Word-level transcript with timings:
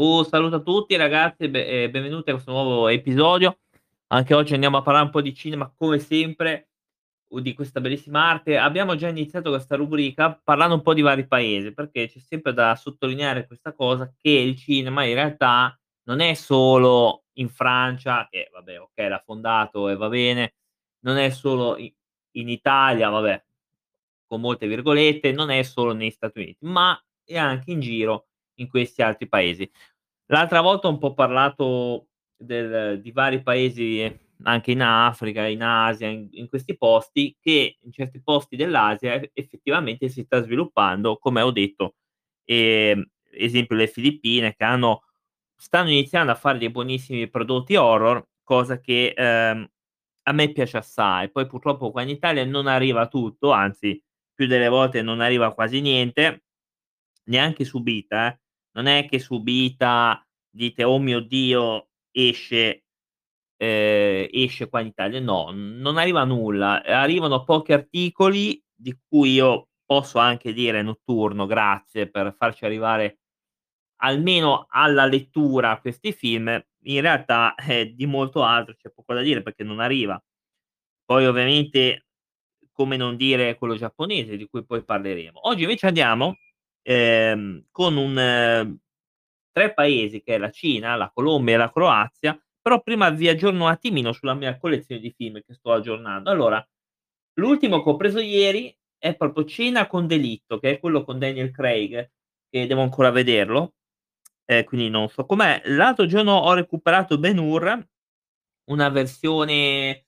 Un 0.00 0.24
saluto 0.24 0.54
a 0.54 0.60
tutti 0.60 0.94
ragazzi 0.94 1.42
e 1.42 1.50
be 1.50 1.66
e 1.66 1.90
benvenuti 1.90 2.30
a 2.30 2.34
questo 2.34 2.52
nuovo 2.52 2.86
episodio. 2.86 3.58
Anche 4.12 4.32
oggi 4.32 4.54
andiamo 4.54 4.76
a 4.76 4.82
parlare 4.82 5.06
un 5.06 5.10
po' 5.10 5.20
di 5.20 5.34
cinema 5.34 5.74
come 5.76 5.98
sempre, 5.98 6.68
di 7.26 7.52
questa 7.52 7.80
bellissima 7.80 8.22
arte. 8.22 8.56
Abbiamo 8.58 8.94
già 8.94 9.08
iniziato 9.08 9.50
questa 9.50 9.74
rubrica 9.74 10.40
parlando 10.40 10.76
un 10.76 10.82
po' 10.82 10.94
di 10.94 11.00
vari 11.00 11.26
paesi, 11.26 11.74
perché 11.74 12.08
c'è 12.08 12.20
sempre 12.20 12.52
da 12.52 12.76
sottolineare 12.76 13.48
questa 13.48 13.72
cosa, 13.72 14.14
che 14.16 14.30
il 14.30 14.54
cinema 14.56 15.02
in 15.02 15.14
realtà 15.14 15.76
non 16.04 16.20
è 16.20 16.34
solo 16.34 17.24
in 17.32 17.48
Francia, 17.48 18.28
che 18.30 18.50
vabbè 18.52 18.78
okay, 18.78 19.08
l'ha 19.08 19.22
fondato 19.26 19.88
e 19.88 19.96
va 19.96 20.08
bene, 20.08 20.54
non 21.00 21.16
è 21.16 21.28
solo 21.30 21.76
in 21.76 22.48
Italia, 22.48 23.08
vabbè, 23.08 23.44
con 24.28 24.40
molte 24.40 24.68
virgolette, 24.68 25.32
non 25.32 25.50
è 25.50 25.60
solo 25.64 25.92
negli 25.92 26.10
Stati 26.10 26.38
Uniti, 26.38 26.58
ma 26.66 26.96
è 27.24 27.36
anche 27.36 27.72
in 27.72 27.80
giro 27.80 28.27
in 28.58 28.68
questi 28.68 29.02
altri 29.02 29.28
paesi. 29.28 29.70
L'altra 30.26 30.60
volta 30.60 30.88
ho 30.88 30.90
un 30.90 30.98
po' 30.98 31.14
parlato 31.14 32.08
del 32.36 33.00
di 33.00 33.10
vari 33.12 33.42
paesi 33.42 34.02
anche 34.44 34.70
in 34.72 34.82
Africa, 34.82 35.46
in 35.46 35.62
Asia, 35.62 36.08
in 36.08 36.28
in 36.32 36.48
questi 36.48 36.76
posti, 36.76 37.36
che 37.40 37.78
in 37.80 37.92
certi 37.92 38.22
posti 38.22 38.56
dell'Asia 38.56 39.14
e 39.14 39.30
effettivamente 39.34 40.08
si 40.08 40.22
sta 40.24 40.42
sviluppando, 40.42 41.18
come 41.18 41.40
ho 41.42 41.50
detto, 41.50 41.94
ehm, 42.44 43.04
esempio 43.32 43.76
le 43.76 43.86
Filippine 43.88 44.54
che 44.54 44.64
hanno 44.64 45.02
stanno 45.56 45.90
iniziando 45.90 46.30
a 46.32 46.34
fare 46.36 46.58
dei 46.58 46.70
buonissimi 46.70 47.28
prodotti 47.28 47.74
horror, 47.76 48.24
cosa 48.44 48.80
che, 48.80 49.12
ehm, 49.16 49.68
a 50.24 50.32
me 50.32 50.52
piace 50.52 50.76
assai. 50.78 51.30
Poi 51.30 51.46
purtroppo 51.46 51.90
qua 51.90 52.02
in 52.02 52.10
Italia 52.10 52.44
non 52.44 52.66
arriva 52.66 53.08
tutto, 53.08 53.50
anzi 53.52 54.00
più 54.34 54.46
delle 54.46 54.68
volte 54.68 55.02
non 55.02 55.20
arriva 55.20 55.52
quasi 55.54 55.80
niente, 55.80 56.44
neanche 57.24 57.64
Subita 57.64 58.32
eh, 58.32 58.38
non 58.72 58.86
è 58.86 59.06
che 59.08 59.18
Subita 59.18 60.24
dite: 60.50 60.84
"Oh 60.84 60.98
mio 60.98 61.20
Dio, 61.20 61.88
esce 62.10 62.84
ehm, 63.56 64.28
esce 64.32 64.68
qua 64.68 64.80
in 64.80 64.88
Italia." 64.88 65.20
No, 65.20 65.50
non 65.52 65.96
arriva 65.98 66.24
nulla. 66.24 66.82
Arrivano 66.84 67.44
pochi 67.44 67.72
articoli 67.72 68.62
di 68.74 68.96
cui 69.08 69.32
io 69.34 69.68
posso 69.84 70.18
anche 70.18 70.52
dire 70.52 70.82
Notturno 70.82 71.46
grazie 71.46 72.10
per 72.10 72.34
farci 72.38 72.64
arrivare 72.64 73.20
almeno 74.02 74.66
alla 74.70 75.06
lettura 75.06 75.78
questi 75.80 76.12
film. 76.12 76.48
In 76.84 77.00
realtà, 77.00 77.54
eh, 77.56 77.94
di 77.94 78.06
molto 78.06 78.42
altro 78.44 78.74
c'è 78.76 78.90
poco 78.90 79.14
da 79.14 79.22
dire 79.22 79.42
perché 79.42 79.64
non 79.64 79.80
arriva. 79.80 80.22
Poi 81.04 81.26
ovviamente 81.26 82.06
come 82.72 82.96
non 82.96 83.16
dire 83.16 83.56
quello 83.56 83.76
giapponese 83.76 84.36
di 84.36 84.46
cui 84.48 84.64
poi 84.64 84.84
parleremo. 84.84 85.48
Oggi 85.48 85.62
invece 85.62 85.86
andiamo, 85.88 86.36
ehm, 86.88 87.66
con 87.70 87.96
un 87.96 88.78
3 89.52 89.74
paesi 89.74 90.22
che 90.22 90.34
è 90.36 90.38
la 90.38 90.50
Cina, 90.50 90.96
la 90.96 91.10
Colombia 91.12 91.54
e 91.54 91.58
la 91.58 91.70
Croazia, 91.72 92.38
però 92.60 92.82
prima 92.82 93.10
vi 93.10 93.28
aggiorno 93.28 93.64
un 93.64 93.70
attimino 93.70 94.12
sulla 94.12 94.34
mia 94.34 94.56
collezione 94.58 95.00
di 95.00 95.12
film 95.16 95.40
che 95.44 95.54
sto 95.54 95.72
aggiornando. 95.72 96.30
Allora, 96.30 96.64
l'ultimo 97.34 97.82
che 97.82 97.90
ho 97.90 97.96
preso 97.96 98.20
ieri 98.20 98.74
è 98.98 99.14
proprio 99.16 99.44
Cena 99.44 99.86
con 99.86 100.06
delitto, 100.06 100.58
che 100.58 100.72
è 100.72 100.80
quello 100.80 101.04
con 101.04 101.18
Daniel 101.18 101.50
Craig, 101.50 102.10
che 102.50 102.66
devo 102.66 102.82
ancora 102.82 103.10
vederlo, 103.10 103.74
e 104.44 104.64
quindi 104.64 104.88
non 104.90 105.08
so 105.08 105.26
com'è. 105.26 105.62
L'altro 105.66 106.06
giorno 106.06 106.32
ho 106.34 106.54
recuperato 106.54 107.18
Ben-Hur, 107.18 107.86
una 108.70 108.88
versione, 108.90 110.06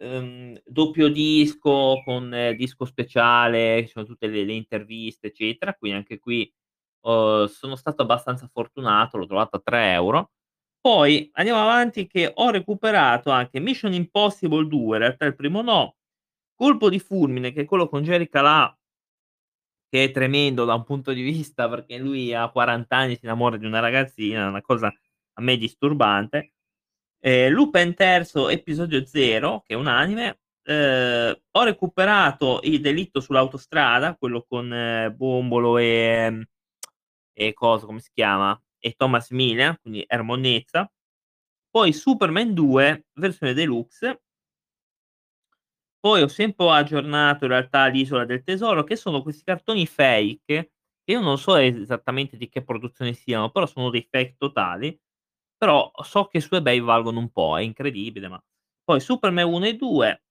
uhm, 0.00 0.58
doppio 0.64 1.08
disco 1.08 2.00
con 2.04 2.30
disco 2.56 2.84
speciale, 2.84 3.82
ci 3.86 3.92
sono 3.92 4.04
tutte 4.06 4.26
le 4.28 4.44
le 4.44 4.52
interviste 4.54 5.28
eccetera, 5.28 5.74
quindi 5.74 5.98
anche 5.98 6.18
qui, 6.18 6.50
uhm, 7.02 7.46
sono 7.46 7.76
stato 7.76 8.02
abbastanza 8.02 8.48
fortunato, 8.52 9.16
l'ho 9.18 9.26
trovato 9.26 9.56
a 9.56 9.60
3 9.64 9.96
€. 9.96 10.30
Poi 10.80 11.28
andiamo 11.34 11.60
avanti 11.62 12.06
che 12.06 12.30
ho 12.34 12.50
recuperato 12.50 13.30
anche 13.30 13.60
Mission 13.60 13.92
Impossible 13.94 14.66
2, 14.68 14.96
in 14.96 15.02
realtà 15.02 15.26
il 15.26 15.34
primo 15.36 15.62
no, 15.62 15.96
Colpo 16.56 16.88
di 16.90 17.00
fulmine 17.00 17.52
che 17.52 17.62
è 17.62 17.64
quello 17.66 17.88
con 17.88 18.02
Jerry 18.04 18.28
Calà 18.28 18.74
che 19.92 20.04
è 20.04 20.10
tremendo 20.10 20.64
da 20.66 20.74
un 20.74 20.84
punto 20.84 21.12
di 21.12 21.22
vista 21.22 21.66
perché 21.68 21.96
lui 21.96 22.34
a 22.34 22.50
40 22.50 22.92
anni 22.92 23.14
si 23.14 23.20
innamora 23.24 23.56
di 23.56 23.64
una 23.64 23.80
ragazzina, 23.80 24.46
una 24.48 24.60
cosa 24.60 24.88
a 24.88 25.40
me 25.42 25.56
disturbante. 25.56 26.52
Ehm, 27.22 27.52
Lupin 27.52 27.94
III 27.96 28.48
episodio 28.52 29.04
0, 29.04 29.62
che 29.66 29.74
è 29.74 29.76
un 29.76 29.88
anime, 29.88 30.38
ehm, 30.62 31.34
ho 31.50 31.62
recuperato 31.64 32.60
Il 32.62 32.80
delitto 32.80 33.20
sull'autostrada, 33.20 34.16
quello 34.16 34.44
con 34.48 35.12
Bombolo 35.16 35.78
e 35.78 36.46
e 37.40 37.52
coso, 37.54 37.86
come 37.86 38.00
si 38.00 38.10
chiama, 38.12 38.60
e 38.80 38.94
Thomas 38.96 39.30
Milian, 39.30 39.76
quindi 39.80 40.04
Hermon 40.06 40.40
Nezza. 40.40 40.90
Poi 41.70 41.92
Superman 41.92 42.54
2 42.54 43.06
versione 43.14 43.54
deluxe. 43.54 44.20
Poi 46.00 46.22
ho 46.22 46.28
sempre 46.28 46.68
aggiornato 46.70 47.44
in 47.44 47.50
realtà 47.50 47.86
l'Isola 47.86 48.24
del 48.24 48.42
Tesoro, 48.44 48.84
che 48.84 48.96
sono 48.96 49.22
questi 49.22 49.42
cartoni 49.44 49.86
fake, 49.86 50.70
che 51.04 51.12
io 51.12 51.20
non 51.20 51.38
so 51.38 51.56
esattamente 51.56 52.36
di 52.36 52.48
che 52.48 52.62
produzione 52.62 53.12
siano, 53.14 53.50
però 53.50 53.66
sono 53.66 53.90
dei 53.90 54.06
fake 54.08 54.36
totali, 54.38 54.96
però 55.58 55.90
so 56.04 56.26
che 56.26 56.40
su 56.40 56.54
eBay 56.54 56.80
valgono 56.80 57.18
un 57.20 57.30
po', 57.30 57.58
è 57.58 57.62
incredibile, 57.62 58.28
ma 58.28 58.42
poi 58.84 59.00
Superman 59.00 59.46
1 59.52 59.66
e 59.66 59.76
2, 59.76 60.22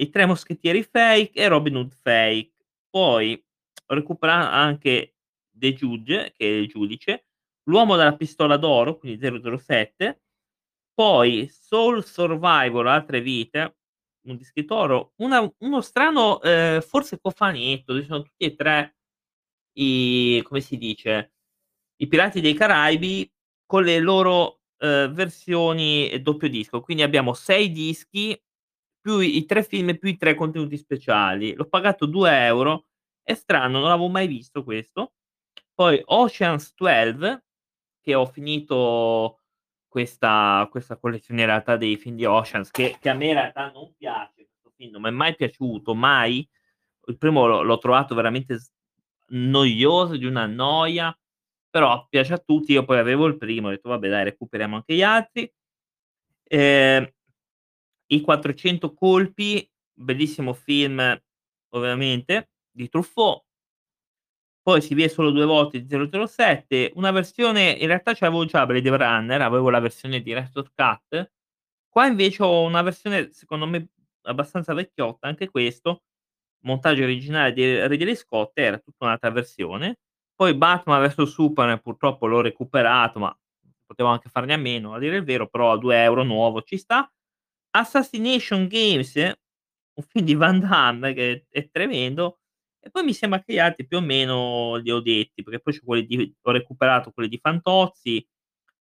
I 0.00 0.10
Tre 0.10 0.26
Moschettieri 0.26 0.82
fake 0.84 1.32
e 1.40 1.48
Robin 1.48 1.76
Hood 1.76 1.94
fake. 2.02 2.52
Poi 2.90 3.42
recupera 3.86 4.50
anche 4.52 5.16
The 5.50 5.74
Judge, 5.74 6.32
che 6.36 6.46
è 6.46 6.48
il 6.58 6.68
giudice, 6.68 7.26
L'uomo 7.64 7.94
dalla 7.96 8.16
pistola 8.16 8.56
d'oro, 8.56 8.98
quindi 8.98 9.18
007, 9.20 10.22
poi 10.94 11.48
Soul 11.50 12.04
Survivor 12.04 12.86
altre 12.86 13.20
vite, 13.20 13.76
un 14.26 14.36
dischetto 14.36 14.74
oro, 14.76 15.12
uno 15.18 15.80
strano, 15.80 16.40
ehm, 16.42 16.80
forse 16.82 17.20
cofanetto, 17.20 18.02
sono 18.02 18.22
tutti 18.22 18.44
e 18.44 18.54
3 18.56 18.96
i 19.78 20.42
come 20.44 20.60
si 20.60 20.76
dice, 20.78 21.34
i 21.96 22.06
Pirati 22.08 22.40
dei 22.40 22.54
Caraibi 22.54 23.30
con 23.66 23.84
le 23.84 23.98
loro, 24.00 24.59
ehm, 24.80 25.12
versioni 25.14 26.20
doppio 26.22 26.48
disco. 26.50 26.80
Quindi 26.82 27.04
abbiamo 27.04 27.34
6 27.34 27.70
dischi 27.72 28.40
più 29.00 29.20
i 29.20 29.46
3 29.46 29.62
film, 29.64 29.96
più 29.98 30.08
i 30.10 30.16
3 30.18 30.34
contenuti 30.36 30.76
speciali. 30.78 31.54
L'ho 31.54 31.68
pagato 31.68 32.06
2 32.06 32.30
€, 32.50 32.86
è 33.22 33.34
strano, 33.34 33.80
non 33.80 33.88
l'avevo 33.88 34.08
mai 34.08 34.26
visto 34.28 34.64
questo. 34.64 35.14
Poi 35.74 36.00
Ocean's 36.06 36.74
12 36.76 37.42
che 38.02 38.14
ho 38.14 38.26
finito 38.26 39.40
questa 39.88 40.68
questa 40.70 40.96
collezione 40.98 41.40
in 41.42 41.46
realtà 41.48 41.76
dei 41.76 41.96
film 41.98 42.16
di 42.16 42.24
Ocean's 42.26 42.70
che 42.70 42.98
che 43.00 43.10
a 43.10 43.14
me 43.14 43.28
in 43.28 43.34
realtà 43.34 43.70
non 43.72 43.94
piace 43.96 44.46
questo 44.48 44.72
film, 44.76 44.92
non 44.92 45.02
m'è 45.02 45.10
mai 45.10 45.34
piaciuto, 45.36 45.94
mai. 45.96 46.48
Il 47.08 47.18
primo 47.18 47.46
l'ho 47.46 47.62
l'ho 47.62 47.78
trovato 47.78 48.14
veramente 48.16 48.58
noioso, 49.30 50.16
di 50.18 50.26
una 50.26 50.46
noia, 50.46 51.16
però 51.70 52.06
piace 52.08 52.34
a 52.34 52.38
tutti. 52.38 52.72
Io 52.72 52.84
poi 52.84 52.98
avevo 52.98 53.26
il 53.26 53.36
primo, 53.38 53.68
ho 53.68 53.70
detto: 53.70 53.88
"Vabbè 53.88 54.08
dai, 54.08 54.24
recuperiamo 54.24 54.76
anche 54.76 54.94
gli 54.94 55.02
altri." 55.02 55.50
Ehm, 56.50 57.06
I 58.12 58.20
400 58.20 58.92
colpi, 58.94 59.68
bellissimo 59.94 60.52
film 60.54 61.00
ovviamente 61.70 62.50
di 62.70 62.88
Truffaut. 62.88 63.44
Poi 64.62 64.82
si 64.82 64.94
vede 64.94 65.08
solo 65.08 65.30
2 65.30 65.44
volte 65.46 65.86
007, 65.86 66.92
una 66.96 67.10
versione 67.10 67.70
in 67.70 67.86
realtà 67.86 68.12
ce 68.12 68.24
l'avevo 68.26 68.44
già 68.44 68.66
Blade 68.66 68.94
Runner, 68.96 69.40
avevo 69.40 69.70
la 69.70 69.80
versione 69.80 70.20
director's 70.20 70.70
cut. 70.74 71.30
Qua 71.88 72.06
invece 72.06 72.42
ho 72.42 72.62
una 72.64 72.82
versione 72.82 73.32
secondo 73.32 73.66
me 73.66 73.88
abbastanza 74.22 74.74
vecchiotta, 74.74 75.26
anche 75.28 75.48
questo, 75.50 76.02
montaggio 76.64 77.02
originale 77.04 77.52
di 77.54 77.86
Ridley 77.88 78.14
Scott, 78.16 78.58
era 78.58 78.78
tutta 78.78 79.06
un'altra 79.06 79.30
versione. 79.30 79.98
Poi 80.40 80.54
Batman 80.54 81.06
vs 81.06 81.22
Superman 81.24 81.80
purtroppo 81.82 82.26
l'ho 82.26 82.40
recuperato, 82.40 83.18
ma 83.18 83.38
potevo 83.84 84.08
anche 84.08 84.30
farne 84.30 84.54
a 84.54 84.56
meno 84.56 84.94
a 84.94 84.98
dire 84.98 85.16
il 85.16 85.22
vero, 85.24 85.46
però 85.48 85.72
a 85.72 85.76
2 85.78 86.06
€ 86.06 86.22
nuovo 86.24 86.62
ci 86.62 86.78
sta. 86.78 87.12
Assassination 87.72 88.66
Games, 88.66 89.16
un 89.16 90.02
film 90.08 90.24
di 90.24 90.34
Van 90.34 90.58
Damme 90.58 91.12
che 91.12 91.44
è 91.50 91.68
tremendo, 91.70 92.40
e 92.80 92.88
poi 92.90 93.04
mi 93.04 93.12
sembra 93.12 93.42
che 93.42 93.52
gli 93.52 93.58
altri 93.58 93.86
più 93.86 93.98
o 93.98 94.00
meno 94.00 94.76
li 94.76 94.90
ho 94.90 95.00
detti, 95.00 95.42
perché 95.42 95.60
poi 95.60 96.06
di 96.06 96.34
ho 96.40 96.50
recuperato 96.52 97.10
quelli 97.12 97.28
di 97.28 97.38
Fantozzi, 97.38 98.26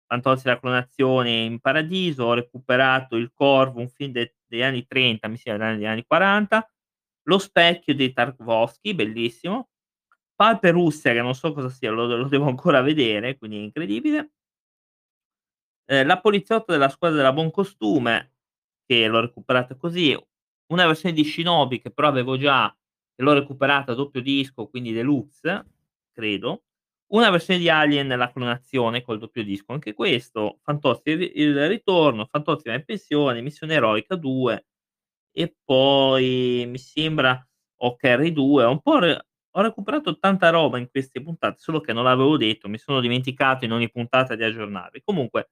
Fantozzi 0.08 0.48
la 0.48 0.58
clonazione 0.60 1.32
in 1.44 1.60
paradiso, 1.60 2.24
ho 2.26 2.34
recuperato 2.34 3.18
Il 3.18 3.32
Corvo, 3.34 3.82
un 3.82 3.90
film 3.90 4.12
de 4.14 4.36
degli 4.48 4.62
anni 4.64 4.86
'30, 4.88 5.28
mi 5.28 5.36
sembra 5.38 5.74
degli 5.74 5.86
anni 5.86 6.06
'40, 6.06 6.66
Lo 7.24 7.40
specchio 7.40 7.94
di 7.96 8.14
Tarkovsky, 8.14 8.94
bellissimo, 8.96 9.71
E 10.64 10.72
Russia 10.72 11.14
che 11.14 11.22
non 11.22 11.36
so 11.36 11.54
cosa 11.54 11.70
sia, 11.70 11.92
lo 11.92 12.06
lo 12.16 12.28
devo 12.28 12.48
ancora 12.48 12.82
vedere, 12.82 13.38
quindi 13.38 13.58
è 13.58 13.60
incredibile. 13.62 14.32
Ehm, 15.90 16.06
La 16.08 16.20
poliziotta 16.20 16.72
della 16.74 16.90
squadra 16.90 17.18
della 17.18 17.34
Buoncostume, 17.34 18.34
che 18.86 19.08
l'ho 19.08 19.20
recuperata 19.22 19.76
così, 19.76 20.18
una 20.72 20.86
versione 20.88 21.14
di 21.16 21.24
Shinobi 21.24 21.80
che 21.80 21.92
però 21.92 22.08
avevo 22.08 22.38
già 22.38 22.68
e 23.16 23.24
l'ho 23.24 23.34
recuperata 23.34 23.92
a 23.92 23.96
doppio 23.96 24.22
disco, 24.22 24.68
quindi 24.68 24.92
deluxe, 24.94 25.66
credo. 26.14 26.64
una 27.14 27.30
versione 27.30 27.60
di 27.60 27.70
Alien: 27.70 28.08
La 28.10 28.32
clonazione 28.32 29.02
col 29.02 29.20
doppio 29.20 29.44
disco, 29.44 29.74
anche 29.74 29.94
questo, 29.94 30.60
Fantozzi 30.64 31.10
il 31.12 31.18
ri 31.18 31.32
il 31.36 31.68
ritorno, 31.68 32.26
Fantozzi 32.26 32.70
in 32.70 32.84
pensione, 32.86 33.42
Missione 33.42 33.74
eroica 33.76 34.16
2 34.16 34.66
e 35.34 35.56
poi 35.64 36.66
mi 36.68 36.78
sembra 36.80 37.46
Ho 37.84 37.96
Carrie 37.98 38.32
2, 38.34 38.64
ho 38.66 38.72
un 38.72 38.82
po' 38.82 39.00
re 39.00 39.26
ho 39.52 39.62
recuperato 39.62 40.18
tanta 40.20 40.50
roba 40.50 40.78
in 40.78 40.90
queste 40.90 41.22
puntate, 41.22 41.58
solo 41.60 41.82
che 41.82 41.94
non 41.94 42.04
l'avevo 42.06 42.38
detto, 42.38 42.70
mi 42.70 42.78
sono 42.78 43.00
dimenticato 43.02 43.66
in 43.66 43.72
ogni 43.74 43.90
puntata 43.92 44.36
di 44.36 44.44
aggiornarvi. 44.44 45.02
Comunque 45.04 45.50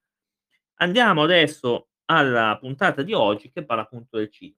andiamo 0.75 1.23
adesso 1.23 1.89
alla 2.05 2.57
puntata 2.59 3.01
di 3.03 3.13
oggi 3.13 3.51
che 3.51 3.65
parla 3.65 3.83
appunto 3.83 4.17
del 4.17 4.31
cinema. 4.31 4.57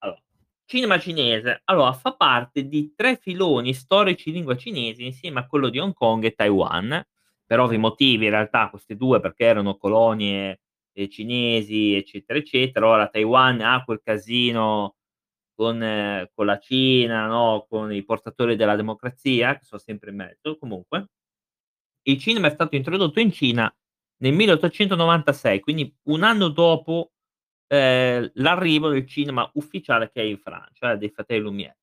Allora, 0.00 0.22
cinema 0.66 0.98
cinese, 0.98 1.62
allora 1.64 1.92
fa 1.92 2.14
parte 2.14 2.68
di 2.68 2.92
3 2.96 3.16
filoni 3.16 3.74
storici 3.74 4.28
in 4.30 4.36
lingua 4.36 4.56
cinese 4.56 5.02
insieme 5.02 5.40
a 5.40 5.46
quello 5.46 5.68
di 5.70 5.78
Hong 5.78 5.94
Kong 5.94 6.24
e 6.24 6.32
Taiwan, 6.34 7.04
per 7.46 7.60
ovvi 7.60 7.78
motivi 7.78 8.26
in 8.26 8.30
realtà 8.32 8.70
queste 8.70 8.96
2 8.96 9.20
perché 9.20 9.44
erano 9.46 9.76
colonie, 9.76 10.60
ehm, 10.92 11.08
cinesi 11.08 11.94
eccetera, 11.94 12.38
eccetera. 12.38 12.88
Ora 12.88 13.08
Taiwan 13.08 13.60
ha 13.62 13.82
quel 13.84 14.00
casino 14.04 14.96
con 15.58 16.28
con 16.34 16.46
la 16.46 16.58
Cina, 16.60 17.26
no, 17.26 17.66
con 17.68 17.92
i 17.92 18.04
portatori 18.04 18.54
della 18.56 18.76
democrazia 18.76 19.58
che 19.58 19.64
so 19.64 19.76
sempre 19.78 20.10
in 20.10 20.16
mezzo, 20.16 20.56
comunque 20.56 21.08
il 22.06 22.18
cinema 22.18 22.46
è 22.48 22.50
stato 22.50 22.76
introdotto 22.76 23.20
in 23.20 23.32
Cina 23.32 23.72
nel 24.20 24.32
1896, 24.32 25.60
quindi 25.60 25.94
1 26.04 26.26
anno 26.26 26.48
dopo, 26.48 27.12
ehm, 27.68 28.30
l'arrivo 28.34 28.88
del 28.90 29.06
cinema 29.06 29.48
ufficiale 29.54 30.10
che 30.10 30.22
è 30.22 30.24
in 30.24 30.38
Francia, 30.38 30.96
dei 30.96 31.10
fratelli 31.10 31.40
Lumière. 31.42 31.76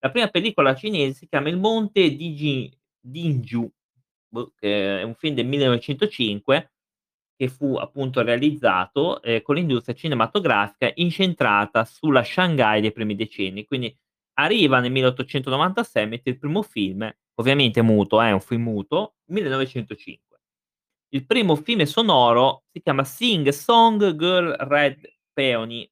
La 0.00 0.10
prima 0.10 0.28
pellicola 0.28 0.74
cinese 0.74 1.14
si 1.14 1.28
chiama 1.28 1.48
Il 1.48 1.58
monte 1.58 2.14
di 2.16 2.34
Ji 2.34 2.78
Dingyu, 3.00 3.70
boh, 4.28 4.52
che 4.56 5.00
è 5.00 5.02
un 5.02 5.14
film 5.14 5.34
del 5.34 5.46
1905 5.46 6.72
che 7.38 7.48
fu 7.48 7.76
appunto 7.76 8.20
realizzato, 8.22 9.22
ehm, 9.22 9.42
con 9.42 9.54
l'industria 9.54 9.94
cinematografica 9.94 10.90
incentrata 10.96 11.84
sulla 11.84 12.24
Shanghai 12.24 12.80
dei 12.80 12.90
primi 12.92 13.14
decenni. 13.14 13.64
Quindi 13.64 13.96
arriva 14.34 14.80
nel 14.80 14.90
1896, 14.90 16.08
mette 16.08 16.30
il 16.30 16.38
primo 16.38 16.62
film, 16.62 17.08
ovviamente 17.36 17.80
muto, 17.82 18.20
eh, 18.20 18.28
è 18.30 18.32
un 18.32 18.40
film 18.40 18.62
muto, 18.64 19.14
1905. 19.26 20.40
Il 21.10 21.26
primo 21.26 21.54
film 21.54 21.84
sonoro 21.84 22.64
si 22.72 22.82
chiama 22.82 23.04
Sing 23.04 23.48
Song 23.50 24.16
Girl 24.16 24.56
Red 24.58 25.00
Peony 25.32 25.88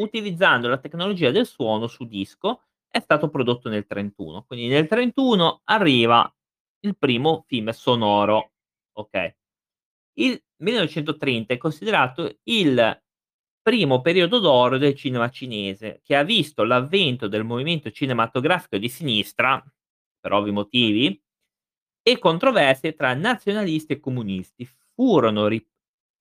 utilizzando 0.00 0.68
la 0.68 0.78
tecnologia 0.78 1.30
del 1.30 1.46
suono 1.46 1.86
su 1.86 2.06
disco, 2.06 2.62
è 2.88 3.00
stato 3.00 3.28
prodotto 3.30 3.68
nel 3.68 3.86
'31. 3.86 4.44
Quindi 4.44 4.68
nel 4.68 4.86
'31 4.86 5.62
arriva 5.64 6.30
il 6.80 6.96
primo 6.96 7.44
film 7.46 7.70
sonoro, 7.70 8.52
okay. 8.92 9.34
Il 10.20 10.40
1930 10.56 11.54
è 11.54 11.56
considerato 11.58 12.38
il 12.44 13.02
primo 13.62 14.00
periodo 14.00 14.40
d'oro 14.40 14.76
del 14.76 14.94
cinema 14.94 15.30
cinese, 15.30 16.00
che 16.02 16.16
ha 16.16 16.24
visto 16.24 16.64
l'avvento 16.64 17.28
del 17.28 17.44
movimento 17.44 17.90
cinematografico 17.92 18.78
di 18.78 18.88
sinistra, 18.88 19.62
per 20.18 20.32
ovvi 20.32 20.50
motivi, 20.50 21.22
e 22.02 22.18
controversie 22.18 22.94
tra 22.94 23.14
nazionalisti 23.14 23.92
e 23.92 24.00
comunisti 24.00 24.68
furono 24.94 25.46
ri 25.46 25.64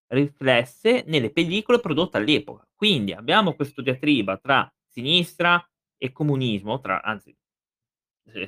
riflesse 0.10 1.04
nelle 1.08 1.32
pellicole 1.32 1.80
prodotte 1.80 2.18
all'epoca. 2.18 2.68
Quindi 2.76 3.14
abbiamo 3.14 3.56
questo 3.56 3.82
diatriba 3.82 4.38
tra 4.38 4.72
sinistra 4.88 5.62
e 5.98 6.12
comunismo, 6.12 6.80
tra 6.80 7.02
anzi, 7.02 7.36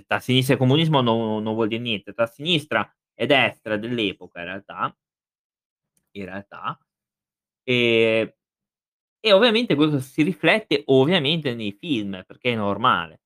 tra 0.05 0.19
sinistra 0.19 0.53
e 0.55 0.57
comunismo 0.57 1.01
no 1.01 1.39
non 1.39 1.53
vuol 1.55 1.67
dire 1.69 1.81
niente, 1.81 2.13
tra 2.13 2.27
sinistra 2.27 2.87
e 3.13 3.25
destra 3.25 3.77
dell'epoca 3.77 4.39
in 4.39 4.45
realtà 4.45 4.95
in 6.11 6.25
realtà, 6.25 6.77
ehm, 7.63 8.31
e 9.21 9.31
ovviamente 9.33 9.75
questo 9.75 9.99
si 9.99 10.23
riflette 10.23 10.83
ovviamente 10.87 11.53
nei 11.55 11.73
film, 11.73 12.23
perché 12.25 12.51
è 12.53 12.55
normale. 12.55 13.21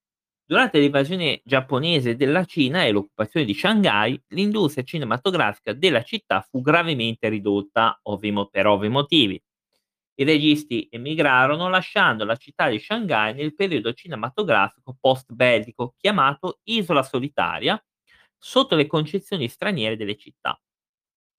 Durante 0.45 0.79
l'invasione 0.79 1.41
giapponese 1.45 2.15
della 2.15 2.45
Cina 2.45 2.83
e 2.85 2.91
l'occupazione 2.91 3.45
di 3.45 3.53
Shanghai, 3.53 4.21
l'industria 4.29 4.83
cinematografica 4.83 5.73
della 5.73 6.03
città 6.03 6.41
fu 6.41 6.61
gravemente 6.61 7.29
ridotta, 7.29 7.99
ovvi 8.03 8.33
per 8.51 8.67
ovvi 8.67 8.89
motivi. 8.89 9.41
I 10.15 10.23
registi 10.25 10.87
emigrarono 10.91 11.69
lasciando 11.69 12.25
la 12.25 12.35
città 12.35 12.69
di 12.69 12.79
Shanghai 12.79 13.33
nel 13.33 13.55
periodo 13.55 13.93
cinematografico 13.93 14.95
post 14.99 15.31
bellico, 15.33 15.95
chiamato 15.97 16.59
Isola 16.65 17.03
solitaria, 17.03 17.81
sotto 18.37 18.75
le 18.75 18.87
concezioni 18.87 19.47
straniere 19.47 19.95
delle 19.97 20.15
città. 20.17 20.59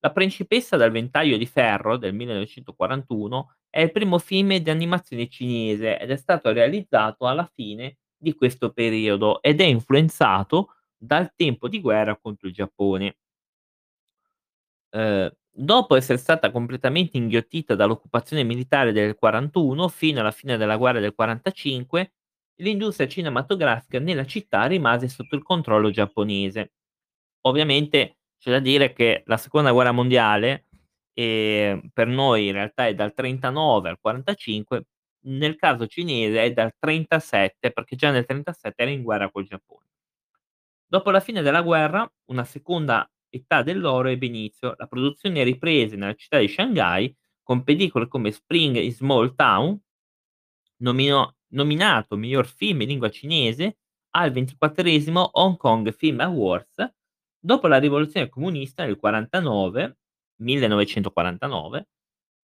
La 0.05 0.12
principessa 0.12 0.77
dal 0.77 0.91
ventaglio 0.91 1.39
di 1.39 1.47
ferro 1.47 1.97
del 1.97 2.12
1941 2.12 3.56
è 3.71 3.81
il 3.81 3.91
primo 3.91 4.19
film 4.19 4.55
di 4.59 4.69
animazione 4.69 5.29
cinese 5.29 5.99
ed 5.99 6.11
è 6.11 6.17
stato 6.17 6.53
realizzato 6.53 7.27
alla 7.27 7.51
fine 7.55 7.97
di 8.15 8.35
questo 8.35 8.71
periodo 8.71 9.41
ed 9.41 9.62
è 9.62 9.65
influenzato 9.65 10.75
dal 10.95 11.33
tempo 11.35 11.69
di 11.69 11.81
guerra 11.81 12.19
contro 12.19 12.49
il 12.49 12.53
Giappone. 12.53 13.17
Ehm, 14.91 15.31
dopo 15.51 15.95
essere 15.97 16.19
stata 16.19 16.51
completamente 16.51 17.17
inghiottita 17.17 17.75
dall'occupazione 17.75 18.43
militare 18.45 18.93
del 18.93 19.15
'41 19.17 19.89
fino 19.89 20.21
alla 20.21 20.31
fine 20.31 20.56
della 20.56 20.77
guerra 20.77 21.01
del 21.01 21.15
'45, 21.15 22.12
l'industria 22.56 23.09
cinematografica 23.09 23.99
nella 23.99 24.25
città 24.27 24.67
rimase 24.67 25.09
sotto 25.09 25.35
il 25.35 25.43
controllo 25.43 25.91
giapponese. 25.91 26.73
Ovviamente 27.43 28.19
c'è 28.44 28.50
da 28.50 28.58
dire 28.58 28.93
che 28.93 29.23
la 29.25 29.38
seconda 29.38 29.73
guerra 29.73 29.91
mondiale, 29.93 30.67
ehm, 31.14 31.88
per 31.94 32.06
noi 32.08 32.49
in 32.49 32.52
realtà 32.52 32.87
è 32.87 32.94
dal 32.94 33.14
'39 33.14 33.88
al 33.88 33.99
'45, 33.99 34.85
nel 35.29 35.56
caso 35.56 35.87
cinese 35.87 36.43
è 36.43 36.52
dal 36.52 36.75
'37 36.79 37.73
perché 37.73 37.96
già 37.96 38.11
nel 38.11 38.26
'37 38.26 38.82
era 38.82 38.91
in 38.91 39.02
guerra 39.02 39.31
col 39.31 39.46
Giappone. 39.46 39.87
Dopo 40.87 41.11
la 41.11 41.20
fine 41.20 41.41
della 41.41 41.62
guerra, 41.62 42.06
una 42.26 42.44
seconda 42.44 43.11
età 43.31 43.62
dell'oro 43.62 44.08
ebbe 44.08 44.26
inizio. 44.26 44.75
La 44.76 44.87
produzione 44.87 45.43
riprese 45.43 45.96
nella 45.96 46.14
città 46.14 46.38
di 46.38 46.46
Shanghai 46.49 47.17
con 47.43 47.64
pellicole 47.64 48.08
come 48.08 48.31
Spring 48.31 48.76
in 48.76 48.93
Small 48.93 49.35
Town, 49.35 49.81
nomino 50.82 51.37
nominato 51.55 52.17
miglior 52.17 52.46
film 52.46 52.82
in 52.82 52.88
lingua 52.88 53.08
cinese 53.08 53.79
al 54.11 54.32
24° 54.32 55.31
Hong 55.32 55.56
Kong 55.56 55.94
Film 55.94 56.20
Awards. 56.20 56.93
Dopo 57.46 57.67
la 57.67 57.79
rivoluzione 57.79 58.29
comunista 58.31 58.84
nel 58.86 58.96
49 58.96 59.98
1949, 60.36 61.89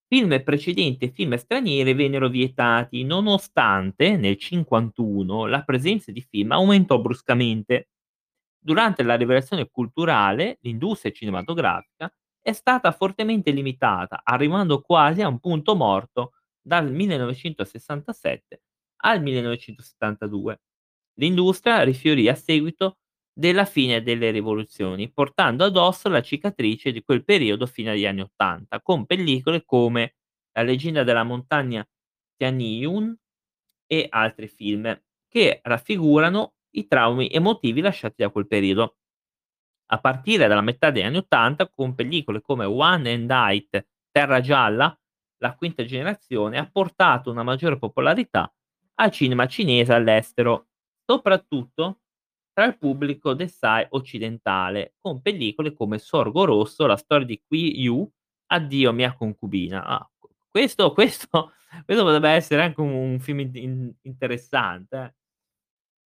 film 0.06 0.42
precedenti 0.42 1.06
e 1.06 1.10
film 1.10 1.36
stranieri 1.36 1.94
vennero 1.94 2.28
vietati, 2.28 3.02
nonostante 3.04 4.16
nel 4.18 4.36
'51 4.36 5.46
la 5.46 5.62
presenza 5.62 6.12
di 6.12 6.20
film 6.20 6.52
aumentò 6.52 7.00
bruscamente. 7.00 7.88
Durante 8.58 9.02
la 9.02 9.16
rivoluzione 9.16 9.70
culturale, 9.70 10.58
l'industria 10.62 11.12
cinematografica 11.12 12.12
è 12.42 12.52
stata 12.52 12.92
fortemente 12.92 13.50
limitata, 13.52 14.20
arrivando 14.22 14.80
quasi 14.82 15.22
a 15.22 15.28
un 15.28 15.40
punto 15.40 15.74
morto 15.76 16.32
dal 16.60 16.92
1967 16.92 18.62
al 19.02 19.22
1972. 19.22 20.60
L'industria 21.14 21.82
rifiorì 21.84 22.28
a 22.28 22.34
seguito 22.34 22.98
della 23.40 23.64
fine 23.64 24.02
delle 24.02 24.30
rivoluzioni, 24.30 25.10
portando 25.10 25.64
addosso 25.64 26.10
la 26.10 26.20
cicatrice 26.20 26.92
di 26.92 27.02
quel 27.02 27.24
periodo 27.24 27.64
fino 27.66 27.90
agli 27.90 28.04
anni 28.04 28.20
'80, 28.20 28.82
con 28.82 29.06
pellicole 29.06 29.64
come 29.64 30.16
La 30.52 30.62
leggenda 30.62 31.04
della 31.04 31.22
montagna 31.24 31.86
Tianyun 32.36 33.16
e 33.86 34.06
altri 34.10 34.48
film, 34.48 35.00
che 35.28 35.60
raffigurano 35.62 36.54
i 36.72 36.86
traumi 36.86 37.30
emotivi 37.30 37.80
lasciati 37.80 38.22
da 38.22 38.30
quel 38.30 38.46
periodo. 38.46 38.96
A 39.92 40.00
partire 40.00 40.46
dalla 40.46 40.60
metà 40.60 40.90
degli 40.90 41.04
anni 41.04 41.16
'80, 41.18 41.70
con 41.70 41.94
pellicole 41.94 42.40
come 42.42 42.64
One 42.66 43.10
and 43.12 43.30
Night, 43.30 43.86
Terra 44.10 44.40
gialla, 44.40 44.94
la 45.38 45.54
quinta 45.54 45.84
generazione 45.84 46.58
ha 46.58 46.68
portato 46.70 47.30
una 47.30 47.42
maggiore 47.42 47.78
popolarità 47.78 48.52
al 48.96 49.10
cinema 49.10 49.46
cinese 49.46 49.94
all'estero, 49.94 50.68
soprattutto 51.06 51.99
tra 52.60 52.68
il 52.68 52.76
pubblico 52.76 53.32
Desai 53.32 53.86
occidentale, 53.90 54.94
con 55.00 55.22
pellicole 55.22 55.72
come 55.72 55.98
Sorgo 55.98 56.44
rosso, 56.44 56.84
la 56.86 56.96
storia 56.96 57.24
di 57.24 57.40
Qui 57.42 57.80
Yu, 57.80 58.06
Addio 58.48 58.92
mia 58.92 59.14
concubina. 59.14 59.82
Ah, 59.86 60.10
questo 60.50 60.92
questo 60.94 61.52
questo 61.86 62.04
potrebbe 62.04 62.28
essere 62.30 62.62
anche 62.62 62.80
un 62.82 62.92
un 62.92 63.20
film 63.20 63.40
in 63.40 63.50
in 63.54 63.94
interessante, 64.02 64.96
eh. 64.96 65.14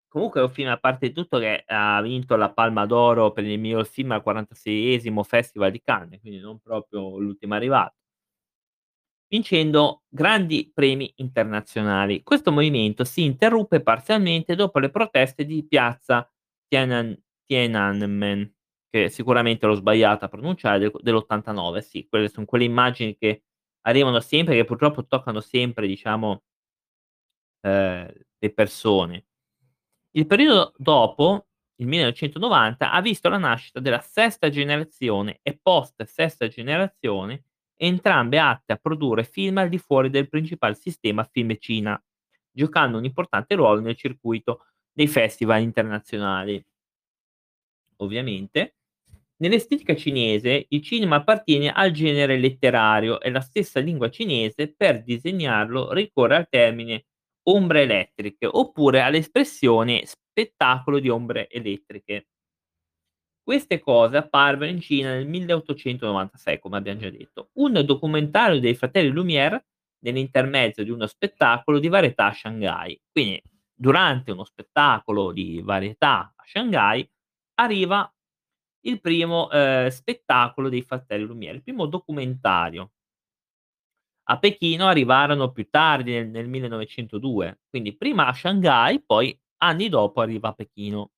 Comunque 0.09 0.39
è 0.39 0.43
un 0.43 0.49
film 0.49 0.69
a 0.69 0.77
parte 0.77 1.07
di 1.09 1.13
tutto 1.13 1.37
che 1.37 1.63
ha 1.67 2.01
vinto 2.01 2.35
la 2.37 2.49
Palma 2.51 2.85
d'Oro 2.85 3.31
per 3.33 3.43
il 3.43 3.59
miglior 3.59 3.85
film 3.85 4.11
al 4.11 4.23
46esimo 4.25 5.21
Festival 5.23 5.69
di 5.69 5.81
Cannes, 5.81 6.19
quindi 6.21 6.39
non 6.39 6.59
proprio 6.59 7.19
l'ultimo 7.19 7.55
arrivato. 7.55 7.95
Vincendo 9.29 10.03
grandi 10.07 10.71
premi 10.73 11.11
internazionali. 11.17 12.23
Questo 12.23 12.51
movimento 12.51 13.03
si 13.03 13.23
interruppe 13.25 13.81
parzialmente 13.81 14.55
dopo 14.55 14.79
le 14.79 14.89
proteste 14.89 15.45
di 15.45 15.65
piazza 15.67 16.29
Tianan 16.67 17.17
Tiananmen 17.45 18.53
che 18.89 19.09
sicuramente 19.09 19.65
l'ho 19.65 19.75
sbagliata 19.75 20.25
a 20.25 20.29
pronunciare, 20.29 20.79
del 20.79 20.91
dell'89, 21.01 21.79
sì, 21.79 22.07
quelle 22.07 22.29
son 22.29 22.45
quelle 22.45 22.63
immagini 22.63 23.17
che 23.17 23.43
arrivano 23.81 24.19
sempre, 24.19 24.55
che 24.55 24.65
purtroppo 24.65 25.05
toccano 25.05 25.39
sempre, 25.41 25.87
diciamo 25.87 26.43
ehm, 27.61 28.11
le 28.39 28.53
persone. 28.53 29.25
Il 30.11 30.25
periodo 30.25 30.73
dopo, 30.77 31.47
il 31.75 31.87
1990, 31.87 32.91
ha 32.91 33.01
visto 33.01 33.29
la 33.29 33.37
nascita 33.37 33.79
della 33.79 34.01
sesta 34.01 34.49
generazione 34.49 35.39
e 35.43 35.59
post 35.61 36.03
sesta 36.03 36.47
generazione, 36.47 37.43
entrambe 37.75 38.39
atte 38.39 38.73
a 38.73 38.77
produrre 38.77 39.23
film 39.23 39.57
al 39.57 39.69
di 39.69 39.77
fuori 39.77 40.09
del 40.09 40.29
principale 40.29 40.73
sistema 40.73 41.23
Fiumicina, 41.23 42.01
giocando 42.51 42.97
un 42.97 43.05
importante 43.05 43.53
ruolo 43.55 43.81
nel 43.81 43.95
circuito 43.95 44.65
dei 44.97 45.07
festival 45.07 45.61
internazionali. 45.61 46.59
Ovviamente, 47.97 48.77
nell'estetica 49.37 49.95
cinese 49.95 50.65
il 50.69 50.81
cinema 50.81 51.17
appartiene 51.17 51.71
al 51.71 51.91
genere 51.91 52.39
letterario 52.39 53.21
e 53.21 53.29
la 53.29 53.41
stessa 53.41 53.79
lingua 53.79 54.09
cinese 54.09 54.73
per 54.75 55.03
disegnarlo 55.03 55.93
ricorre 55.93 56.37
al 56.37 56.49
termine 56.49 57.05
ombre 57.43 57.83
elettriche 57.83 58.47
oppure 58.47 59.01
all'espressione 59.01 60.03
spettacolo 60.03 60.97
di 60.97 61.09
ombre 61.09 61.47
elettriche. 61.47 62.29
Queste 63.43 63.79
cose 63.79 64.17
apparvero 64.17 64.71
in 64.71 64.81
Cina 64.81 65.13
nel 65.13 65.27
1896, 65.27 66.59
come 66.59 66.77
abbiam 66.77 66.97
già 66.97 67.11
detto. 67.11 67.51
Un 67.53 67.83
documentario 67.85 68.59
dei 68.59 68.73
fratelli 68.73 69.09
Lumière 69.09 69.63
nell'intermezzo 69.99 70.81
di 70.81 70.89
uno 70.89 71.05
spettacolo 71.05 71.77
di 71.77 71.87
varietà 71.87 72.25
a 72.25 72.33
Shanghai. 72.33 72.99
Quindi, 73.11 73.41
durante 73.77 74.31
uno 74.31 74.43
spettacolo 74.43 75.31
di 75.31 75.61
varietà 75.63 76.33
a 76.35 76.43
Shanghai, 76.45 77.07
arriva 77.55 78.11
il 78.85 78.99
primo, 79.01 79.49
ehm, 79.51 79.89
spettacolo 79.89 80.69
dei 80.69 80.81
fratelli 80.83 81.25
Lumière, 81.25 81.55
il 81.57 81.63
primo 81.63 81.85
documentario. 81.87 82.91
A 84.29 84.39
Pechino 84.39 84.87
arrivarono 84.87 85.51
più 85.51 85.67
tardi 85.69 86.11
nel 86.13 86.29
nel 86.29 86.47
1902, 86.47 87.59
quindi 87.69 87.95
prima 87.97 88.27
a 88.27 88.33
Shanghai, 88.33 89.01
poi 89.03 89.37
anni 89.57 89.89
dopo 89.89 90.21
arriva 90.21 90.47
a 90.49 90.53
Pechino. 90.53 91.11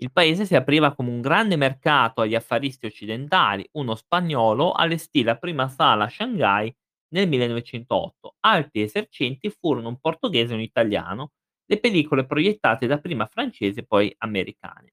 Il 0.00 0.10
paese 0.12 0.44
si 0.44 0.54
apriva 0.56 0.92
come 0.94 1.10
un 1.10 1.20
grande 1.20 1.56
mercato 1.56 2.20
agli 2.20 2.34
affaristi 2.34 2.86
occidentali. 2.86 3.68
Uno 3.72 3.94
spagnolo 3.94 4.72
allestì 4.72 5.22
la 5.22 5.36
prima 5.36 5.68
sala 5.68 6.04
a 6.04 6.08
Shanghai 6.08 6.72
nel 7.10 7.28
1908. 7.28 8.36
Altri 8.40 8.82
esercenti 8.82 9.50
furono 9.50 9.88
un 9.88 9.98
portoghese 9.98 10.52
e 10.52 10.56
un 10.56 10.62
italiano. 10.62 11.32
Le 11.66 11.80
pellicole 11.80 12.26
proiettate 12.26 12.86
dapprima 12.86 13.26
francesi 13.26 13.80
e 13.80 13.84
poi 13.84 14.14
americane. 14.18 14.92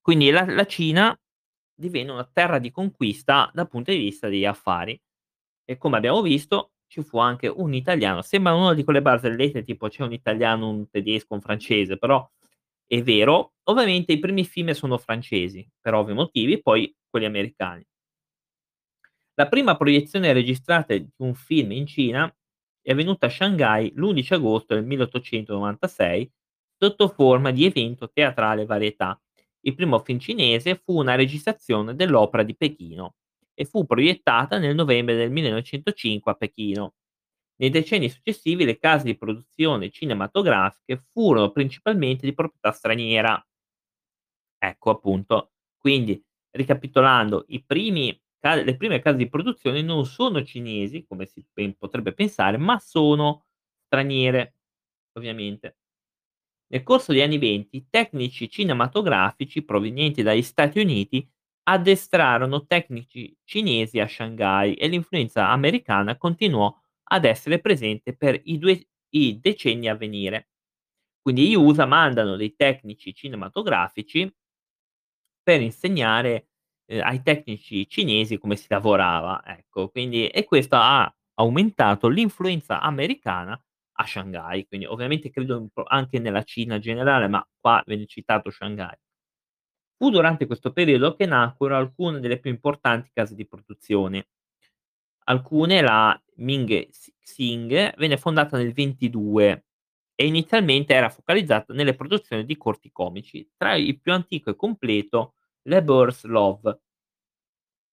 Quindi 0.00 0.30
la 0.30 0.44
la 0.46 0.66
Cina 0.66 1.18
divenne 1.74 2.12
una 2.12 2.28
terra 2.30 2.58
di 2.58 2.70
conquista 2.70 3.50
dal 3.54 3.68
punto 3.68 3.90
di 3.92 3.98
vista 3.98 4.28
degli 4.28 4.44
affari. 4.44 5.00
E 5.64 5.76
come 5.76 5.96
abbiamo 5.96 6.22
visto 6.22 6.72
ci 6.88 7.02
fu 7.02 7.18
anche 7.18 7.48
un 7.48 7.74
italiano. 7.74 8.22
Sembra 8.22 8.54
una 8.54 8.74
di 8.74 8.84
quelle 8.84 9.02
barzellette 9.02 9.62
tipo 9.62 9.88
c'è 9.88 10.02
un 10.02 10.12
italiano, 10.12 10.68
un 10.70 10.88
tedesco, 10.90 11.34
un 11.34 11.40
francese, 11.40 11.98
però 11.98 12.28
è 12.86 13.02
vero. 13.02 13.54
Ovviamente 13.64 14.12
i 14.12 14.18
primi 14.18 14.44
film 14.44 14.70
sono 14.72 14.98
francesi, 14.98 15.66
per 15.80 15.94
ovvi 15.94 16.14
motivi, 16.14 16.60
poi 16.62 16.94
quelli 17.08 17.26
americani. 17.26 17.84
La 19.38 19.46
prima 19.46 19.76
proiezione 19.76 20.32
registrata 20.32 20.96
di 20.96 21.08
un 21.18 21.32
film 21.32 21.70
in 21.70 21.86
Cina 21.86 22.28
è 22.82 22.90
avvenuta 22.90 23.26
a 23.26 23.30
Shanghai 23.30 23.92
l'11 23.94 24.34
agosto 24.34 24.74
del 24.74 24.84
1896 24.84 26.32
sotto 26.76 27.08
forma 27.08 27.52
di 27.52 27.64
evento 27.64 28.10
teatrale 28.10 28.66
varietà. 28.66 29.20
Il 29.60 29.76
primo 29.76 30.00
film 30.00 30.18
cinese 30.18 30.74
fu 30.74 30.98
una 30.98 31.14
registrazione 31.14 31.94
dell'opera 31.94 32.42
di 32.42 32.56
Pechino 32.56 33.14
e 33.54 33.64
fu 33.64 33.86
proiettata 33.86 34.58
nel 34.58 34.74
novembre 34.74 35.14
del 35.14 35.30
1905 35.30 36.32
a 36.32 36.34
Pechino. 36.34 36.94
Nei 37.60 37.70
decenni 37.70 38.08
successivi 38.08 38.64
le 38.64 38.78
case 38.78 39.04
di 39.04 39.16
produzione 39.16 39.90
cinematografiche 39.90 41.04
furono 41.12 41.52
principalmente 41.52 42.26
di 42.26 42.34
proprietà 42.34 42.72
straniera. 42.72 43.40
Ecco 44.58 44.90
appunto. 44.90 45.52
Quindi, 45.78 46.20
ricapitolando, 46.50 47.44
i 47.48 47.62
primi 47.64 48.20
le 48.40 48.76
prime 48.76 49.00
case 49.00 49.16
di 49.16 49.28
produzione 49.28 49.82
non 49.82 50.04
sono 50.06 50.42
cinesi, 50.44 51.04
come 51.06 51.26
si 51.26 51.44
potrebbe 51.76 52.12
pensare, 52.14 52.56
ma 52.56 52.78
sono 52.78 53.44
straniere, 53.86 54.54
ovviamente. 55.12 55.76
Nel 56.68 56.82
corso 56.82 57.12
degli 57.12 57.22
anni 57.22 57.38
'20 57.38 57.86
tecnici 57.90 58.48
cinematografici 58.50 59.62
provenienti 59.64 60.22
dagli 60.22 60.42
Stati 60.42 60.80
Uniti 60.80 61.26
addestrarono 61.64 62.66
tecnici 62.66 63.34
cinesi 63.44 63.98
a 64.00 64.08
Shanghai 64.08 64.74
e 64.74 64.88
l'influenza 64.88 65.48
americana 65.50 66.16
continuò 66.16 66.74
ad 67.10 67.24
essere 67.24 67.60
presente 67.60 68.14
per 68.16 68.38
i 68.44 68.58
due 68.58 68.86
i 69.10 69.38
decenni 69.40 69.88
a 69.88 69.94
venire. 69.94 70.48
Quindi 71.22 71.48
gli 71.48 71.54
USA 71.54 71.86
mandano 71.86 72.36
dei 72.36 72.54
tecnici 72.56 73.14
cinematografici 73.14 74.30
per 75.42 75.60
insegnare, 75.62 76.48
ehm, 76.88 77.02
ai 77.04 77.22
tecnici 77.22 77.88
cinesi 77.88 78.38
come 78.38 78.56
si 78.56 78.66
lavorava, 78.68 79.42
ecco. 79.44 79.88
Quindi 79.90 80.28
e 80.28 80.44
questo 80.44 80.76
ha 80.76 81.12
aumentato 81.34 82.08
l'influenza 82.08 82.80
americana 82.80 83.60
a 84.00 84.06
Shanghai, 84.06 84.66
quindi 84.66 84.86
ovviamente 84.86 85.30
credo 85.30 85.68
anche 85.86 86.18
nella 86.20 86.42
Cina 86.44 86.78
generale, 86.78 87.28
ma 87.28 87.46
qua 87.60 87.82
viene 87.86 88.06
citato 88.06 88.50
Shanghai. 88.50 88.96
Fu 89.96 90.10
durante 90.10 90.46
questo 90.46 90.72
periodo 90.72 91.14
che 91.14 91.26
nacquero 91.26 91.76
alcune 91.76 92.20
delle 92.20 92.38
più 92.40 92.50
importanti 92.50 93.10
case 93.12 93.34
di 93.34 93.46
produzione. 93.46 94.28
Alcune, 95.24 95.80
la 95.82 96.20
Ming 96.36 96.88
Xing, 97.20 97.94
venne 97.96 98.16
fondata 98.16 98.56
nel 98.56 98.72
'22 98.72 99.64
e 100.14 100.26
inizialmente 100.26 100.94
era 100.94 101.10
focalizzata 101.10 101.72
nelle 101.74 101.94
produzioni 101.94 102.44
di 102.44 102.56
corti 102.56 102.90
comici. 102.90 103.48
Tra 103.56 103.74
il 103.76 104.00
più 104.00 104.12
antico 104.12 104.50
e 104.50 104.56
completo, 104.56 105.34
Le 105.68 105.82
Bourse 105.82 106.26
Love. 106.26 106.80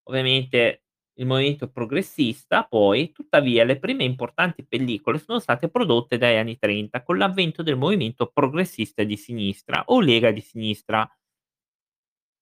Ovviamente 0.08 0.84
il 1.17 1.25
movimento 1.25 1.70
progressista 1.70 2.63
poi, 2.63 3.12
tuttavia 3.12 3.63
le 3.63 3.79
prime 3.79 4.03
importanti 4.03 4.65
pellicole 4.65 5.17
sono 5.17 5.39
state 5.39 5.70
prodotte 5.70 6.17
dagli 6.17 6.36
anni 6.36 6.58
'30 6.58 7.03
con 7.03 7.17
l'avvento 7.17 7.63
del 7.63 7.77
movimento 7.77 8.27
progressista 8.27 9.03
di 9.03 9.17
sinistra 9.17 9.84
o 9.88 10.00
Lega 10.01 10.32
di 10.32 10.41
sinistra. 10.41 11.10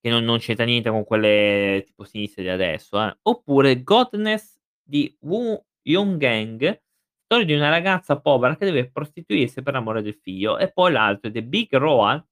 Che 0.00 0.10
non 0.10 0.22
non 0.24 0.38
c'entra 0.38 0.66
niente 0.66 0.90
con 0.90 1.02
quelle 1.04 1.82
tipo 1.86 2.04
sinistre 2.04 2.42
di 2.42 2.50
adesso, 2.50 3.02
eh. 3.02 3.16
Oppure 3.22 3.82
Godness 3.82 4.60
di 4.82 5.16
Wu 5.20 5.58
Yonggang, 5.82 6.82
storia 7.24 7.46
di 7.46 7.54
una 7.54 7.70
ragazza 7.70 8.20
povera 8.20 8.54
che 8.56 8.66
deve 8.66 8.90
prostituirsi 8.90 9.62
per 9.62 9.74
amore 9.74 10.02
del 10.02 10.14
figlio. 10.14 10.58
E 10.58 10.70
poi 10.70 10.92
l'altro, 10.92 11.30
The 11.30 11.42
Big 11.42 11.74
Road 11.74 12.22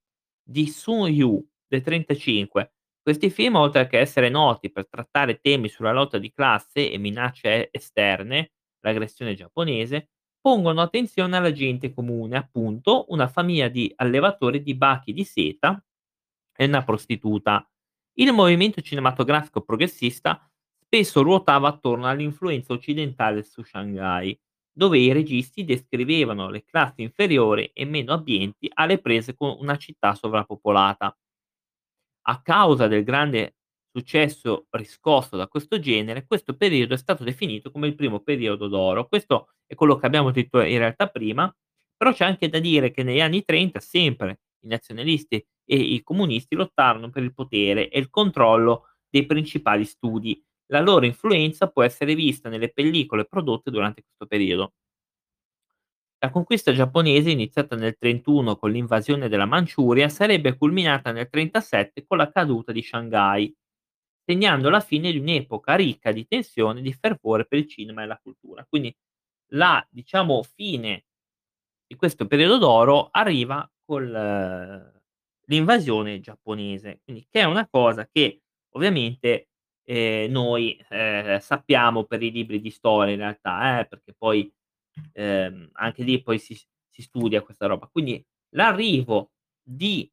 di 0.42 0.66
Sun 0.68 1.08
Yu 1.08 1.42
del 1.66 1.80
'35. 1.80 2.72
Questi 3.02 3.30
film, 3.30 3.56
oltre 3.56 3.86
che 3.88 3.98
essere 3.98 4.28
noti 4.28 4.70
per 4.70 4.88
trattare 4.88 5.40
temi 5.40 5.68
sulla 5.68 5.92
lotta 5.92 6.18
di 6.18 6.32
classe 6.32 6.90
e 6.90 6.98
minacce 6.98 7.68
esterne, 7.72 8.52
l'aggressione 8.80 9.34
giapponese, 9.34 10.10
pongono 10.40 10.80
attenzione 10.80 11.36
alla 11.36 11.52
gente 11.52 11.92
comune, 11.92 12.36
appunto, 12.36 13.06
una 13.08 13.26
famiglia 13.28 13.68
di 13.68 13.92
allevatori 13.96 14.62
di 14.62 14.74
bachi 14.76 15.12
di 15.12 15.24
seta 15.24 15.82
e 16.56 16.64
una 16.66 16.84
prostituta. 16.84 17.68
Il 18.14 18.32
movimento 18.32 18.80
cinematografico 18.80 19.62
progressista 19.62 20.48
spesso 20.78 21.22
ruotava 21.22 21.68
attorno 21.68 22.06
all'influenza 22.08 22.72
occidentale 22.72 23.42
su 23.42 23.62
Shanghai, 23.64 24.38
dove 24.72 24.98
i 24.98 25.12
registi 25.12 25.64
descrivevano 25.64 26.48
le 26.50 26.64
classi 26.64 27.02
inferiori 27.02 27.70
e 27.74 27.84
meno 27.84 28.12
abbienti 28.12 28.70
alle 28.74 28.98
prese 29.00 29.34
con 29.34 29.56
una 29.58 29.76
città 29.76 30.14
sovrappopolata. 30.14 31.16
A 32.24 32.40
causa 32.42 32.86
del 32.86 33.04
grande 33.04 33.56
successo 33.90 34.66
riscosso 34.70 35.36
da 35.36 35.48
questo 35.48 35.78
genere, 35.78 36.24
questo 36.26 36.54
periodo 36.56 36.94
è 36.94 36.96
stato 36.96 37.24
definito 37.24 37.70
come 37.70 37.88
il 37.88 37.94
primo 37.94 38.20
periodo 38.20 38.68
d'oro. 38.68 39.06
Questo 39.08 39.50
è 39.66 39.74
quello 39.74 39.96
che 39.96 40.06
abbiamo 40.06 40.30
detto 40.30 40.60
in 40.60 40.78
realtà 40.78 41.08
prima, 41.08 41.52
però 41.96 42.12
c'è 42.12 42.24
anche 42.24 42.48
da 42.48 42.58
dire 42.58 42.90
che 42.90 43.02
negli 43.02 43.20
anni 43.20 43.44
'30 43.44 43.80
sempre 43.80 44.40
i 44.60 44.68
nazionalisti 44.68 45.44
e 45.64 45.76
i 45.76 46.02
comunisti 46.02 46.54
lottarono 46.54 47.10
per 47.10 47.22
il 47.24 47.34
potere 47.34 47.88
e 47.88 47.98
il 47.98 48.08
controllo 48.08 48.86
dei 49.08 49.26
principali 49.26 49.84
studi. 49.84 50.40
La 50.66 50.80
loro 50.80 51.04
influenza 51.06 51.68
può 51.68 51.82
essere 51.82 52.14
vista 52.14 52.48
nelle 52.48 52.70
pellicole 52.72 53.26
prodotte 53.26 53.70
durante 53.70 54.02
questo 54.02 54.26
periodo. 54.26 54.72
La 56.24 56.30
conquista 56.30 56.72
giapponese, 56.72 57.30
iniziata 57.32 57.74
nel 57.74 57.96
'31 57.98 58.54
con 58.56 58.70
l'invasione 58.70 59.28
della 59.28 59.44
Manciuria, 59.44 60.08
sarebbe 60.08 60.56
culminata 60.56 61.10
nel 61.10 61.28
'37 61.28 62.04
con 62.06 62.16
la 62.16 62.30
caduta 62.30 62.70
di 62.70 62.80
Shanghai, 62.80 63.52
segnando 64.24 64.70
la 64.70 64.78
fine 64.80 65.10
di 65.10 65.18
un'epoca 65.18 65.74
ricca 65.74 66.12
di 66.12 66.24
tensione 66.26 66.78
e 66.78 66.82
di 66.82 66.92
fervore 66.92 67.44
per 67.46 67.58
il 67.58 67.66
cinema 67.68 68.04
e 68.04 68.06
la 68.06 68.20
cultura. 68.22 68.64
Quindi 68.68 68.94
la, 69.54 69.84
diciamo, 69.90 70.42
fine 70.44 71.04
di 71.86 71.96
questo 71.96 72.26
periodo 72.28 72.58
d'oro 72.58 73.08
arriva 73.10 73.68
col 73.84 74.90
l'invasione 75.46 76.20
giapponese, 76.20 77.00
quindi 77.04 77.26
che 77.30 77.40
è 77.40 77.44
una 77.44 77.68
cosa 77.68 78.08
che 78.10 78.42
ovviamente, 78.74 79.48
ehm, 79.84 80.30
noi, 80.30 80.78
ehm, 80.88 81.38
sappiamo 81.40 82.04
per 82.04 82.22
i 82.22 82.30
libri 82.30 82.60
di 82.60 82.70
storia 82.70 83.12
in 83.12 83.18
realtà 83.20 83.80
eh, 83.80 83.86
perché 83.86 84.14
poi, 84.16 84.50
ehm, 85.12 85.70
anche 85.74 86.02
lì 86.02 86.22
poi 86.22 86.38
si 86.38 86.54
si 86.92 87.02
studia 87.02 87.42
questa 87.42 87.66
roba. 87.66 87.88
Quindi 87.90 88.22
l'arrivo 88.50 89.32
di 89.62 90.10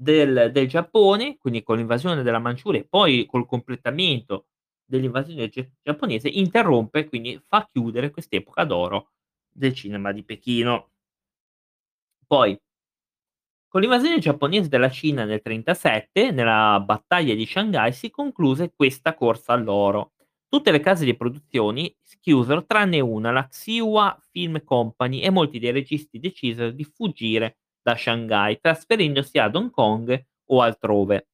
del 0.00 0.50
del 0.52 0.66
Giappone, 0.68 1.38
quindi 1.38 1.62
con 1.62 1.76
l'invasione 1.76 2.22
della 2.22 2.40
Manciuria 2.40 2.80
e 2.80 2.86
poi 2.88 3.26
col 3.26 3.46
completamento 3.46 4.48
dell'invasione 4.84 5.48
ge 5.48 5.72
giapponese, 5.82 6.28
interrompe, 6.28 7.06
quindi 7.08 7.40
fa 7.46 7.68
chiudere 7.70 8.10
quest'epoca 8.10 8.64
d'oro 8.64 9.10
del 9.50 9.72
cinema 9.72 10.10
di 10.12 10.24
Pechino. 10.24 10.88
Poi 12.30 12.58
con 13.68 13.80
l'invasione 13.82 14.20
giapponese 14.20 14.68
della 14.70 14.88
Cina 14.88 15.24
nel 15.24 15.42
'37, 15.42 16.30
nella 16.30 16.80
battaglia 16.80 17.34
di 17.34 17.44
Shanghai, 17.44 17.92
si 17.92 18.08
concluse 18.08 18.72
questa 18.74 19.14
corsa 19.14 19.52
all'oro. 19.52 20.12
Tutte 20.54 20.70
le 20.70 20.78
case 20.78 21.04
di 21.04 21.16
produzioni 21.16 21.92
chiusero 22.20 22.64
tranne 22.64 23.00
una, 23.00 23.32
la 23.32 23.48
Xinhua 23.48 24.16
Film 24.30 24.62
Company, 24.62 25.18
e 25.18 25.28
molti 25.28 25.58
dei 25.58 25.72
registi 25.72 26.20
decisero 26.20 26.70
di 26.70 26.84
fuggire 26.84 27.58
da 27.82 27.96
Shanghai, 27.96 28.60
trasferendosi 28.60 29.36
ad 29.38 29.56
Hong 29.56 29.70
Kong 29.70 30.26
o 30.44 30.60
altrove. 30.60 31.26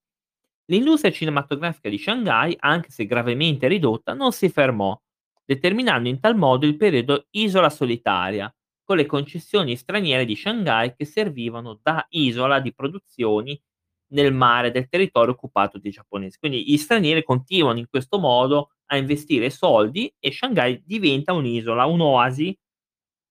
L'industria 0.70 1.12
cinematografica 1.12 1.90
di 1.90 1.98
Shanghai, 1.98 2.56
anche 2.60 2.90
se 2.90 3.04
gravemente 3.04 3.68
ridotta, 3.68 4.14
non 4.14 4.32
si 4.32 4.48
fermò, 4.48 4.98
determinando 5.44 6.08
in 6.08 6.18
tal 6.18 6.34
modo 6.34 6.64
il 6.64 6.78
periodo 6.78 7.26
isola 7.32 7.68
solitaria, 7.68 8.50
con 8.82 8.96
le 8.96 9.04
concessioni 9.04 9.76
straniere 9.76 10.24
di 10.24 10.34
Shanghai 10.34 10.94
che 10.96 11.04
servivano 11.04 11.78
da 11.82 12.06
isola 12.08 12.58
di 12.58 12.72
produzioni 12.72 13.60
nel 14.12 14.32
mare 14.32 14.70
del 14.70 14.88
territorio 14.88 15.32
occupato 15.32 15.78
dai 15.78 15.90
giapponesi. 15.92 16.38
Quindi 16.38 16.64
gli 16.70 16.76
stranieri 16.76 17.22
continuano 17.24 17.78
in 17.78 17.88
questo 17.88 18.18
modo 18.18 18.70
a 18.86 18.96
investire 18.96 19.50
soldi 19.50 20.12
e 20.18 20.32
Shanghai 20.32 20.82
diventa 20.84 21.32
un'isola, 21.32 21.84
un'oasi 21.86 22.56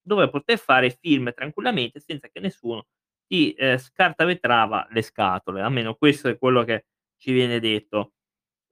dove 0.02 0.28
poter 0.30 0.58
fare 0.58 0.90
film 0.90 1.32
tranquillamente 1.34 2.00
senza 2.00 2.28
che 2.28 2.40
nessuno 2.40 2.86
ti, 3.26 3.52
ehm, 3.52 3.78
scartavetrava 3.78 4.88
le 4.90 5.02
scatole, 5.02 5.60
almeno 5.62 5.94
questo 5.94 6.28
è 6.28 6.38
quello 6.38 6.64
che 6.64 6.86
ci 7.18 7.32
viene 7.32 7.60
detto. 7.60 8.12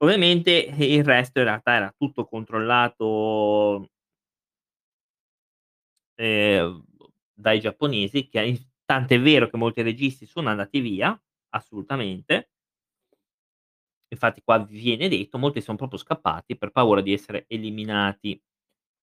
Ovviamente, 0.03 0.67
eh, 0.67 0.93
il 0.95 1.03
resto 1.05 1.39
in 1.39 1.45
realtà 1.45 1.73
era 1.75 1.93
tutto 1.97 2.25
controllato 2.25 3.89
ehm, 6.17 6.83
dai 7.33 7.59
giapponesi 7.59 8.27
che 8.27 8.59
tant'è 8.85 9.19
vero 9.19 9.49
che 9.49 9.57
molti 9.57 9.81
registi 9.81 10.25
sono 10.25 10.49
andati 10.49 10.79
via, 10.79 11.19
assolutamente. 11.49 12.49
Infatti 14.11 14.41
qua 14.43 14.57
viene 14.59 15.07
detto, 15.07 15.37
molti 15.37 15.61
son 15.61 15.75
proprio 15.75 15.99
scappati 15.99 16.57
per 16.57 16.71
paura 16.71 17.01
di 17.01 17.13
essere 17.13 17.45
eliminati. 17.47 18.41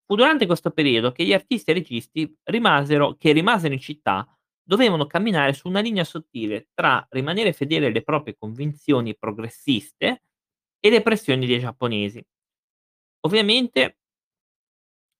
Fu 0.04 0.14
durante 0.16 0.46
questo 0.46 0.70
periodo 0.70 1.12
che 1.12 1.24
gli 1.24 1.32
artisti 1.32 1.70
e 1.70 1.74
registi 1.74 2.36
rimasero 2.44 3.14
che 3.16 3.32
rimasero 3.32 3.74
in 3.74 3.80
città 3.80 4.26
dovevano 4.62 5.06
camminare 5.06 5.52
su 5.52 5.68
una 5.68 5.80
linea 5.80 6.04
sottile 6.04 6.68
tra 6.74 7.06
rimanere 7.10 7.52
fedeli 7.52 7.86
alle 7.86 8.02
proprie 8.02 8.36
convinzioni 8.36 9.16
progressiste 9.16 10.22
e 10.80 10.90
le 10.90 11.02
pressioni 11.02 11.46
dei 11.46 11.60
giapponesi. 11.60 12.24
Ovviamente 13.26 13.98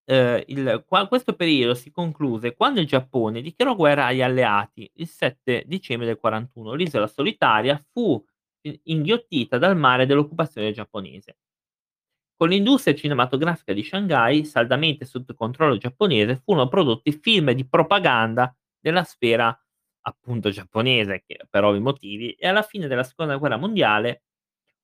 ehm, 0.06 0.42
il 0.46 0.84
qua 0.86 1.06
questo 1.08 1.34
periodo 1.34 1.74
si 1.74 1.90
concluse 1.90 2.54
quando 2.54 2.80
il 2.80 2.86
Giappone 2.86 3.42
dichiarò 3.42 3.76
guerra 3.76 4.06
agli 4.06 4.22
alleati 4.22 4.90
il 4.96 5.08
7 5.08 5.64
dicembre 5.66 6.06
del 6.06 6.18
'41. 6.18 6.74
L'isola 6.74 7.06
solitaria 7.06 7.82
fu 7.92 8.22
inghiottita 8.84 9.58
dal 9.58 9.76
mare 9.76 10.06
dell'occupazione 10.06 10.72
giapponese. 10.72 11.36
Con 12.38 12.50
l'industria 12.50 12.94
cinematografica 12.94 13.72
di 13.72 13.82
Shanghai 13.82 14.44
saldamente 14.44 15.06
sotto 15.06 15.34
controllo 15.34 15.78
giapponese, 15.78 16.36
furono 16.36 16.68
prodotti 16.68 17.12
film 17.12 17.52
di 17.52 17.66
propaganda 17.66 18.54
nella 18.80 19.04
sfera 19.04 19.58
appunto 20.02 20.50
giapponese, 20.50 21.24
che 21.26 21.46
per 21.48 21.64
ovvi 21.64 21.80
motivi, 21.80 22.32
e 22.32 22.46
alla 22.46 22.62
fine 22.62 22.88
della 22.88 23.04
seconda 23.04 23.36
guerra 23.36 23.56
mondiale 23.56 24.24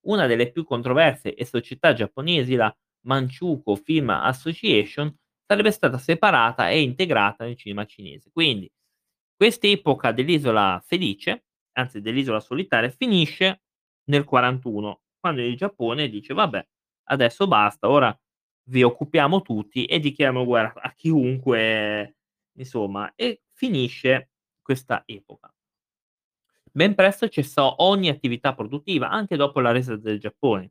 una 0.06 0.26
delle 0.26 0.50
più 0.50 0.64
controverse 0.64 1.34
e 1.34 1.44
società 1.44 1.92
giapponesi, 1.92 2.54
la 2.54 2.74
Manchukuo 3.02 3.76
Film 3.76 4.10
Association, 4.10 5.14
sarebbe 5.52 5.70
stata 5.70 5.98
separata 5.98 6.70
e 6.70 6.80
integrata 6.80 7.44
nel 7.44 7.56
cinema 7.56 7.84
cinese. 7.84 8.30
Quindi 8.32 8.70
quest'epoca 9.36 10.10
dell'isola 10.12 10.82
felice, 10.84 11.44
anzi 11.72 12.00
dell'isola 12.00 12.40
solitaria, 12.40 12.88
finisce 12.90 13.62
nel 14.04 14.24
'41, 14.24 15.02
quando 15.20 15.42
il 15.42 15.56
Giappone 15.56 16.08
dice: 16.08 16.32
"Vabbè, 16.34 16.66
adesso 17.10 17.46
basta, 17.46 17.88
ora 17.90 18.16
vi 18.68 18.82
occupiamo 18.82 19.42
tutti 19.42 19.84
e 19.84 19.98
dichiariamo 20.00 20.44
guerra 20.46 20.80
a 20.82 20.92
chiunque" 20.94 22.16
insomma, 22.58 23.12
e 23.14 23.42
finisce 23.52 24.30
questa 24.62 25.02
epoca. 25.06 25.52
Ben 26.72 26.94
presto 26.94 27.28
cessò 27.28 27.74
ogni 27.78 28.08
attività 28.08 28.54
produttiva, 28.54 29.10
anche 29.10 29.36
dopo 29.36 29.60
la 29.60 29.72
resa 29.72 29.96
del 29.96 30.18
Giappone. 30.18 30.70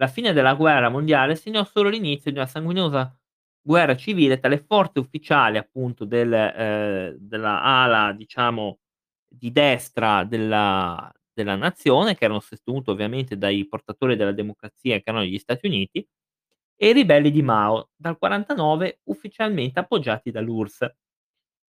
La 0.00 0.08
fine 0.08 0.32
della 0.32 0.54
guerra 0.54 0.88
mondiale 0.88 1.36
segnò 1.36 1.64
solo 1.64 1.88
l'inizio 1.88 2.30
di 2.32 2.36
una 2.38 2.46
sanguinosa 2.46 3.16
guerra 3.62 3.96
civile 3.96 4.38
tra 4.40 4.48
le 4.48 4.58
forze 4.58 4.98
ufficiali 4.98 5.56
appunto 5.56 6.04
del 6.04 6.32
ehm, 6.32 7.16
della 7.18 7.62
ala 7.62 8.12
diciamo 8.12 8.80
di 9.28 9.50
destra 9.52 10.24
della 10.24 11.10
della 11.34 11.56
nazione, 11.56 12.14
che 12.14 12.24
erano 12.24 12.38
sostenute 12.40 12.90
ovviamente 12.92 13.36
dai 13.36 13.66
portatori 13.66 14.14
della 14.16 14.30
democrazia 14.32 14.96
che 14.98 15.02
erano 15.06 15.24
gli 15.24 15.36
Stati 15.38 15.66
Uniti, 15.66 16.06
e 16.76 16.88
i 16.90 16.92
ribelli 16.92 17.30
di 17.32 17.42
Mao, 17.42 17.90
dal 17.96 18.18
'49 18.18 19.00
ufficialmente 19.04 19.80
appoggiati 19.80 20.30
dall'URSS. 20.30 20.88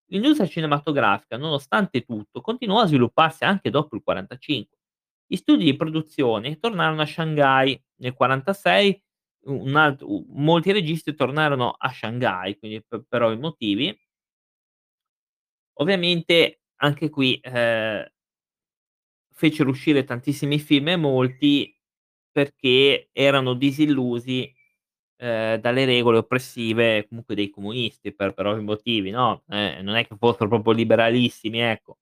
L'industria 0.06 0.46
cinematografica, 0.48 1.36
nonostante 1.36 2.02
tutto, 2.04 2.40
continuò 2.40 2.80
a 2.80 2.86
svilupparsi 2.86 3.44
anche 3.44 3.70
dopo 3.70 3.96
il 3.96 4.02
'45. 4.02 4.76
Gli 5.26 5.36
studi 5.36 5.64
di 5.64 5.76
produzione 5.76 6.58
tornarono 6.58 7.02
a 7.02 7.06
Shanghai 7.06 7.80
nel 8.02 8.14
'46, 8.14 9.02
u 9.46 9.54
un 9.64 9.76
alt 9.76 10.02
u 10.02 10.24
molti 10.34 10.72
registi 10.72 11.14
tornarono 11.14 11.70
a 11.76 11.90
Shanghai, 11.92 12.58
quindi 12.58 12.82
p 12.82 13.02
per 13.08 13.22
ovvi 13.22 13.38
motivi. 13.40 13.96
Ovviamente 15.76 16.60
anche 16.76 17.08
qui, 17.10 17.38
ehm 17.42 18.04
fecero 19.34 19.70
uscire 19.70 20.04
tantissimi 20.04 20.58
film 20.58 20.88
e 20.88 20.96
molti 20.96 21.74
perché 22.30 23.08
erano 23.12 23.54
disillusi, 23.54 24.52
ehm, 25.16 25.56
dalle 25.60 25.84
regole 25.84 26.18
oppressive 26.18 27.06
comunque 27.08 27.34
dei 27.34 27.50
comunisti 27.50 28.14
per 28.14 28.34
per 28.34 28.46
ovvi 28.46 28.62
motivi, 28.64 29.10
no, 29.10 29.44
eh, 29.48 29.80
non 29.82 29.96
è 29.96 30.06
che 30.06 30.16
fossero 30.18 30.48
proprio 30.48 30.72
liberalissimi, 30.72 31.60
ecco. 31.60 31.96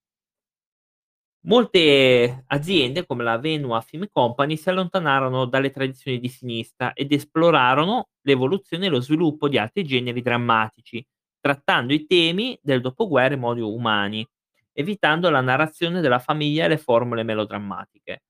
Molte 1.44 2.44
aziende, 2.48 3.06
come 3.06 3.24
la 3.24 3.36
Wenhua 3.42 3.80
Film 3.80 4.06
Company, 4.12 4.56
si 4.58 4.68
allontanarono 4.68 5.46
dalle 5.46 5.70
tradizioni 5.70 6.18
di 6.18 6.28
sinistra 6.28 6.92
ed 6.92 7.12
esplorarono 7.12 8.08
l'evoluzione 8.22 8.86
e 8.86 8.88
lo 8.90 9.00
sviluppo 9.00 9.48
di 9.48 9.56
altri 9.56 9.82
generi 9.84 10.20
drammatici, 10.20 11.02
trattando 11.40 11.94
i 11.94 12.04
temi 12.06 12.58
del 12.62 12.82
dopoguerra 12.82 13.34
in 13.34 13.40
modi 13.40 13.60
umani, 13.62 14.26
evitando 14.72 15.30
la 15.30 15.40
narrazione 15.40 16.02
della 16.02 16.18
famiglia 16.18 16.66
e 16.66 16.68
le 16.68 16.78
formule 16.78 17.22
melodrammatiche. 17.22 18.22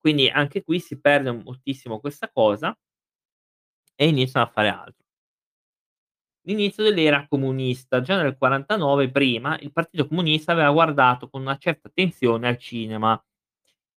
Quindi 0.00 0.28
anche 0.28 0.62
qui 0.62 0.80
si 0.80 0.98
perde 1.00 1.32
moltissimo 1.32 2.00
questa 2.00 2.30
cosa 2.32 2.74
e 3.94 4.08
iniziano 4.08 4.46
a 4.46 4.50
fare 4.50 4.68
altro. 4.68 5.05
L'inizio 6.48 6.84
dell'era 6.84 7.26
comunista. 7.28 8.00
Già 8.00 8.20
nel 8.22 8.36
'49 8.36 9.10
prima, 9.10 9.58
il 9.60 9.72
Partito 9.72 10.06
Comunista 10.06 10.52
aveva 10.52 10.70
guardato 10.70 11.28
con 11.28 11.40
una 11.40 11.56
certa 11.56 11.88
attenzione 11.88 12.46
al 12.46 12.56
cinema 12.58 13.20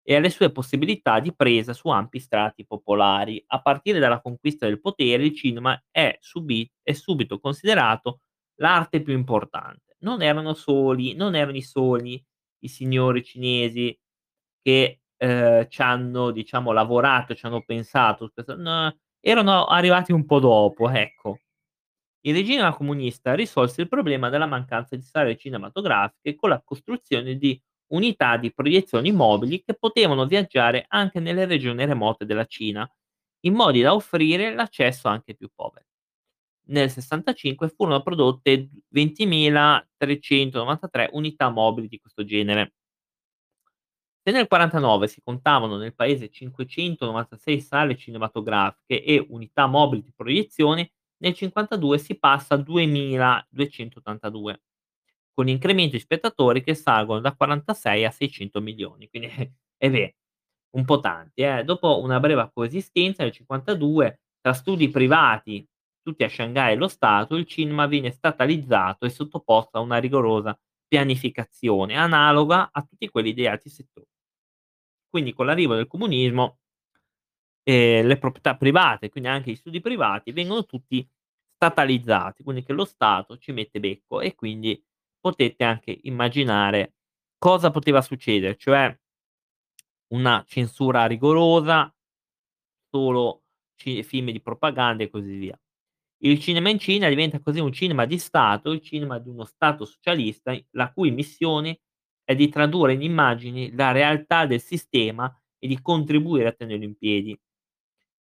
e 0.04 0.16
alle 0.16 0.30
sue 0.32 0.52
possibilità 0.52 1.20
di 1.20 1.34
presa 1.36 1.74
su 1.74 1.90
ampi 1.90 2.20
strati 2.20 2.66
popolari. 2.66 3.44
A 3.48 3.62
partire 3.62 4.00
dalla 4.00 4.22
conquista 4.22 4.66
del 4.66 4.80
potere, 4.82 5.26
il 5.26 5.36
cinema 5.36 5.80
è 5.92 6.18
subi 6.22 6.70
è 6.82 6.94
subito 6.94 7.40
considerato 7.40 8.22
l'arte 8.56 9.02
più 9.04 9.14
importante. 9.14 9.96
Non 10.00 10.22
erano 10.24 10.54
soli 10.56 11.14
non 11.16 11.36
erano 11.36 11.58
i 11.58 11.62
soli 11.62 12.24
i 12.64 12.68
signori 12.68 13.24
cinesi 13.24 13.98
che, 14.62 15.02
ehm, 15.18 15.68
c'hanno 15.70 16.32
diciamo 16.32 16.72
lavorato, 16.74 17.34
c'hanno 17.36 17.64
pensato, 17.64 18.30
questo 18.34 18.56
no, 18.58 18.98
erano 19.22 19.66
arrivati 19.66 20.12
un 20.14 20.26
po' 20.26 20.40
dopo, 20.40 20.90
ecco. 20.90 21.40
Il 22.22 22.36
regime 22.36 22.72
comunista 22.74 23.34
risolse 23.34 23.82
il 23.82 23.88
problema 23.88 24.30
della 24.30 24.46
mancanza 24.46 24.96
di 24.96 25.02
sale 25.02 25.38
cinematografiche 25.38 26.36
con 26.36 26.50
la 26.50 26.62
costruzione 26.62 27.38
di 27.38 27.60
unità 27.88 28.38
di 28.38 28.54
proiezioni 28.54 29.12
mobili 29.12 29.64
che 29.64 29.74
potevano 29.74 30.26
viaggiare 30.26 30.86
anche 30.90 31.20
nelle 31.20 31.46
regioni 31.46 31.86
remote 31.86 32.26
della 32.26 32.46
Cina, 32.46 32.90
in 33.42 33.54
modi 33.54 33.82
da 33.82 33.94
offrire 33.94 34.54
l'accesso 34.54 35.08
anche 35.08 35.32
ai 35.32 35.38
più 35.38 35.50
poveri. 35.54 35.86
nel 36.70 36.90
65 36.92 37.70
furono 37.70 38.02
prodotte 38.04 38.70
20.393 38.94 41.10
unità 41.14 41.50
mobili 41.50 41.88
di 41.88 42.00
questo 42.00 42.24
genere. 42.26 42.74
Se 44.22 44.32
nel 44.32 44.48
49 44.48 45.08
si 45.08 45.22
contavano 45.24 45.78
nel 45.78 45.96
paese 45.96 46.30
596 46.30 47.60
sale 47.62 47.96
cinematografiche 47.98 49.04
e 49.04 49.26
unità 49.30 49.66
mobili 49.66 50.04
di 50.04 50.14
proiezione, 50.16 50.92
nel 51.20 51.34
52 51.34 51.98
si 51.98 52.18
passa 52.18 52.56
a 52.56 52.58
2282, 52.58 54.62
con 55.34 55.48
incremento 55.48 55.96
di 55.96 56.02
spettatori 56.02 56.62
che 56.64 56.74
salgono 56.76 57.20
da 57.22 57.36
46 57.36 58.06
a 58.06 58.12
600 58.12 58.62
milioni. 58.62 59.10
Quindi 59.10 59.30
eh 59.78 59.90
beh, 59.90 60.16
un 60.72 60.86
po' 60.86 61.00
tanti, 61.00 61.42
eh. 61.42 61.64
Dopo 61.64 62.02
una 62.02 62.20
breve 62.20 62.50
coesistenza 62.54 63.24
nel 63.24 63.32
52 63.32 64.20
tra 64.42 64.54
studi 64.54 64.90
privati, 64.90 65.68
tutti 66.02 66.24
a 66.24 66.30
Shanghai 66.30 66.74
e 66.74 66.76
lo 66.76 66.88
Stato, 66.88 67.36
il 67.36 67.46
cinema 67.46 67.88
viene 67.88 68.12
statalizzato 68.12 69.06
e 69.06 69.10
sottoposto 69.10 69.78
a 69.78 69.82
una 69.82 69.98
rigorosa 69.98 70.58
pianificazione, 70.88 71.96
analoga 71.96 72.70
a 72.72 72.82
tutti 72.84 73.10
quelli 73.10 73.34
di 73.34 73.46
altri 73.48 73.70
settori. 73.70 74.08
Quindi 75.10 75.34
con 75.34 75.46
l'arrivo 75.46 75.76
del 75.76 75.88
comunismo 75.88 76.60
ehm, 77.64 78.06
le 78.08 78.18
proprietà 78.18 78.56
private, 78.58 79.10
quindi 79.10 79.30
anche 79.30 79.52
gli 79.52 79.56
studi 79.56 79.82
privati, 79.82 80.32
vengono 80.32 80.66
tutti 80.66 81.08
statalizzati, 81.56 82.44
quindi 82.44 82.64
che 82.64 82.74
lo 82.74 82.86
Stato 82.86 83.38
ci 83.38 83.52
mette 83.52 83.80
becco 83.80 84.22
e 84.22 84.36
quindi 84.36 84.82
potete 85.20 85.64
anche 85.64 85.98
immaginare 86.04 86.96
cosa 87.38 87.72
poteva 87.72 88.02
succedere, 88.02 88.56
cioè 88.58 88.98
una 90.12 90.44
censura 90.48 91.06
rigorosa, 91.08 91.94
solo 92.90 93.44
ci 93.76 94.04
film 94.04 94.32
di 94.32 94.42
propaganda 94.42 95.04
e 95.04 95.10
così 95.10 95.36
via. 95.38 95.60
Il 96.22 96.40
cinema 96.40 96.70
in 96.70 96.80
Cina 96.80 97.08
diventa 97.10 97.40
così 97.40 97.60
un 97.60 97.72
cinema 97.72 98.06
di 98.06 98.18
Stato, 98.20 98.72
il 98.72 98.82
cinema 98.82 99.20
di 99.20 99.30
uno 99.30 99.46
Stato 99.46 99.86
socialista, 99.86 100.58
la 100.72 100.92
cui 100.92 101.12
missione 101.12 101.82
è 102.24 102.36
di 102.36 102.50
tradurre 102.50 102.94
in 102.94 103.02
immagini 103.04 103.74
la 103.76 103.92
realtà 103.92 104.46
del 104.46 104.62
sistema 104.62 105.34
e 105.58 105.68
di 105.68 105.82
contribuire 105.82 106.50
a 106.50 106.52
tenerlo 106.54 106.84
in 106.86 106.98
piedi. 106.98 107.40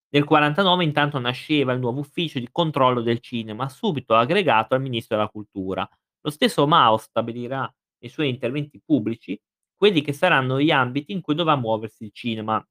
Nel 0.09 0.23
49 0.23 0.83
intanto 0.85 1.19
nasceva 1.19 1.73
il 1.73 1.79
nuovo 1.79 1.99
ufficio 1.99 2.39
di 2.39 2.47
controllo 2.51 3.01
del 3.01 3.19
cinema, 3.19 3.67
subito 3.69 4.15
aggregato 4.15 4.73
al 4.73 4.81
Ministro 4.81 5.17
della 5.17 5.29
Cultura. 5.29 5.87
Lo 6.21 6.29
stesso 6.29 6.65
Mao 6.67 6.97
stabilirà 6.97 7.69
nei 7.99 8.09
suoi 8.09 8.29
interventi 8.29 8.81
pubblici 8.83 9.39
quelli 9.75 10.01
che 10.01 10.13
saranno 10.13 10.59
gli 10.61 10.71
ambiti 10.71 11.11
in 11.11 11.21
cui 11.21 11.35
dovrà 11.35 11.55
muoversi 11.55 12.05
il 12.05 12.11
cinema. 12.13 12.65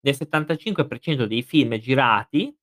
Nel 0.00 0.14
75% 0.14 1.24
dei 1.24 1.42
film 1.42 1.76
girati 1.78 2.54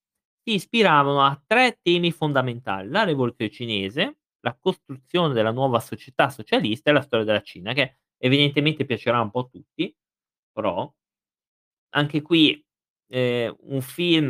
si 0.44 0.54
ispiravano 0.54 1.22
a 1.22 1.42
3 1.46 1.80
temi 1.82 2.12
fondamentali: 2.12 2.90
la 2.90 3.04
rivoluzione 3.04 3.52
cinese, 3.52 4.20
la 4.42 4.56
costruzione 4.60 5.34
della 5.34 5.52
nuova 5.52 5.80
società 5.80 6.30
socialista 6.30 6.90
e 6.90 6.94
la 6.94 7.02
storia 7.02 7.26
della 7.26 7.42
Cina, 7.42 7.74
che 7.74 7.98
evidentemente 8.18 8.86
piacerà 8.86 9.20
un 9.22 9.32
po' 9.32 9.40
a 9.42 9.48
tutti, 9.48 9.96
però 10.52 10.92
anche 11.94 12.22
qui, 12.22 12.64
ehm, 13.12 13.56
un 13.64 13.82
film 13.82 14.30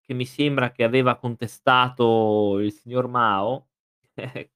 che 0.00 0.14
mi 0.14 0.24
sembra 0.26 0.72
che 0.72 0.84
aveva 0.84 1.16
contestato 1.16 2.58
il 2.60 2.72
signor 2.72 3.06
Mao, 3.08 3.68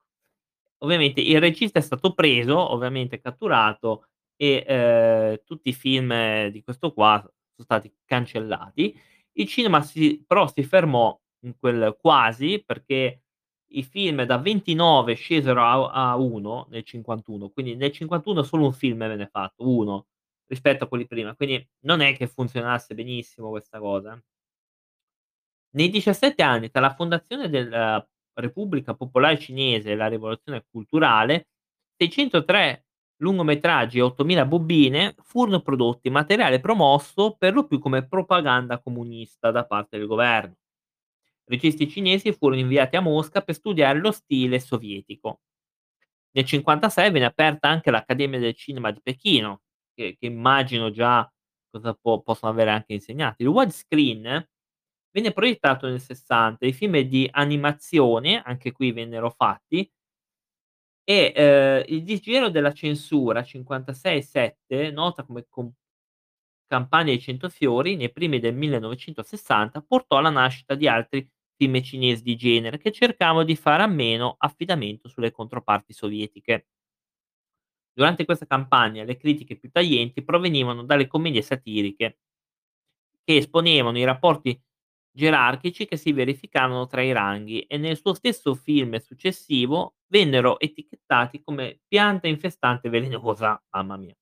ovviamente 0.78 1.20
il 1.20 1.40
regista 1.40 1.78
è 1.78 1.82
stato 1.82 2.14
preso, 2.14 2.58
ovviamente 2.72 3.20
catturato 3.20 4.06
e, 4.36 4.64
ehm, 4.66 5.40
tutti 5.44 5.68
i 5.70 5.72
film 5.74 6.48
di 6.48 6.62
questo 6.62 6.92
qua 6.92 7.20
son 7.20 7.64
stati 7.64 7.92
cancellati. 8.04 8.98
Il 9.32 9.46
cinema 9.48 9.82
si 9.82 10.22
però 10.26 10.46
si 10.48 10.62
fermò 10.64 11.18
in 11.40 11.56
quel 11.58 11.96
quasi, 12.00 12.62
perché 12.64 13.22
i 13.74 13.82
film 13.82 14.22
da 14.24 14.38
29 14.38 15.14
scesero 15.14 15.62
a 15.62 16.10
a 16.12 16.16
1 16.16 16.66
nel 16.70 16.84
51, 16.84 17.50
quindi 17.50 17.74
nel 17.76 17.92
51 17.92 18.42
solo 18.42 18.66
un 18.66 18.72
film 18.72 18.98
venne 18.98 19.26
fatto, 19.28 19.68
1, 19.68 20.06
rispetto 20.46 20.84
a 20.84 20.88
quelli 20.88 21.06
prima, 21.06 21.34
quindi 21.34 21.66
non 21.80 22.00
è 22.00 22.16
che 22.16 22.26
funzionasse 22.26 22.94
benissimo 22.94 23.50
questa 23.50 23.78
cosa. 23.78 24.20
Nei 25.70 25.90
17 25.90 26.42
anni 26.42 26.70
tra 26.70 26.80
la 26.80 26.94
fondazione 26.94 27.48
della 27.48 28.06
Repubblica 28.34 28.94
Popolare 28.94 29.38
Cinese 29.38 29.92
e 29.92 29.96
la 29.96 30.06
rivoluzione 30.06 30.64
culturale, 30.70 31.48
603 31.96 32.84
lungometraggi 33.18 33.98
e 33.98 34.02
8000 34.02 34.44
bobine 34.44 35.14
furono 35.22 35.60
prodotti, 35.60 36.10
materiale 36.10 36.60
promosso 36.60 37.36
per 37.36 37.54
lo 37.54 37.66
più 37.66 37.78
come 37.78 38.06
propaganda 38.06 38.80
comunista 38.80 39.50
da 39.50 39.64
parte 39.64 39.98
del 39.98 40.06
governo. 40.06 40.56
Registi 41.46 41.88
cinesi 41.88 42.32
furono 42.32 42.60
inviati 42.60 42.96
a 42.96 43.00
Mosca 43.00 43.42
per 43.42 43.54
studiare 43.54 43.98
lo 43.98 44.12
stile 44.12 44.58
sovietico. 44.60 45.40
Nel 46.32 46.44
56 46.44 47.10
venne 47.10 47.26
aperta 47.26 47.68
anche 47.68 47.90
l'Accademia 47.90 48.38
del 48.38 48.54
Cinema 48.54 48.90
di 48.90 49.00
Pechino, 49.02 49.62
che 49.94 50.16
che 50.18 50.26
immagino 50.26 50.90
già 50.90 51.28
cosa 51.70 51.94
po 51.94 52.22
possono 52.22 52.52
avere 52.52 52.70
anche 52.70 52.92
insegnato. 52.94 53.42
Il 53.42 53.48
widescreen 53.48 54.48
venne 55.12 55.32
proiettato 55.32 55.86
nel 55.88 56.00
'60, 56.00 56.66
i 56.66 56.72
film 56.72 56.98
di 57.00 57.28
animazione, 57.32 58.42
anche 58.42 58.72
qui 58.72 58.92
vennero 58.92 59.30
fatti 59.30 59.88
e, 61.06 61.32
ehm, 61.34 61.84
il 61.88 62.02
disgelo 62.02 62.48
della 62.50 62.72
censura 62.72 63.42
56-7, 63.42 64.90
nota 64.90 65.22
come 65.24 65.46
com 65.48 65.70
Campagna 66.66 67.10
ai 67.12 67.20
cento 67.20 67.48
fiori, 67.48 67.96
nei 67.96 68.12
primi 68.12 68.38
del 68.40 68.54
1960, 68.54 69.82
portò 69.82 70.18
alla 70.18 70.30
nascita 70.30 70.74
di 70.74 70.88
altri 70.88 71.28
film 71.56 71.80
cinesi 71.82 72.22
di 72.22 72.36
genere, 72.36 72.78
che 72.78 72.90
cercavano 72.92 73.44
di 73.44 73.56
fare 73.56 73.82
a 73.82 73.86
meno 73.86 74.34
affidamento 74.38 75.08
sulle 75.08 75.30
controparti 75.32 75.92
sovietiche. 75.92 76.66
Durante 77.94 78.24
questa 78.24 78.46
campagna 78.46 79.04
le 79.04 79.16
critiche 79.16 79.56
più 79.56 79.70
taglienti 79.70 80.22
provenivano 80.24 80.82
dalle 80.84 81.06
commedie 81.06 81.42
satiriche, 81.42 82.18
che 83.24 83.36
esponevano 83.36 83.98
i 83.98 84.04
rapporti 84.04 84.60
gerarchici 85.16 85.86
che 85.86 85.96
si 85.96 86.12
verificavano 86.12 86.86
tra 86.86 87.00
i 87.02 87.12
ranghi 87.12 87.60
e 87.62 87.76
nel 87.78 87.96
suo 87.96 88.14
stesso 88.14 88.54
film 88.54 88.96
successivo 88.98 89.94
vennero 90.08 90.58
etichettati 90.58 91.40
come 91.42 91.80
pianta 91.86 92.26
infestante 92.26 92.88
velenosa, 92.88 93.62
mamma 93.70 93.96
mia. 93.96 94.14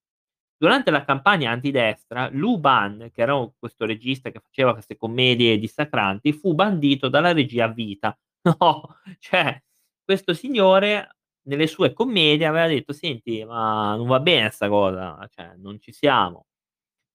Durante 0.57 0.91
la 0.93 1.05
campagna 1.05 1.51
antidestra, 1.51 2.29
Lu 2.31 2.59
Ban, 2.59 3.11
che 3.13 3.23
era 3.23 3.35
questo 3.59 3.85
regista 3.85 4.31
che 4.31 4.41
faceva 4.41 4.73
queste 4.75 4.97
commedie 4.97 5.59
dissacranti, 5.59 6.33
fu 6.33 6.55
bandito 6.55 7.09
dalla 7.09 7.33
regia 7.33 7.69
vita. 7.69 8.17
No, 8.45 8.97
cioè 9.21 9.57
questo 10.05 10.35
signore 10.35 11.17
nelle 11.45 11.67
sue 11.67 11.93
commedie 11.93 12.47
aveva 12.47 12.67
detto: 12.69 12.93
"Senti, 12.93 13.45
ma 13.45 13.95
non 13.97 14.07
va 14.09 14.21
bene 14.21 14.51
'sta 14.51 14.69
cosa, 14.69 15.27
cioè 15.31 15.55
non 15.57 15.81
ci 15.81 15.93
siamo." 15.93 16.47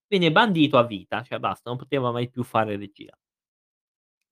Viene 0.08 0.32
bandito 0.32 0.78
a 0.78 0.84
vita, 0.86 1.24
cioè 1.24 1.40
basta, 1.40 1.70
non 1.70 1.80
poteva 1.80 2.12
mai 2.12 2.30
più 2.30 2.44
fare 2.44 2.78
regia. 2.78 3.18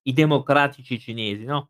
I 0.07 0.13
democratici 0.13 0.99
cinesi, 0.99 1.45
no? 1.45 1.69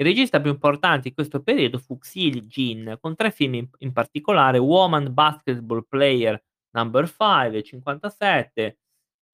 Il 0.00 0.06
regista 0.06 0.40
più 0.40 0.50
importante 0.52 1.08
in 1.08 1.14
questo 1.14 1.42
periodo 1.42 1.78
fu 1.78 1.98
Xi 1.98 2.30
Jin, 2.46 2.98
con 3.00 3.16
3 3.16 3.32
film 3.32 3.54
in 3.54 3.68
in 3.78 3.92
particolare: 3.92 4.58
Woman 4.58 5.12
Basketball 5.12 5.84
Player 5.88 6.40
Number 6.70 7.08
5 7.08 7.50
del 7.50 7.64
'57, 7.64 8.78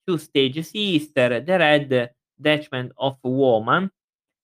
Two 0.05 0.17
Stage 0.17 0.63
Sister, 0.63 1.43
The 1.45 1.57
Red 1.59 2.17
Detachment 2.35 2.93
of 2.95 3.19
Woman, 3.25 3.93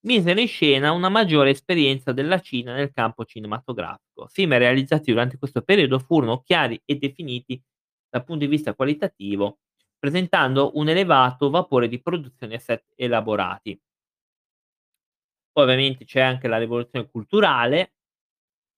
misero 0.01 0.39
in 0.39 0.47
scena 0.47 0.91
una 0.91 1.09
maggiore 1.09 1.51
esperienza 1.51 2.11
della 2.11 2.39
Cina 2.39 2.73
nel 2.73 2.91
campo 2.91 3.25
cinematografico. 3.25 4.27
Film 4.27 4.57
realizzati 4.57 5.11
durante 5.11 5.37
questo 5.37 5.61
periodo 5.61 5.99
furono 5.99 6.41
chiari 6.41 6.81
e 6.85 6.95
definiti 6.95 7.61
dal 8.09 8.23
punto 8.23 8.45
di 8.45 8.51
vista 8.51 8.73
qualitativo, 8.75 9.59
presentando 9.97 10.71
un 10.75 10.89
elevato 10.89 11.49
vapore 11.49 11.87
di 11.87 12.01
produzione 12.01 12.55
e 12.55 12.59
set 12.59 12.85
elaborati. 12.95 13.79
Poi 15.51 15.63
ovviamente 15.63 16.05
c'è 16.05 16.21
anche 16.21 16.47
la 16.47 16.57
rivoluzione 16.57 17.09
culturale. 17.09 17.93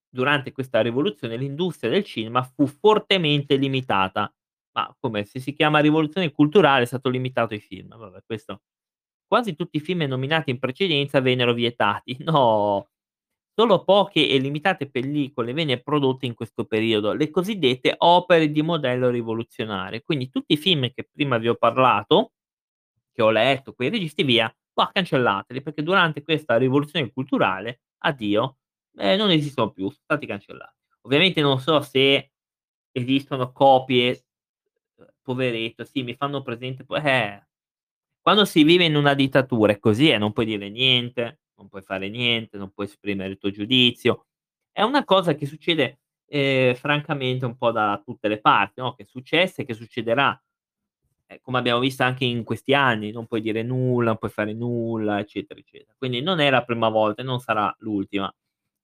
Durante 0.09 0.51
questa 0.51 0.81
rivoluzione 0.81 1.37
l'industria 1.37 1.89
del 1.89 2.03
cinema 2.03 2.43
fu 2.43 2.67
fortemente 2.67 3.55
limitata. 3.55 4.31
Ma 4.73 4.95
come, 4.99 5.23
se 5.25 5.39
si 5.39 5.53
chiama 5.53 5.79
rivoluzione 5.79 6.31
culturale 6.31 6.83
è 6.83 6.85
stato 6.87 7.09
limitato 7.09 7.53
ai 7.53 7.59
film. 7.59 7.95
Vabbè 7.95 8.23
questo 8.25 8.61
quasi 9.33 9.55
tutti 9.55 9.77
i 9.77 9.79
film 9.79 10.03
nominati 10.03 10.51
in 10.51 10.59
precedenza 10.59 11.19
vennero 11.21 11.53
vietati. 11.53 12.15
No, 12.23 12.87
solo 13.55 13.83
poche 13.83 14.27
e 14.29 14.37
limitate 14.39 14.89
pellicole 14.89 15.53
venne 15.53 15.81
prodotte 15.81 16.25
in 16.27 16.33
questo 16.35 16.65
periodo, 16.65 17.13
le 17.13 17.29
cosiddette 17.31 17.95
opere 17.99 18.51
di 18.51 18.61
modello 18.61 19.09
rivoluzionario. 19.09 20.01
Quindi 20.03 20.29
tutti 20.29 20.53
i 20.53 20.57
film 20.57 20.91
che 20.93 21.07
prima 21.11 21.37
vi 21.39 21.49
ho 21.49 21.55
parlato, 21.55 22.33
che 23.11 23.21
ho 23.23 23.29
letto, 23.31 23.73
quei 23.73 23.89
registi 23.89 24.23
via, 24.23 24.53
bah, 24.73 24.89
cancellateli, 24.93 25.61
perché 25.61 25.83
durante 25.83 26.23
questa 26.23 26.57
rivoluzione 26.57 27.11
culturale, 27.11 27.81
addio, 27.99 28.57
ehm, 28.97 29.17
non 29.17 29.31
esistono 29.31 29.71
più, 29.71 29.89
son 29.89 30.01
stati 30.03 30.25
cancellati. 30.27 30.77
Ovviamente 31.03 31.41
non 31.41 31.59
so 31.59 31.81
se 31.81 32.31
esistono 32.91 33.51
copie, 33.51 34.25
uhm, 34.97 35.07
poveretto, 35.23 35.85
sì, 35.85 36.03
mi 36.03 36.15
fanno 36.15 36.41
presente 36.43 36.85
eh. 37.03 37.43
Quando 38.25 38.45
si 38.45 38.63
vive 38.63 38.85
in 38.85 38.95
una 38.95 39.15
dittatura 39.15 39.73
è 39.73 39.79
così, 39.79 40.09
eh, 40.09 40.17
non 40.17 40.31
puoi 40.31 40.45
dire 40.45 40.69
niente, 40.69 41.41
non 41.57 41.67
puoi 41.67 41.81
fare 41.81 42.07
niente, 42.07 42.57
non 42.57 42.71
puoi 42.71 42.85
esprimere 42.85 43.29
il 43.31 43.37
tuo 43.37 43.51
giudizio. 43.51 44.27
È 44.71 44.81
una 44.81 45.03
cosa 45.03 45.35
che 45.35 45.45
succede, 45.45 45.99
ehm, 46.27 46.73
francamente 46.75 47.43
un 47.45 47.57
po' 47.57 47.71
da 47.71 48.01
tutte 48.03 48.29
le 48.29 48.39
parti, 48.39 48.79
no, 48.79 48.93
che 48.95 49.03
è 49.03 49.05
successa 49.05 49.61
e 49.61 49.65
che 49.65 49.73
succederà. 49.73 50.41
Eh, 51.27 51.41
come 51.41 51.57
abbiamo 51.59 51.79
visto 51.81 52.03
anche 52.03 52.23
in 52.25 52.43
questi 52.45 52.73
anni, 52.73 53.11
non 53.11 53.27
puoi 53.27 53.41
dire 53.41 53.61
nulla, 53.63 54.07
non 54.09 54.17
puoi 54.17 54.31
fare 54.31 54.53
nulla, 54.53 55.19
eccetera, 55.19 55.59
eccetera. 55.59 55.93
Quindi 55.97 56.21
non 56.21 56.39
è 56.39 56.49
la 56.49 56.63
prima 56.63 56.87
volta 56.89 57.21
e 57.23 57.25
non 57.25 57.39
sarà 57.39 57.75
l'ultima. 57.79 58.33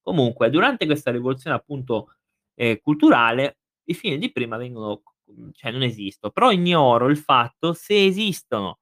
Comunque, 0.02 0.49
durante 0.49 0.86
questa 0.86 1.12
rivoluzione 1.12 1.56
appunto, 1.56 2.15
ehm, 2.56 2.80
culturale, 2.82 3.60
i 3.86 3.93
film 3.93 4.17
di 4.19 4.32
prima 4.34 4.58
vengono 4.58 5.02
cioè 5.54 5.71
non 5.71 5.84
esisto, 5.84 6.32
però 6.32 6.52
ignoro 6.52 7.08
il 7.08 7.17
fatto 7.17 7.73
se 7.73 8.06
esistono 8.06 8.79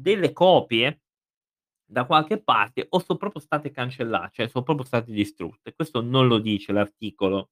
delle 0.00 0.32
copie 0.32 1.00
da 1.84 2.04
qualche 2.06 2.40
parte 2.42 2.86
o 2.88 3.00
so 3.00 3.16
proprio 3.16 3.40
state 3.40 3.70
cancella 3.72 4.30
cioè 4.32 4.48
so 4.48 4.62
proprio 4.62 4.86
state 4.86 5.10
distrutte. 5.12 5.74
Questo 5.74 6.00
non 6.00 6.28
lo 6.28 6.38
dice 6.38 6.72
l'articolo. 6.72 7.50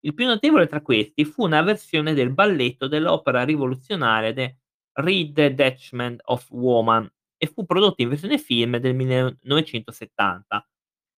Il 0.00 0.14
più 0.14 0.26
notevole 0.26 0.66
tra 0.66 0.82
questi 0.82 1.24
fu 1.24 1.44
una 1.44 1.62
versione 1.62 2.14
del 2.14 2.32
balletto 2.32 2.88
dell'opera 2.88 3.44
rivoluzionaria 3.44 4.32
The 4.32 4.58
Redetachment 4.92 6.20
of 6.26 6.50
Woman 6.50 7.10
e 7.36 7.46
fu 7.46 7.64
prodotto 7.64 8.02
in 8.02 8.10
versione 8.10 8.38
film 8.38 8.76
del 8.78 8.94
1970. 8.94 10.68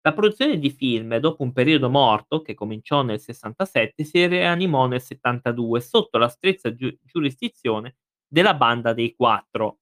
La 0.02 0.12
produzione 0.12 0.58
di 0.58 0.70
film, 0.70 1.16
dopo 1.18 1.42
un 1.42 1.52
periodo 1.52 1.90
morto, 1.90 2.42
che 2.42 2.54
cominciò 2.54 3.02
nel 3.02 3.18
67, 3.18 4.04
si 4.04 4.24
rianimò 4.26 4.86
nel 4.86 5.00
72 5.00 5.80
sotto 5.80 6.16
la 6.18 6.28
stretta 6.28 6.72
giu 6.72 6.96
giurisdizione 7.02 7.96
della 8.24 8.54
Banda 8.54 8.92
dei 8.92 9.14
Quattro 9.16 9.80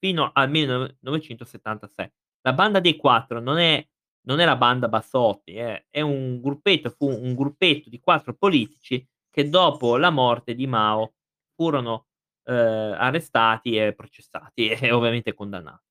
fino 0.00 0.30
al 0.32 0.50
1976. 0.50 2.10
La 2.40 2.52
Banda 2.54 2.80
dei 2.80 2.96
Quattro 2.96 3.38
non 3.40 3.58
è 3.58 3.86
non 4.22 4.38
è 4.38 4.44
la 4.44 4.56
banda 4.56 4.88
Bassotti, 4.88 5.54
eh, 5.54 5.86
è 5.88 6.00
un 6.02 6.40
gruppetto 6.40 6.90
fu 6.90 7.08
un 7.08 7.34
gruppetto 7.34 7.88
di 7.88 8.00
4 8.00 8.34
politici 8.34 9.06
che 9.30 9.48
dopo 9.48 9.96
la 9.96 10.10
morte 10.10 10.54
di 10.54 10.66
Mao 10.66 11.14
furono, 11.54 12.08
ehm, 12.44 12.94
arrestati 12.98 13.76
e 13.76 13.94
processati 13.94 14.68
e 14.88 14.92
ovviamente 14.92 15.32
condannati. 15.34 15.84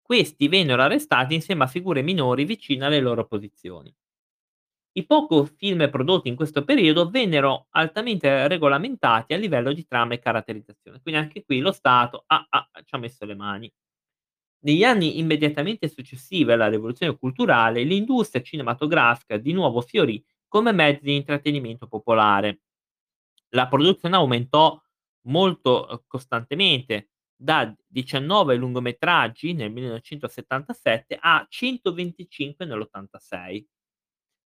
Questi 0.00 0.46
vennero 0.48 0.82
arrestati 0.82 1.34
insieme 1.34 1.64
a 1.64 1.66
figure 1.66 2.02
minori 2.02 2.44
vicine 2.44 2.84
alle 2.84 3.00
loro 3.00 3.26
posizioni. 3.26 3.92
I 4.96 5.06
poco 5.06 5.46
film 5.46 5.88
prodotti 5.88 6.28
in 6.28 6.36
questo 6.36 6.64
periodo 6.64 7.08
vennero 7.08 7.66
altamente 7.70 8.46
regolamentati 8.46 9.32
a 9.32 9.38
livello 9.38 9.72
di 9.72 9.86
trama 9.86 10.12
e 10.14 10.18
caratterizzazione, 10.18 11.00
quindi 11.00 11.18
anche 11.20 11.44
qui 11.44 11.60
lo 11.60 11.72
Stato 11.72 12.24
ha 12.26 12.44
ha 12.48 12.68
ci 12.84 12.94
ha 12.94 12.98
messo 12.98 13.24
le 13.24 13.34
mani. 13.34 13.72
Negli 14.64 14.84
anni 14.84 15.18
immediatamente 15.18 15.88
successivi 15.88 16.52
alla 16.52 16.68
rivoluzione 16.68 17.16
culturale, 17.18 17.82
l'industria 17.84 18.42
cinematografica 18.42 19.36
di 19.38 19.52
nuovo 19.52 19.80
fiorì 19.80 20.22
come 20.48 20.72
mezzo 20.72 21.00
di 21.04 21.16
intrattenimento 21.16 21.86
popolare. 21.88 22.60
La 23.50 23.68
produzione 23.68 24.16
aumentò 24.16 24.80
molto, 25.28 25.86
uhm, 25.90 26.02
costantemente, 26.06 27.10
da 27.36 27.74
19 27.86 28.54
lungometraggi 28.56 29.52
nel 29.54 29.70
1977 29.72 31.18
a 31.20 31.44
125 31.48 32.66
nell'86. 32.66 33.66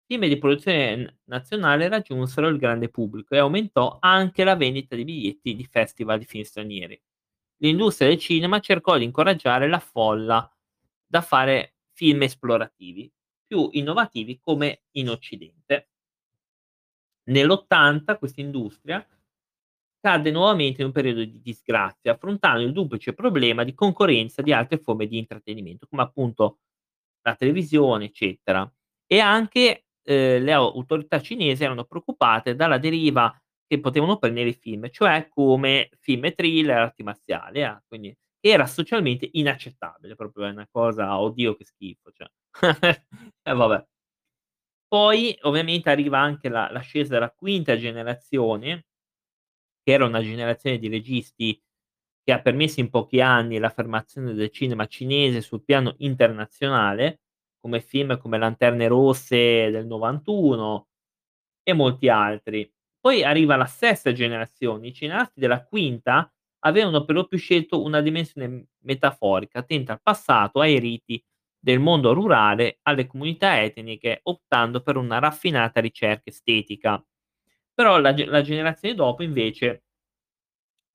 Film 0.07 0.27
di 0.27 0.39
produzione 0.39 1.21
nazionale 1.25 1.89
raggiunsero 1.89 2.49
il 2.49 2.59
grande 2.59 2.91
pubblico 2.91 3.35
e 3.35 3.39
aumentò 3.39 3.97
anche 4.01 4.45
la 4.45 4.55
vendita 4.55 4.95
di 4.97 5.05
biglietti 5.05 5.55
di 5.55 5.65
festival 5.65 6.19
di 6.19 6.27
film 6.27 6.45
stranieri. 6.45 7.01
L'industria 7.59 8.09
del 8.09 8.19
cinema 8.19 8.61
cercò 8.61 8.99
di 8.99 9.05
incoraggiare 9.05 9.69
la 9.69 9.79
folla 9.79 10.51
da 11.07 11.21
fare 11.23 11.77
film 11.93 12.23
esplorativi, 12.23 13.11
più 13.47 13.69
innovativi 13.73 14.39
come 14.39 14.83
in 14.93 15.09
Occidente. 15.09 15.89
Nell'80 17.25 18.19
questa 18.19 18.41
industria 18.43 19.07
cadde 20.01 20.31
nuovamente 20.31 20.83
in 20.83 20.89
un 20.89 20.93
periodo 20.93 21.25
di 21.25 21.41
disgrazia, 21.41 22.13
affrontando 22.13 22.63
il 22.63 22.73
duplice 22.73 23.15
problema 23.15 23.65
di 23.65 23.73
concorrenza 23.73 24.43
di 24.43 24.53
altre 24.53 24.77
forme 24.77 25.07
di 25.07 25.17
intrattenimento, 25.17 25.87
come 25.87 26.03
appunto 26.03 26.59
la 27.23 27.35
televisione, 27.37 28.07
eccetera. 28.07 28.71
E 29.07 29.19
anche, 29.21 29.87
ehm, 30.05 30.43
le 30.45 30.53
autorità 30.53 31.21
cinesi 31.21 31.65
erano 31.65 31.85
preoccupate 31.85 32.55
dalla 32.55 32.79
deriva 32.79 33.35
che 33.67 33.81
potevano 33.81 34.19
prendere 34.19 34.51
i 34.51 34.55
film, 34.55 34.91
cioè 34.91 35.29
come 35.29 35.89
film 36.01 36.33
thriller, 36.35 36.79
arti 36.79 37.03
marziali, 37.03 37.63
eh, 37.63 37.83
quindi 37.89 38.17
era 38.41 38.67
socialmente 38.67 39.29
inaccettabile, 39.33 40.15
proprio 40.17 40.47
una 40.49 40.69
cosa 40.71 41.19
oddio 41.19 41.57
che 41.57 41.65
schifo, 41.65 42.11
cioè. 42.13 42.29
E 43.43 43.53
vabbè. 43.55 43.85
Poi 44.93 45.37
ovviamente 45.43 45.91
arriva 45.91 46.19
anche 46.21 46.49
la 46.49 46.71
l'ascesa 46.71 47.13
della 47.15 47.31
quinta 47.31 47.77
generazione 47.77 48.85
che 49.87 49.93
era 49.93 50.07
una 50.07 50.23
generazione 50.23 50.79
di 50.79 50.89
registi 50.89 51.61
che 52.23 52.33
ha 52.33 52.41
permesso 52.41 52.81
in 52.81 52.89
pochi 52.89 53.21
anni 53.21 53.59
l'affermazione 53.59 54.33
del 54.33 54.51
cinema 54.51 54.87
cinese 54.87 55.43
sul 55.43 55.63
piano 55.63 55.95
internazionale, 55.99 57.21
come 57.65 57.81
film 57.81 58.19
come 58.19 58.37
Lanterne 58.39 58.89
rosse 58.89 59.71
del 59.71 59.87
'91 59.87 60.89
e 61.63 61.73
molti 61.73 62.09
altri. 62.11 62.71
Poi 63.01 63.25
arriva 63.25 63.57
la 63.57 63.67
sesta 63.67 64.13
generazione, 64.13 64.89
i 64.89 64.93
cineasti 64.95 65.41
della 65.41 65.65
quinta 65.65 66.31
avevano 66.61 67.05
per 67.05 67.15
lo 67.17 67.27
più 67.27 67.39
scelto 67.39 67.83
una 67.83 68.01
dimensione 68.03 68.67
metaforica, 68.85 69.61
attenta 69.61 69.93
al 69.95 70.03
passato, 70.03 70.61
ai 70.61 70.79
riti 70.79 71.23
del 71.59 71.81
mondo 71.81 72.13
rurale, 72.15 72.79
alle 72.83 73.07
comunità 73.07 73.63
etniche, 73.63 74.21
optando 74.25 74.83
per 74.83 74.97
una 74.97 75.19
raffinata 75.19 75.81
ricerca 75.81 76.25
estetica. 76.31 77.03
Però 77.75 77.99
la 77.99 78.15
la 78.27 78.43
generazione 78.43 78.95
dopo 78.95 79.23
invece 79.23 79.83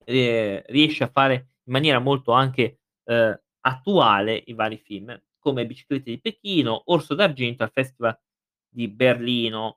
ehm, 0.04 0.62
riesce 0.66 1.04
a 1.04 1.08
fare 1.10 1.34
in 1.64 1.72
maniera 1.72 1.98
molto 1.98 2.32
anche, 2.32 2.80
ehm, 3.04 3.40
attuale 3.62 4.42
i 4.46 4.54
vari 4.54 4.78
film, 4.78 5.18
come 5.40 5.66
Biciclette 5.66 6.10
di 6.12 6.20
Pechino, 6.20 6.82
Orso 6.86 7.14
d'argento 7.16 7.64
al 7.64 7.72
Festival 7.72 8.18
di 8.68 8.88
Berlino. 8.88 9.76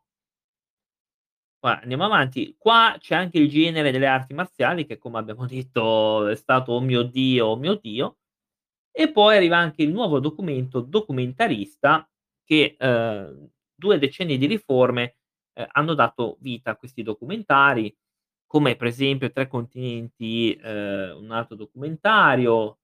Qua 1.63 1.79
andiamo 1.79 2.03
avanti. 2.03 2.55
Qua 2.57 2.97
c'è 2.99 3.15
anche 3.15 3.37
il 3.39 3.47
genere 3.49 3.89
delle 3.91 4.05
arti 4.07 4.33
marziali 4.33 4.85
che, 4.85 4.97
come 4.97 5.17
abbiamo 5.17 5.45
detto, 5.47 6.27
è 6.27 6.35
stato 6.35 6.73
"Oh 6.73 6.81
mio 6.81 7.03
Dio, 7.03 7.45
oh 7.47 7.55
mio 7.55 7.75
Dio". 7.75 8.17
E 8.91 9.11
poi 9.11 9.37
arriva 9.37 9.57
anche 9.57 9.83
il 9.83 9.91
nuovo 9.91 10.19
documento 10.19 10.81
documentarista 10.81 12.07
che, 12.43 12.75
ehm, 12.79 13.49
2 13.75 13.99
decenni 13.99 14.37
di 14.37 14.47
riforme, 14.47 15.17
ehm, 15.53 15.67
hanno 15.73 15.93
dato 15.95 16.37
vita 16.41 16.71
a 16.71 16.77
questi 16.77 17.03
documentari, 17.03 17.95
come 18.47 18.75
per 18.75 18.87
esempio 18.87 19.31
Tre 19.31 19.47
continenti, 19.47 20.53
ehm, 20.61 21.17
un 21.23 21.31
altro 21.31 21.55
documentario, 21.55 22.79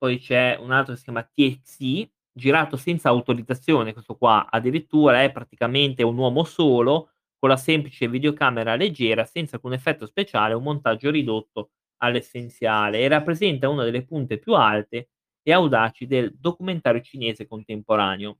poi 0.00 0.18
c'è 0.18 0.56
un 0.58 0.72
altro 0.72 0.94
che 0.94 0.98
si 0.98 1.04
chiama 1.04 1.22
TXI, 1.22 2.10
girato 2.32 2.78
senza 2.78 3.10
autorizzazione 3.10 3.92
questo 3.92 4.16
qua, 4.16 4.46
addirittura 4.48 5.22
è 5.22 5.30
praticamente 5.30 6.02
un 6.02 6.16
uomo 6.16 6.44
solo, 6.44 7.10
con 7.38 7.50
la 7.50 7.58
semplice 7.58 8.08
videocamera 8.08 8.76
leggera, 8.76 9.26
senza 9.26 9.56
alcun 9.56 9.74
effetto 9.74 10.06
speciale, 10.06 10.54
un 10.54 10.62
montaggio 10.62 11.10
ridotto 11.10 11.72
all'essenziale 11.98 13.00
e 13.00 13.08
rappresenta 13.08 13.68
una 13.68 13.84
delle 13.84 14.04
punte 14.04 14.38
più 14.38 14.54
alte 14.54 15.10
e 15.42 15.52
audaci 15.52 16.06
del 16.06 16.34
documentario 16.38 17.02
cinese 17.02 17.46
contemporaneo. 17.46 18.38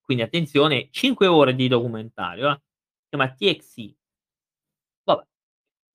Quindi 0.00 0.22
attenzione, 0.24 0.88
5 0.90 1.26
ore 1.26 1.54
di 1.54 1.68
documentario, 1.68 2.50
eh. 2.50 2.60
Si 3.02 3.08
chiama 3.16 3.32
TXI. 3.32 3.96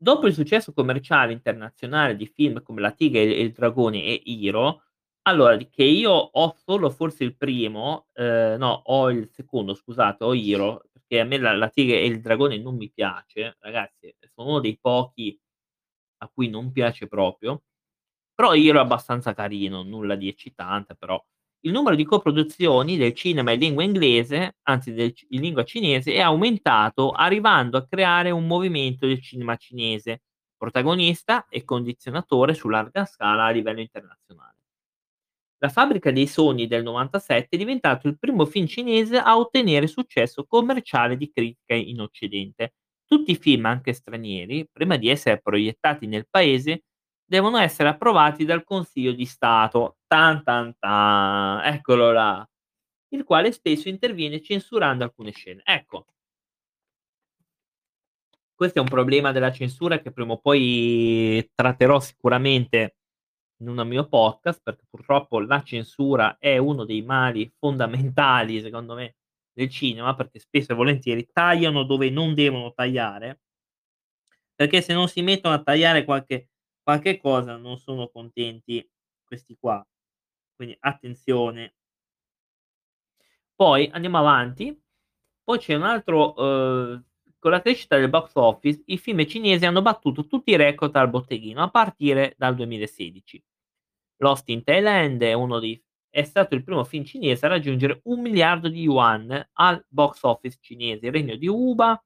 Dopo 0.02 0.28
il 0.28 0.34
successo 0.34 0.74
commerciale 0.74 1.32
internazionale 1.32 2.16
di 2.18 2.28
film 2.28 2.62
come 2.62 2.82
La 2.82 2.92
tigre 2.92 3.22
e 3.34 3.42
il 3.42 3.52
dragone 3.54 4.04
e 4.04 4.22
Hero, 4.26 4.82
allora 5.22 5.56
che 5.58 5.84
io 5.86 6.12
ho 6.12 6.54
solo 6.58 6.90
forse 6.90 7.24
il 7.24 7.36
primo, 7.38 8.08
ehm, 8.14 8.58
no, 8.58 8.82
ho 8.86 9.10
il 9.10 9.30
secondo 9.32 9.74
scusate, 9.74 10.24
ho 10.26 10.34
Hero, 10.36 10.84
perché 10.92 11.22
a 11.22 11.24
me 11.24 11.38
la 11.38 11.54
La 11.56 11.70
tigre 11.70 12.02
e 12.02 12.08
il 12.08 12.20
dragone 12.20 12.58
non 12.58 12.76
mi 12.76 12.92
piace, 12.92 13.56
ragazzi, 13.60 14.14
sono 14.34 14.50
uno 14.50 14.60
dei 14.60 14.78
pochi 14.80 15.40
a 16.20 16.30
cui 16.34 16.50
non 16.50 16.72
piace 16.72 17.08
proprio, 17.08 17.64
però 18.36 18.54
Hero 18.56 18.80
è 18.80 18.82
abbastanza 18.84 19.34
carino, 19.34 19.84
nulla 19.84 20.16
di 20.16 20.28
eccitante 20.30 20.96
però. 20.96 21.24
Il 21.66 21.72
numero 21.72 21.96
di 21.96 22.06
coproduzioni 22.06 22.96
del 22.96 23.14
cinema 23.16 23.52
in 23.52 23.60
lingua 23.60 23.84
inglese, 23.84 24.58
anzi 24.64 24.94
del 24.94 25.12
in 25.30 25.42
lingua 25.42 25.64
cinese, 25.64 26.14
è 26.14 26.20
aumentato 26.22 27.10
arrivando 27.12 27.76
a 27.78 27.88
creare 27.88 28.30
un 28.30 28.46
movimento 28.46 29.08
del 29.08 29.20
cinema 29.20 29.56
cinese, 29.56 30.22
protagonista 30.56 31.48
e 31.50 31.64
condizionatore 31.64 32.54
su 32.54 32.70
larga 32.70 33.06
scala 33.06 33.46
a 33.46 33.50
livello 33.50 33.80
internazionale. 33.80 34.58
La 35.58 35.70
fabbrica 35.70 36.12
dei 36.12 36.28
sogni 36.28 36.68
del 36.68 36.84
'97 36.84 37.48
è 37.50 37.58
diventato 37.58 38.08
il 38.08 38.20
primo 38.20 38.46
film 38.46 38.68
cinese 38.68 39.18
a 39.18 39.36
ottenere 39.36 39.88
successo 39.88 40.46
commerciale 40.46 41.18
di 41.18 41.32
critica 41.32 41.74
in 41.74 42.00
Occidente. 42.00 42.74
Tutti 43.06 43.32
i 43.32 43.36
film, 43.38 43.66
anche 43.66 43.94
stranieri, 43.94 44.68
prima 44.72 44.98
di 44.98 45.10
essere 45.10 45.42
proiettati 45.42 46.06
nel 46.06 46.28
paese, 46.30 46.84
devono 47.26 47.58
essere 47.58 47.90
approvati 47.90 48.46
dal 48.46 48.64
Consiglio 48.64 49.12
di 49.14 49.26
Stato. 49.26 49.98
Tan 50.16 50.44
tan 50.46 50.74
tan, 50.80 51.60
eccolo 51.66 52.14
là. 52.14 52.48
Il 53.10 53.26
quale 53.26 53.52
spesso 53.52 53.90
interviene 53.90 54.42
censurando 54.42 55.04
alcune 55.04 55.32
scene. 55.32 55.62
Ecco. 55.66 56.06
Questo 58.54 58.80
è 58.80 58.82
un 58.82 58.88
problema 58.88 59.34
della 59.34 59.52
censura 59.52 60.00
che 60.00 60.12
prima 60.14 60.32
o 60.32 60.40
poi 60.40 61.52
tratterò 61.54 62.00
sicuramente 62.00 62.96
in 63.58 63.68
un 63.68 63.86
mio 63.86 64.08
podcast, 64.08 64.62
perché 64.64 64.86
purtroppo 64.90 65.42
la 65.42 65.62
censura 65.64 66.38
è 66.38 66.58
uno 66.58 66.86
dei 66.86 67.02
mali 67.02 67.52
fondamentali, 67.60 68.62
secondo 68.62 68.96
me, 68.96 69.16
del 69.52 69.70
cinema, 69.70 70.16
perché 70.16 70.40
spesso 70.40 70.72
e 70.72 70.76
volentieri 70.76 71.28
tagliano 71.30 71.84
dove 71.84 72.10
non 72.10 72.34
devono 72.34 72.72
tagliare 72.74 73.42
perché 74.56 74.82
se 74.82 74.94
non 74.94 75.10
si 75.10 75.22
mettono 75.22 75.54
a 75.56 75.62
tagliare 75.62 76.06
qualche 76.06 76.50
qualche 76.82 77.18
cosa 77.18 77.58
non 77.58 77.78
sono 77.78 78.08
contenti 78.08 78.88
questi 79.26 79.58
qua. 79.60 79.86
Quindi 80.60 80.78
attenzione. 80.80 81.72
Poi 83.60 83.90
andiamo 83.94 84.18
avanti, 84.18 84.78
poi 85.44 85.58
c'è 85.60 85.76
un 85.76 85.84
altro 85.84 86.34
uhm, 86.36 87.04
con 87.40 87.52
la 87.52 87.62
crescita 87.62 87.98
del 87.98 88.10
box 88.10 88.32
office, 88.36 88.82
i 88.88 88.98
film 88.98 89.26
cinesi 89.26 89.66
hanno 89.66 89.82
battuto 89.82 90.28
tutti 90.28 90.52
i 90.52 90.58
record 90.58 90.94
al 90.98 91.10
botteghino 91.10 91.62
a 91.64 91.70
partire 91.70 92.36
dal 92.38 92.54
2016. 92.56 93.42
Lost 94.18 94.50
in 94.50 94.64
Thailand 94.64 95.22
è 95.24 95.36
dei 95.60 95.84
è 96.10 96.24
stato 96.24 96.56
il 96.56 96.64
primo 96.64 96.84
film 96.86 97.04
cinese 97.06 97.46
a 97.46 97.50
raggiungere 97.50 98.00
1.000.000.000 98.06 98.70
di 98.70 98.82
yuan 98.84 99.50
al 99.54 99.86
box 99.90 100.20
office 100.24 100.58
cinese, 100.62 101.08
il 101.08 101.12
Regno 101.14 101.36
di 101.36 101.48
Uba, 101.48 102.02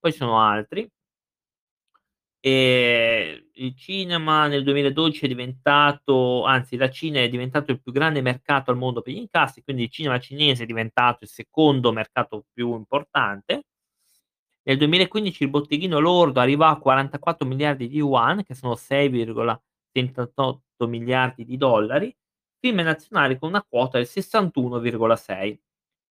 poi 0.00 0.12
ci 0.12 0.18
sono 0.18 0.40
altri. 0.40 0.88
Ehm, 2.46 3.48
il 3.54 3.74
cinema 3.74 4.46
nel 4.48 4.64
2012 4.64 5.24
è 5.24 5.28
diventato 5.28 6.44
anzi 6.44 6.76
la 6.76 6.90
Cina 6.90 7.20
è 7.20 7.28
diventato 7.30 7.70
il 7.70 7.80
più 7.80 7.90
grande 7.90 8.20
mercato 8.20 8.70
al 8.70 8.76
mondo 8.76 9.00
per 9.00 9.14
gli 9.14 9.16
incassi, 9.16 9.62
quindi 9.62 9.84
il 9.84 9.90
cinema 9.90 10.18
cinese 10.18 10.64
è 10.64 10.66
diventato 10.66 11.24
il 11.24 11.30
secondo 11.30 11.90
mercato 11.90 12.44
più 12.52 12.74
importante. 12.74 13.64
Nel 14.64 14.76
2015 14.78 15.42
il 15.44 15.50
botteghino 15.50 15.98
lordo 16.00 16.40
arrivò 16.40 16.66
a 16.66 16.78
44.000.000.000 16.78 17.86
di 17.86 17.96
yuan, 17.96 18.42
che 18.44 18.54
sono 18.54 18.76
6,78 18.76 21.44
di 21.44 21.56
dollari, 21.56 22.14
film 22.58 22.80
nazionali 22.80 23.38
con 23.38 23.48
una 23.50 23.64
quota 23.66 23.98
del 23.98 24.06
61,6. 24.06 25.58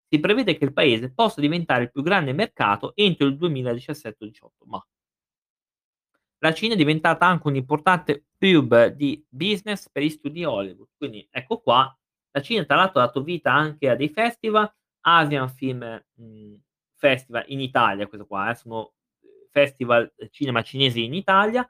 Si 0.10 0.20
prevede 0.20 0.58
che 0.58 0.66
il 0.66 0.74
paese 0.74 1.12
possa 1.14 1.42
diventare 1.42 1.84
il 1.84 1.92
più 1.92 2.02
grande 2.04 2.34
mercato 2.34 2.94
entro 2.96 3.28
il 3.28 3.36
2017-18, 3.36 4.66
ma 4.66 4.84
la 6.44 6.54
Cina 6.54 6.74
è 6.74 6.78
diventata 6.78 7.26
anche 7.26 7.48
un 7.48 7.56
importante 7.56 8.26
hub 8.38 8.88
di 8.88 9.26
business 9.30 9.90
per 9.90 10.04
gli 10.04 10.10
studi 10.10 10.44
Hollywood. 10.44 10.90
Quindi 10.98 11.26
ecco 11.32 11.62
qua, 11.62 11.98
la 12.32 12.42
Cina 12.42 12.66
tra 12.66 12.76
l'altro 12.76 13.00
ha 13.00 13.06
dato 13.06 13.24
vita 13.24 13.54
anche 13.54 13.90
a 13.90 13.96
dei 13.96 14.10
festival, 14.10 14.70
Asian 15.02 15.50
Film, 15.50 16.04
mhmm, 16.16 16.62
Festival 16.96 17.46
in 17.48 17.62
Italia, 17.62 18.08
questo 18.08 18.28
qua, 18.28 18.52
eh, 18.52 18.56
sono 18.56 18.94
festival 19.52 20.14
cinema 20.32 20.62
cinesi 20.64 21.06
in 21.06 21.14
Italia, 21.14 21.66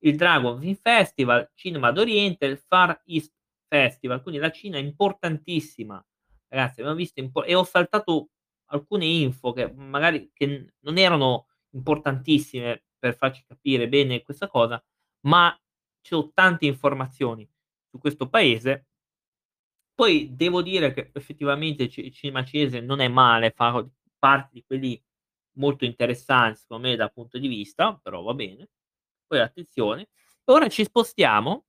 il 0.00 0.16
Dragon 0.16 0.58
Film 0.60 0.74
Festival, 0.74 1.50
Cinema 1.54 1.92
d'Oriente, 1.92 2.46
il 2.46 2.58
Far 2.58 3.00
East 3.04 3.32
Festival, 3.68 4.22
quindi 4.22 4.40
la 4.40 4.50
Cina 4.50 4.78
è 4.78 4.80
importantissima. 4.80 6.04
Ragazzi 6.48 6.80
abbiamo 6.80 6.96
visto 6.96 7.20
impo 7.20 7.44
e 7.44 7.54
ho 7.54 7.64
saltato 7.64 8.30
alcune 8.70 9.04
info 9.04 9.52
che 9.52 9.72
magari 9.72 10.30
che 10.32 10.72
non 10.80 10.98
erano 10.98 11.46
importantissime 11.70 12.84
per 12.98 13.16
farci 13.16 13.44
capire 13.46 13.88
bene 13.88 14.22
questa 14.22 14.48
cosa, 14.48 14.82
ma 15.26 15.52
ci 16.00 16.14
so 16.14 16.30
tante 16.34 16.66
informazioni 16.66 17.48
su 17.90 17.98
questo 17.98 18.28
paese. 18.28 18.86
Poi 19.94 20.32
devo 20.36 20.62
dire 20.62 20.92
che 20.94 21.10
effettivamente 21.12 21.82
il 21.84 21.90
ci 21.90 22.12
cinema 22.12 22.44
cinese 22.44 22.78
non 22.80 23.00
è 23.00 23.08
male, 23.08 23.50
fa 23.50 23.84
parte 24.16 24.50
di 24.52 24.62
quelli 24.64 25.00
molto 25.56 25.84
interessanti 25.84 26.60
secondo 26.60 26.86
me 26.88 26.94
dal 26.96 27.12
punto 27.12 27.36
di 27.38 27.48
vista, 27.48 27.98
però 28.00 28.22
va 28.22 28.32
bene. 28.32 28.68
Poi 29.26 29.40
attenzione, 29.40 30.08
ora 30.44 30.68
ci 30.68 30.84
spostiamo, 30.84 31.64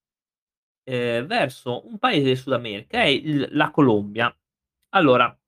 ehm, 0.85 1.25
verso 1.27 1.87
un 1.87 1.99
paese 1.99 2.25
del 2.25 2.37
Sud 2.37 2.53
America, 2.53 3.01
è 3.01 3.07
il 3.07 3.47
la 3.51 3.71
Colombia. 3.71 4.35
Allora 4.95 5.38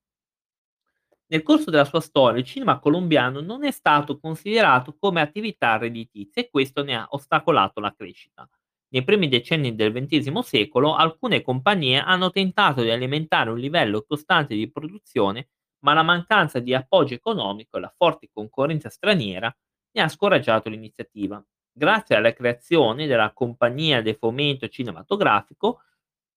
nel 1.31 1.43
corso 1.43 1.71
della 1.71 1.85
sua 1.85 2.01
storia 2.01 2.39
il 2.39 2.45
cinema 2.45 2.79
colombiano 2.79 3.39
non 3.39 3.63
è 3.63 3.71
stato 3.71 4.19
considerato 4.19 4.97
come 4.99 5.21
attività 5.21 5.77
redditizia 5.77 6.41
e 6.41 6.49
questo 6.49 6.83
ne 6.83 6.95
ha 6.95 7.07
ostacolato 7.09 7.79
la 7.79 7.93
crescita. 7.95 8.47
Nei 8.89 9.05
primi 9.05 9.29
decenni 9.29 9.73
del 9.73 9.93
XX 9.93 10.37
secolo 10.39 10.93
alcune 10.93 11.41
compagnie 11.41 11.99
hanno 11.99 12.31
tentato 12.31 12.81
di 12.81 12.91
alimentare 12.91 13.49
un 13.49 13.57
livello 13.57 14.03
costante 14.05 14.55
di 14.55 14.69
produzione, 14.69 15.47
ma 15.85 15.93
la 15.93 16.03
mancanza 16.03 16.59
di 16.59 16.73
appoggio 16.73 17.13
economico 17.13 17.77
e 17.77 17.79
la 17.79 17.93
forte 17.95 18.29
concorrenza 18.31 18.89
straniera 18.89 19.53
ne 19.93 20.01
ha 20.01 20.09
scoraggiato 20.09 20.67
l'iniziativa. 20.67 21.41
Grazie 21.71 22.17
alla 22.17 22.33
creazione 22.33 23.07
della 23.07 23.31
Compagnia 23.31 24.01
del 24.01 24.17
Fomento 24.17 24.67
Cinematografico, 24.67 25.83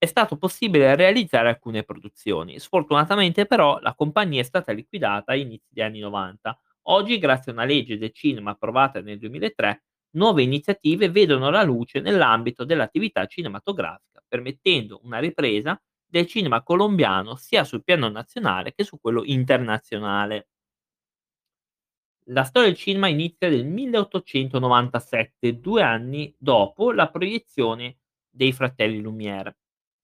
è 0.04 0.06
stato 0.06 0.36
possibile 0.36 0.94
realizzare 0.94 1.48
alcune 1.48 1.82
produzioni. 1.82 2.58
Sfortunatamente 2.58 3.46
però 3.46 3.78
la 3.80 3.94
compagnia 3.94 4.40
è 4.40 4.44
stata 4.44 4.72
liquidata 4.72 5.32
a 5.32 5.36
inizi 5.36 5.66
degli 5.70 5.84
anni 5.84 5.98
'90. 6.00 6.58
Oggi, 6.88 7.18
grazie 7.18 7.52
a 7.52 7.54
una 7.54 7.64
legge 7.64 7.98
del 7.98 8.12
cinema 8.12 8.52
approvata 8.52 9.00
nel 9.00 9.18
2003, 9.18 9.82
nuove 10.12 10.42
iniziative 10.42 11.10
vedono 11.10 11.50
la 11.50 11.62
luce 11.62 12.00
nell'ambito 12.00 12.64
dell'attività 12.64 13.26
cinematografica, 13.26 14.22
permettendo 14.28 15.00
una 15.04 15.18
ripresa 15.18 15.80
del 16.06 16.26
cinema 16.26 16.62
colombiano 16.62 17.36
sia 17.36 17.64
sul 17.64 17.82
piano 17.82 18.08
nazionale 18.08 18.72
che 18.74 18.84
su 18.84 19.00
quello 19.00 19.24
internazionale. 19.24 20.48
La 22.28 22.44
storia 22.44 22.68
del 22.68 22.78
cinema 22.78 23.08
inizia 23.08 23.48
nel 23.48 23.66
1897, 23.66 25.58
2 25.60 25.82
anni 25.82 26.34
dopo 26.38 26.92
la 26.92 27.10
proiezione 27.10 27.98
dei 28.30 28.52
Fratelli 28.52 29.00
Lumière. 29.00 29.56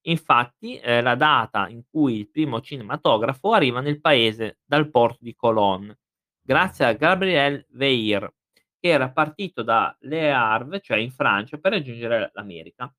Infatti, 0.06 0.78
ehm, 0.78 1.02
la 1.02 1.14
data 1.14 1.68
in 1.68 1.82
cui 1.90 2.18
il 2.18 2.30
primo 2.30 2.60
cinematografo 2.60 3.52
arriva 3.52 3.80
nel 3.80 4.00
paese 4.00 4.58
dal 4.64 4.88
porto 4.90 5.18
di 5.20 5.34
Colón, 5.34 5.94
grazie 6.40 6.86
a 6.86 6.92
Gabriel 6.94 7.66
Veire, 7.70 8.34
che 8.78 8.88
era 8.88 9.10
partito 9.10 9.62
da 9.62 9.94
Le 10.00 10.32
Havre, 10.32 10.80
cioè 10.80 10.98
in 10.98 11.10
Francia, 11.12 11.58
per 11.58 11.72
raggiungere 11.72 12.30
l'America. 12.32 12.92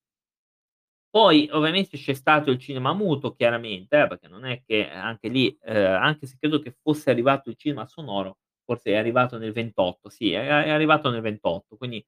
Poi 1.13 1.49
ovviamente 1.51 1.97
c'è 1.97 2.13
stato 2.13 2.51
il 2.51 2.57
cinema 2.57 2.93
muto 2.93 3.33
chiaramente, 3.33 3.99
eh, 4.01 4.07
perché 4.07 4.29
non 4.29 4.45
è 4.45 4.61
che 4.65 4.89
anche 4.89 5.27
lì, 5.27 5.53
ehm, 5.61 6.01
anche 6.01 6.25
se 6.25 6.37
credo 6.39 6.59
che 6.59 6.71
fosse 6.81 7.09
arrivato 7.09 7.49
il 7.49 7.57
cinema 7.57 7.85
sonoro, 7.85 8.37
forse 8.63 8.91
è 8.91 8.95
arrivato 8.95 9.37
nel 9.37 9.51
'28, 9.51 10.07
sì, 10.09 10.31
è 10.31 10.47
arrivato 10.69 11.09
nel 11.09 11.19
'28, 11.21 11.75
quindi 11.75 12.05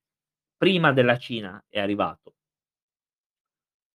prima 0.56 0.94
della 0.94 1.18
Cina 1.18 1.62
è 1.68 1.80
arrivato. 1.82 2.34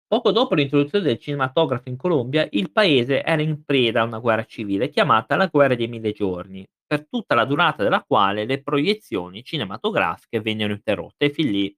Poco 0.09 0.31
dopo 0.31 0.55
l'introduzione 0.55 1.05
del 1.05 1.19
cinematografo 1.19 1.89
in 1.89 1.97
Colombia, 1.97 2.47
il 2.51 2.71
paese 2.71 3.23
era 3.23 3.43
in 3.43 3.65
preda 3.65 4.01
a 4.03 4.05
una 4.05 4.19
guerra 4.19 4.45
civile 4.45 4.89
chiamata 4.89 5.37
la 5.37 5.47
guerra 5.47 5.75
dei 5.75 5.89
mille 5.89 6.13
giorni, 6.13 6.65
per 6.87 7.09
tutta 7.09 7.35
la 7.35 7.45
durata 7.45 7.83
della 7.83 8.03
quale 8.05 8.45
le 8.45 8.63
proiezioni 8.63 9.43
cinematografiche 9.43 10.41
vennero 10.41 10.73
interrotte 10.73 11.27
e 11.27 11.31
fin 11.31 11.51
lì 11.51 11.77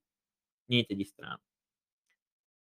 niente 0.65 0.95
di 0.95 1.03
strano. 1.03 1.39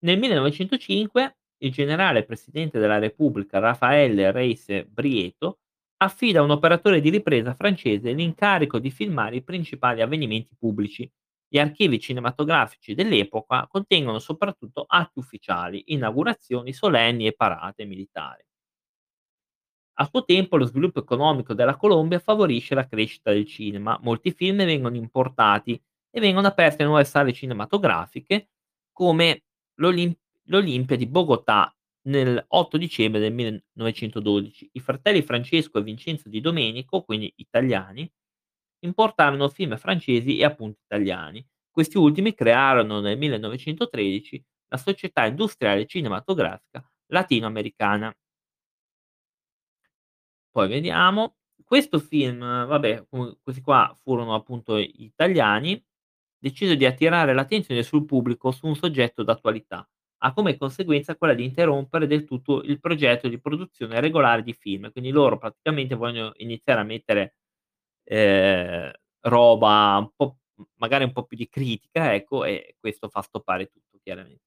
Nel 0.00 0.18
1905 0.18 1.37
il 1.59 1.72
generale 1.72 2.24
presidente 2.24 2.78
della 2.78 2.98
Repubblica 2.98 3.59
Rafael 3.59 4.33
Reise 4.33 4.85
Brieto 4.85 5.59
affida 5.98 6.40
a 6.40 6.42
un 6.44 6.50
operatore 6.50 7.00
di 7.00 7.11
ripresa 7.11 7.54
francese 7.54 8.12
l'incarico 8.12 8.78
di 8.78 8.90
filmare 8.90 9.37
i 9.37 9.42
principali 9.42 10.00
avvenimenti 10.00 10.54
pubblici 10.57 11.11
gli 11.48 11.58
archivi 11.58 11.98
cinematografici 11.98 12.94
dell'epoca 12.94 13.66
contengono 13.66 14.18
soprattutto 14.18 14.84
atti 14.87 15.18
ufficiali, 15.18 15.82
inaugurazioni 15.87 16.72
solenni 16.72 17.26
e 17.26 17.32
parate 17.32 17.84
militari. 17.86 18.44
A 20.01 20.05
suo 20.05 20.24
tempo 20.24 20.57
lo 20.57 20.64
sviluppo 20.64 21.01
economico 21.01 21.55
della 21.55 21.76
Colombia 21.76 22.20
favorisce 22.20 22.74
la 22.74 22.86
crescita 22.86 23.32
del 23.32 23.46
cinema, 23.46 23.99
molti 24.03 24.30
film 24.32 24.59
vengono 24.59 24.94
importati 24.94 25.80
e 26.11 26.20
vengono 26.20 26.46
aperte 26.46 26.84
nuove 26.84 27.05
sale 27.05 27.32
cinematografiche 27.32 28.51
come 28.92 29.42
l'Olim- 29.74 30.14
l'Olimpia 30.44 30.96
di 30.96 31.07
Bogotà 31.07 31.74
nel 32.03 32.42
8 32.46 32.76
dicembre 32.76 33.20
del 33.20 33.32
1912. 33.32 34.70
I 34.72 34.80
fratelli 34.80 35.22
Francesco 35.22 35.78
e 35.78 35.82
Vincenzo 35.82 36.28
Di 36.28 36.40
Domenico, 36.40 37.03
quindi 37.03 37.32
italiani, 37.36 38.11
importarono 38.81 39.49
film 39.49 39.76
francesi 39.76 40.39
e 40.39 40.45
appunto 40.45 40.81
italiani. 40.85 41.45
Questi 41.70 41.99
ultimi 41.99 42.35
crearono 42.35 43.01
nel 43.01 43.18
1913 43.18 44.45
la 44.68 44.76
Società 44.76 45.26
Industriale 45.26 45.87
Cinematografica 45.87 46.85
Latinoamericana. 47.07 48.14
Poi 50.51 50.68
vediamo, 50.68 51.37
questo 51.64 51.99
film, 51.99 52.41
vabbè, 52.41 53.07
questi 53.43 53.62
qua 53.62 53.95
furono 54.03 54.35
appunto 54.35 54.76
italiani, 54.76 55.83
deciso 56.39 56.74
di 56.74 56.85
attirare 56.87 57.33
l'attenzione 57.35 57.83
sul 57.83 58.05
pubblico 58.05 58.51
su 58.51 58.66
un 58.66 58.74
soggetto 58.76 59.22
d'attualità. 59.22 59.89
Ha 60.22 60.33
come 60.33 60.57
conseguenza 60.57 61.16
quella 61.16 61.35
di 61.35 61.45
interrompere 61.45 62.07
del 62.07 62.24
tutto 62.24 62.62
il 62.62 62.81
progetto 62.81 63.29
di 63.29 63.41
produzione 63.41 64.01
regolare 64.01 64.43
di 64.43 64.53
film. 64.53 64.91
Quindi 64.91 65.11
loro 65.11 65.39
praticamente 65.39 65.95
vogliono 65.95 66.33
iniziare 66.39 66.81
a 66.81 66.85
mettere, 66.85 67.37
ehm, 68.09 68.90
roba 69.22 69.96
un 70.00 70.11
po' 70.16 70.38
magari 70.76 71.04
un 71.04 71.12
po' 71.12 71.24
più 71.24 71.36
di 71.36 71.48
critica, 71.48 72.14
ecco, 72.14 72.44
e 72.44 72.76
questo 72.80 73.09
fa 73.09 73.22
stoppare 73.22 73.66
tutto 73.68 73.98
chiaramente. 74.02 74.42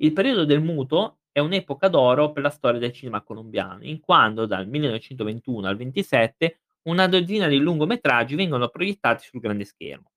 Il 0.00 0.12
periodo 0.12 0.44
del 0.44 0.62
muto 0.62 1.20
è 1.32 1.38
un'epoca 1.40 1.88
d'oro 1.88 2.32
per 2.32 2.42
la 2.42 2.50
storia 2.50 2.80
del 2.80 2.92
cinema 2.92 3.22
colombiano, 3.22 3.84
in 3.84 4.00
quando 4.00 4.46
dal 4.46 4.66
1921 4.68 5.68
al 5.68 5.76
27 5.76 6.60
una 6.88 7.06
dozzina 7.08 7.48
di 7.48 7.56
lungometraggi 7.58 8.34
vengono 8.34 8.68
proiettati 8.68 9.24
sul 9.24 9.40
grande 9.40 9.64
schermo. 9.64 10.10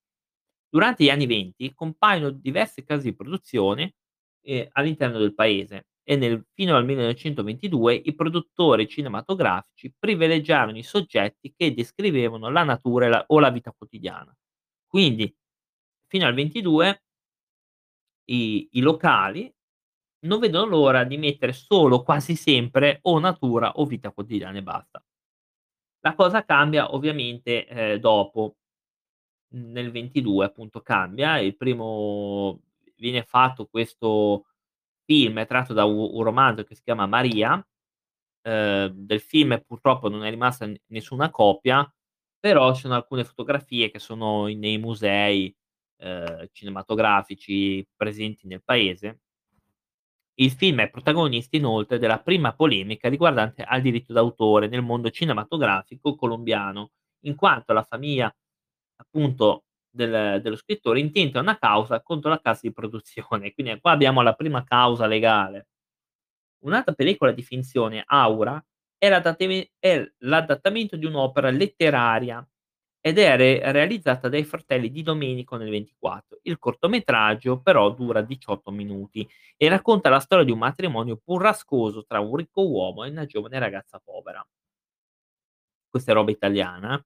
Durante 0.70 1.04
gli 1.04 1.10
anni 1.10 1.26
'20 1.28 1.74
compaiono 1.74 2.32
diversi 2.32 2.84
casi 2.84 3.10
di 3.12 3.16
produzione, 3.16 3.96
ehm, 4.44 4.68
all'interno 4.74 5.18
del 5.20 5.34
paese 5.36 5.88
e 6.10 6.16
nel 6.16 6.44
fino 6.54 6.76
al 6.76 6.86
1922 6.86 7.94
i 7.94 8.16
produttori 8.16 8.88
cinematografici 8.88 9.94
privilegiarono 9.96 10.76
i 10.80 10.82
soggetti 10.82 11.54
che 11.56 11.72
descrivevano 11.76 12.50
la 12.50 12.64
natura 12.64 13.08
la 13.08 13.24
o 13.28 13.40
la 13.40 13.52
vita 13.52 13.72
quotidiana. 13.72 14.36
Quindi 14.88 15.32
fino 16.08 16.26
al 16.26 16.34
'22 16.34 17.02
i 18.26 18.68
i 18.74 18.80
locali 18.82 19.52
non 20.22 20.40
vedono 20.40 20.66
l'ora 20.66 21.04
di 21.04 21.18
mettere 21.18 21.54
solo, 21.54 22.04
quasi 22.04 22.36
sempre, 22.36 23.00
o 23.04 23.20
natura 23.20 23.72
o 23.74 23.86
vita 23.86 24.12
quotidiana 24.12 24.58
e 24.58 24.64
basta. 24.64 25.04
La 26.02 26.16
cosa 26.16 26.44
cambia 26.46 26.94
ovviamente, 26.94 27.66
ehm, 27.68 27.98
dopo. 28.00 28.56
Nel 29.52 29.92
'22 29.92 30.46
appunto 30.46 30.82
cambia, 30.82 31.40
il 31.40 31.56
primo 31.58 32.62
viene 32.98 33.24
fatto 33.24 33.66
questo 33.68 34.46
film 35.10 35.46
tratto 35.48 35.74
da 35.74 35.86
u 35.86 36.12
un 36.18 36.24
romanzo 36.24 36.64
che 36.64 36.76
si 36.76 36.84
chiama 36.84 37.08
Maria, 37.08 37.66
ehm, 38.44 38.90
del 38.94 39.22
film 39.22 39.62
purtroppo 39.68 40.10
non 40.10 40.24
è 40.26 40.30
rimasta 40.30 40.72
nessuna 40.88 41.30
copia, 41.32 41.90
però 42.40 42.74
ci 42.76 42.82
sono 42.82 42.96
alcune 42.96 43.24
fotografie 43.26 43.92
che 43.92 44.00
sono 44.00 44.48
nei 44.48 44.78
musei, 44.80 45.56
ehm, 46.00 46.48
cinematografici 46.54 47.88
presenti 47.96 48.48
nel 48.48 48.64
paese. 48.64 49.20
Il 50.42 50.52
film 50.52 50.80
è 50.80 50.90
protagonista 50.90 51.58
inoltre 51.58 51.98
della 52.00 52.20
prima 52.22 52.54
polemica 52.56 53.10
riguardante 53.10 53.62
al 53.64 53.82
diritto 53.82 54.14
d'autore 54.14 54.68
nel 54.68 54.82
mondo 54.82 55.10
cinematografico 55.10 56.16
colombiano, 56.16 56.92
in 57.26 57.36
quanto 57.36 57.74
la 57.74 57.84
famiglia 57.84 58.34
appunto 58.98 59.66
del 59.90 60.42
dello 60.42 60.56
scrittore 60.56 61.00
intenta 61.00 61.40
una 61.40 61.58
causa 61.58 62.02
contro 62.02 62.30
la 62.30 62.40
casa 62.40 62.62
di 62.64 62.74
produzione. 62.74 63.54
Quindi 63.54 63.80
qua 63.80 63.92
abbiamo 63.92 64.22
la 64.22 64.34
prima 64.34 64.64
causa 64.64 65.06
legale. 65.06 65.68
Un'altra 66.66 66.94
pellicola 66.94 67.32
di 67.32 67.42
finzione, 67.44 68.04
Aura, 68.06 68.64
è 68.98 69.10
è 69.80 70.12
l'adattamento 70.20 70.98
di 70.98 71.06
un'opera 71.06 71.50
letteraria 71.52 72.46
ed 73.02 73.18
è 73.18 73.36
re 73.38 73.72
realizzata 73.72 74.28
dai 74.30 74.44
fratelli 74.44 74.92
Di 74.92 75.04
Domenico 75.04 75.56
nel 75.58 75.70
'24. 75.70 76.40
Il 76.44 76.60
cortometraggio 76.60 77.62
però 77.62 77.92
dura 77.94 78.22
18 78.22 78.72
minuti 78.72 79.28
e 79.58 79.70
racconta 79.70 80.10
la 80.10 80.20
storia 80.20 80.46
di 80.46 80.52
un 80.52 80.60
matrimonio 80.60 81.22
burrascoso 81.24 82.06
tra 82.06 82.20
un 82.20 82.36
ricco 82.36 82.68
uomo 82.68 83.06
e 83.06 83.10
una 83.10 83.26
giovane 83.26 83.60
ragazza 83.60 84.00
povera. 84.04 84.46
Questa 85.88 86.12
è 86.12 86.14
roba 86.16 86.32
italiana. 86.32 87.00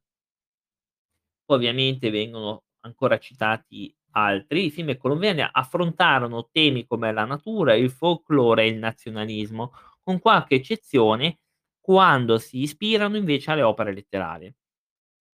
Ovviamente 1.45 2.09
vengono 2.09 2.63
ancora 2.85 3.17
citati 3.19 3.93
altri. 4.11 4.65
I 4.65 4.71
film 4.71 4.95
colombiani 4.97 5.45
affrontarono 5.51 6.49
temi 6.51 6.85
come 6.85 7.11
la 7.11 7.25
natura, 7.25 7.75
il 7.75 7.89
folklore 7.91 8.63
e 8.63 8.67
il 8.69 8.77
nazionalismo, 8.77 9.71
con 10.01 10.19
qualche 10.19 10.55
eccezione 10.55 11.39
quando 11.79 12.37
si 12.39 12.59
ispirano 12.61 13.17
invece 13.17 13.51
alle 13.51 13.61
opere 13.63 13.93
letterarie. 13.93 14.55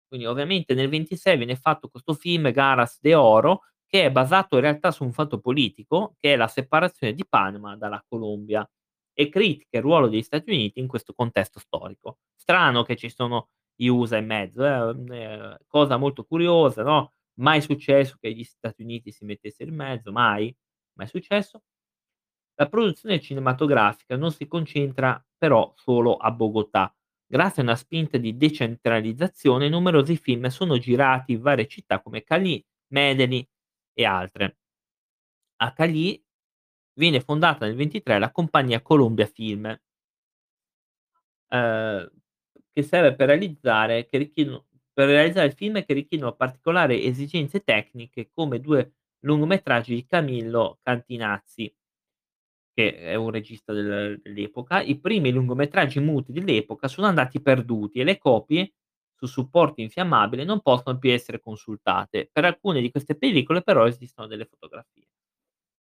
Quindi 0.08 0.26
ovviamente 0.26 0.74
nel 0.74 0.88
'26 0.88 1.36
viene 1.36 1.56
fatto 1.56 1.88
questo 1.88 2.14
film 2.14 2.50
Garas 2.50 2.98
de 3.00 3.14
Oro, 3.14 3.62
che 3.86 4.04
è 4.04 4.10
basato 4.10 4.56
in 4.56 4.62
realtà 4.62 4.90
su 4.90 5.04
un 5.04 5.12
fatto 5.12 5.38
politico, 5.40 6.16
che 6.18 6.32
è 6.34 6.36
la 6.36 6.48
separazione 6.48 7.12
di 7.14 7.26
Panama 7.28 7.76
dalla 7.76 8.02
Colombia 8.08 8.68
e 9.12 9.28
critica 9.28 9.76
il 9.78 9.82
ruolo 9.82 10.08
degli 10.08 10.22
Stati 10.22 10.50
Uniti 10.50 10.80
in 10.80 10.86
questo 10.86 11.12
contesto 11.14 11.58
storico. 11.58 12.18
Strano 12.36 12.82
che 12.84 12.96
ci 12.96 13.10
sono 13.10 13.48
gli 13.74 13.86
USA 13.88 14.16
in 14.18 14.26
mezzo, 14.26 14.64
eh, 14.64 14.94
ehm, 15.16 15.56
cosa 15.66 15.96
molto 15.98 16.24
curiosa, 16.24 16.82
no, 16.82 17.12
mai 17.38 17.60
successo 17.60 18.16
che 18.20 18.32
gli 18.32 18.44
Stati 18.44 18.82
Uniti 18.82 19.10
si 19.12 19.24
mettessero 19.24 19.70
in 19.70 19.76
mezzo, 19.76 20.12
mai, 20.12 20.54
mai 20.94 21.08
successo. 21.08 21.62
La 22.54 22.68
produzione 22.68 23.20
cinematografica 23.20 24.16
non 24.16 24.32
si 24.32 24.46
concentra 24.46 25.24
però 25.36 25.72
solo 25.76 26.16
a 26.16 26.30
Bogotà. 26.32 26.92
Grazie 27.26 27.62
a 27.62 27.64
una 27.66 27.76
spinta 27.76 28.18
di 28.18 28.36
decentralizzazione, 28.36 29.68
numerosi 29.68 30.16
film 30.16 30.46
sono 30.48 30.78
girati 30.78 31.32
in 31.32 31.40
varie 31.40 31.66
città 31.68 32.00
come 32.00 32.24
Cali, 32.24 32.64
Medellin 32.88 33.44
e 33.92 34.04
altre. 34.04 34.58
A 35.60 35.72
Cali 35.72 36.20
viene 36.94 37.20
fondata 37.20 37.66
nel 37.66 37.76
'23 37.76 38.18
la 38.18 38.32
compagnia 38.32 38.82
Colombia 38.82 39.26
Film 39.26 39.78
ehm, 41.48 42.10
che 42.72 42.82
serve 42.82 43.14
per 43.14 43.28
realizzare 43.28 44.06
che 44.06 44.18
richiedono 44.18 44.66
per 44.98 45.08
realizzare 45.08 45.52
film 45.52 45.84
che 45.84 45.92
richiedono 45.94 46.34
particolari 46.34 47.06
esigenze 47.06 47.60
tecniche, 47.62 48.30
come 48.32 48.60
2 48.60 48.94
lungometraggi 49.20 49.94
di 49.94 50.04
Camillo 50.06 50.78
Cantinazzi 50.82 51.72
che 52.72 52.96
è 52.98 53.14
un 53.14 53.30
regista 53.30 53.72
del 53.72 54.20
dell'epoca. 54.22 54.80
I 54.82 54.98
primi 55.00 55.30
lungometraggi 55.32 56.00
muti 56.00 56.32
dell'epoca 56.32 56.88
sono 56.88 57.06
andati 57.06 57.40
perduti 57.42 58.00
e 58.00 58.04
le 58.04 58.18
copie 58.18 58.72
su 59.16 59.26
supporti 59.26 59.82
infiammabili 59.82 60.44
non 60.44 60.60
possono 60.60 60.96
più 60.98 61.10
essere 61.10 61.40
consultate. 61.40 62.28
Per 62.32 62.44
alcune 62.44 62.80
di 62.80 62.90
queste 62.90 63.16
pellicole 63.16 63.62
però 63.62 63.86
esistono 63.86 64.28
delle 64.28 64.44
fotografie. 64.46 65.08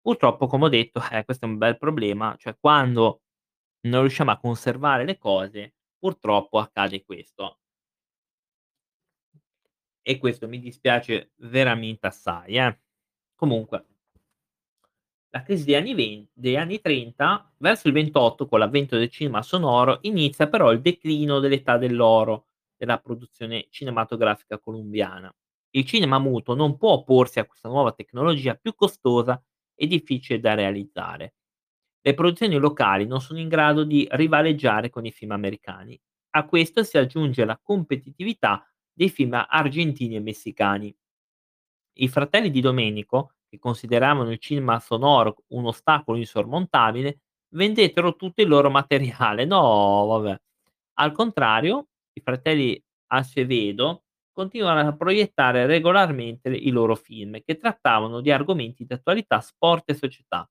Purtroppo, 0.01 0.47
come 0.47 0.65
ho 0.65 0.69
detto, 0.69 1.01
eh, 1.11 1.25
questo 1.25 1.45
è 1.45 1.49
un 1.49 1.57
bel 1.57 1.77
problema, 1.77 2.35
cioè 2.37 2.55
quando 2.59 3.21
non 3.87 4.01
riusciamo 4.01 4.31
a 4.31 4.37
conservare 4.39 5.05
le 5.05 5.17
cose, 5.17 5.75
purtroppo 5.99 6.59
accade 6.59 7.03
questo. 7.03 7.59
E 10.07 10.19
questo 10.19 10.47
mi 10.47 10.59
dispiace 10.59 11.31
veramente 11.37 12.05
assai, 12.05 12.57
eh. 12.57 12.79
Comunque 13.35 13.85
la 15.33 15.43
crisi 15.43 15.65
degli 15.65 15.75
anni 15.75 15.93
ven 15.93 16.27
degli 16.33 16.55
anni 16.55 16.79
'30, 16.79 17.53
verso 17.57 17.87
il 17.87 17.93
'28 17.93 18.47
con 18.47 18.59
l'avvento 18.59 18.97
del 18.97 19.09
cinema 19.09 19.41
sonoro, 19.41 19.99
inizia 20.01 20.47
però 20.47 20.71
il 20.71 20.81
declino 20.81 21.39
dell'età 21.39 21.77
dell'oro 21.77 22.47
della 22.77 22.97
produzione 22.99 23.67
cinematografica 23.69 24.59
colombiana. 24.59 25.33
Il 25.71 25.85
cinema 25.85 26.19
muto 26.19 26.55
non 26.55 26.77
può 26.77 26.91
opporsi 26.93 27.39
a 27.39 27.45
questa 27.45 27.67
nuova 27.69 27.91
tecnologia 27.91 28.55
più 28.55 28.73
costosa 28.75 29.41
e 29.75 29.87
difficile 29.87 30.39
da 30.39 30.53
realizzare. 30.53 31.33
Le 32.01 32.13
produzioni 32.13 32.57
locali 32.57 33.05
non 33.05 33.19
sono 33.21 33.39
in 33.39 33.47
grado 33.49 33.83
di 33.83 34.07
rivaleggiare 34.11 34.89
con 34.89 35.05
i 35.05 35.11
film 35.11 35.31
americani. 35.31 35.99
A 36.31 36.45
questo 36.45 36.83
si 36.83 36.97
aggiunge 36.97 37.43
la 37.45 37.59
competitività 37.61 38.65
dei 38.95 39.09
film 39.09 39.33
argentini 39.47 40.15
e 40.15 40.21
messicani. 40.21 40.95
I 41.97 42.07
fratelli 42.07 42.49
Di 42.49 42.61
Domenico, 42.61 43.33
che 43.49 43.59
consideravano 43.59 44.31
il 44.31 44.39
cinema 44.39 44.79
sonoro 44.79 45.43
un 45.49 45.65
ostacolo 45.65 46.17
insormontabile, 46.17 47.19
vendettero 47.49 48.15
tutto 48.15 48.41
il 48.41 48.47
loro 48.47 48.69
materiale. 48.69 49.45
No, 49.45 50.05
vabbè. 50.07 50.41
Al 50.95 51.11
contrario, 51.11 51.87
i 52.13 52.21
fratelli 52.21 52.81
Acevedo 53.07 54.03
continuano 54.31 54.87
a 54.87 54.95
proiettare 54.95 55.65
regolarmente 55.65 56.49
i 56.49 56.69
loro 56.69 56.95
film, 56.95 57.39
che 57.43 57.57
trattavano 57.57 58.21
di 58.21 58.31
argomenti 58.31 58.85
di 58.85 58.93
attualità, 58.93 59.39
sport 59.41 59.89
e 59.91 59.93
società, 59.93 60.49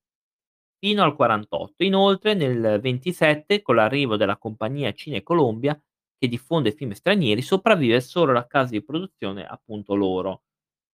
fino 0.79 1.03
al 1.03 1.15
'48. 1.15 1.83
Inoltre 1.85 2.35
nel 2.35 2.81
'27, 2.81 3.63
con 3.63 3.77
l'arrivo 3.77 4.17
della 4.17 4.39
compagnia 4.39 4.93
Cine 4.93 5.23
Colombia, 5.23 5.79
che 6.25 6.29
diffonde 6.29 6.72
film 6.72 6.93
stranieri, 6.93 7.43
sopravvive 7.43 8.01
solo 8.01 8.33
la 8.33 8.47
casa 8.47 8.70
di 8.70 8.83
produzione 8.83 9.45
appunto 9.47 9.95
loro. 9.95 10.45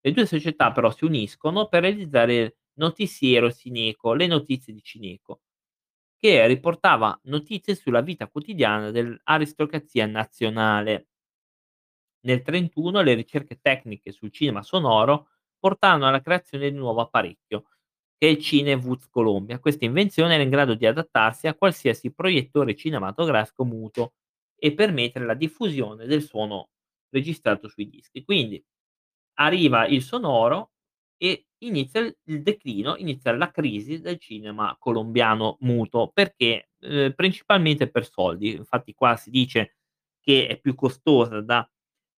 Le 0.02 0.12
2 0.12 0.26
società 0.26 0.72
però 0.72 0.92
si 0.92 1.06
uniscono 1.06 1.68
per 1.68 1.82
realizzare 1.82 2.58
Noticiero 2.80 3.52
Cineco, 3.52 4.14
le 4.14 4.28
notizie 4.28 4.74
di 4.74 4.82
Cineco, 4.82 5.42
che 6.18 6.48
riportava 6.48 7.20
notizie 7.24 7.76
sulla 7.76 8.02
vita 8.02 8.28
quotidiana 8.28 8.92
dell'aristocrazia 8.92 10.06
nazionale. 10.06 11.08
Nel 12.22 12.42
'31 12.42 13.02
le 13.02 13.14
ricerche 13.14 13.60
tecniche 13.62 14.12
sul 14.12 14.32
cinema 14.32 14.64
sonoro 14.64 15.30
portarono 15.60 16.08
alla 16.08 16.22
creazione 16.22 16.70
di 16.70 16.76
un 16.76 16.82
nuovo 16.82 17.02
apparecchio, 17.02 17.64
che 18.18 18.28
è 18.28 18.32
il 18.32 18.40
Cinevuz 18.40 19.08
Colombia. 19.10 19.60
Questa 19.60 19.86
invenzione 19.86 20.34
era 20.34 20.44
in 20.44 20.50
grado 20.50 20.76
di 20.76 20.86
adattarsi 20.86 21.48
a 21.48 21.56
qualsiasi 21.56 22.14
proiettore 22.14 22.76
cinematografico 22.76 23.66
muto 23.66 24.14
e 24.60 24.74
permettere 24.74 25.26
la 25.26 25.34
diffusione 25.36 26.06
del 26.06 26.22
suono 26.24 26.70
registrato 27.10 27.68
sui 27.70 27.90
dischi. 27.90 28.24
Quindi 28.24 28.64
arriva 29.40 29.88
il 29.88 30.02
sonoro 30.04 30.72
e 31.18 31.48
inizia 31.60 32.02
il 32.02 32.42
declino, 32.44 32.96
inizia 32.98 33.36
la 33.36 33.52
crisi 33.52 34.00
del 34.02 34.20
cinema 34.20 34.76
colombiano 34.80 35.58
muto, 35.62 36.12
perché, 36.14 36.70
uhm, 36.82 37.14
principalmente 37.16 37.90
per 37.90 38.06
soldi. 38.08 38.54
Infatti 38.56 38.94
qua 38.96 39.16
si 39.18 39.30
dice 39.32 39.76
che 40.22 40.48
è 40.48 40.60
più 40.60 40.76
costosa 40.76 41.42
da 41.42 41.68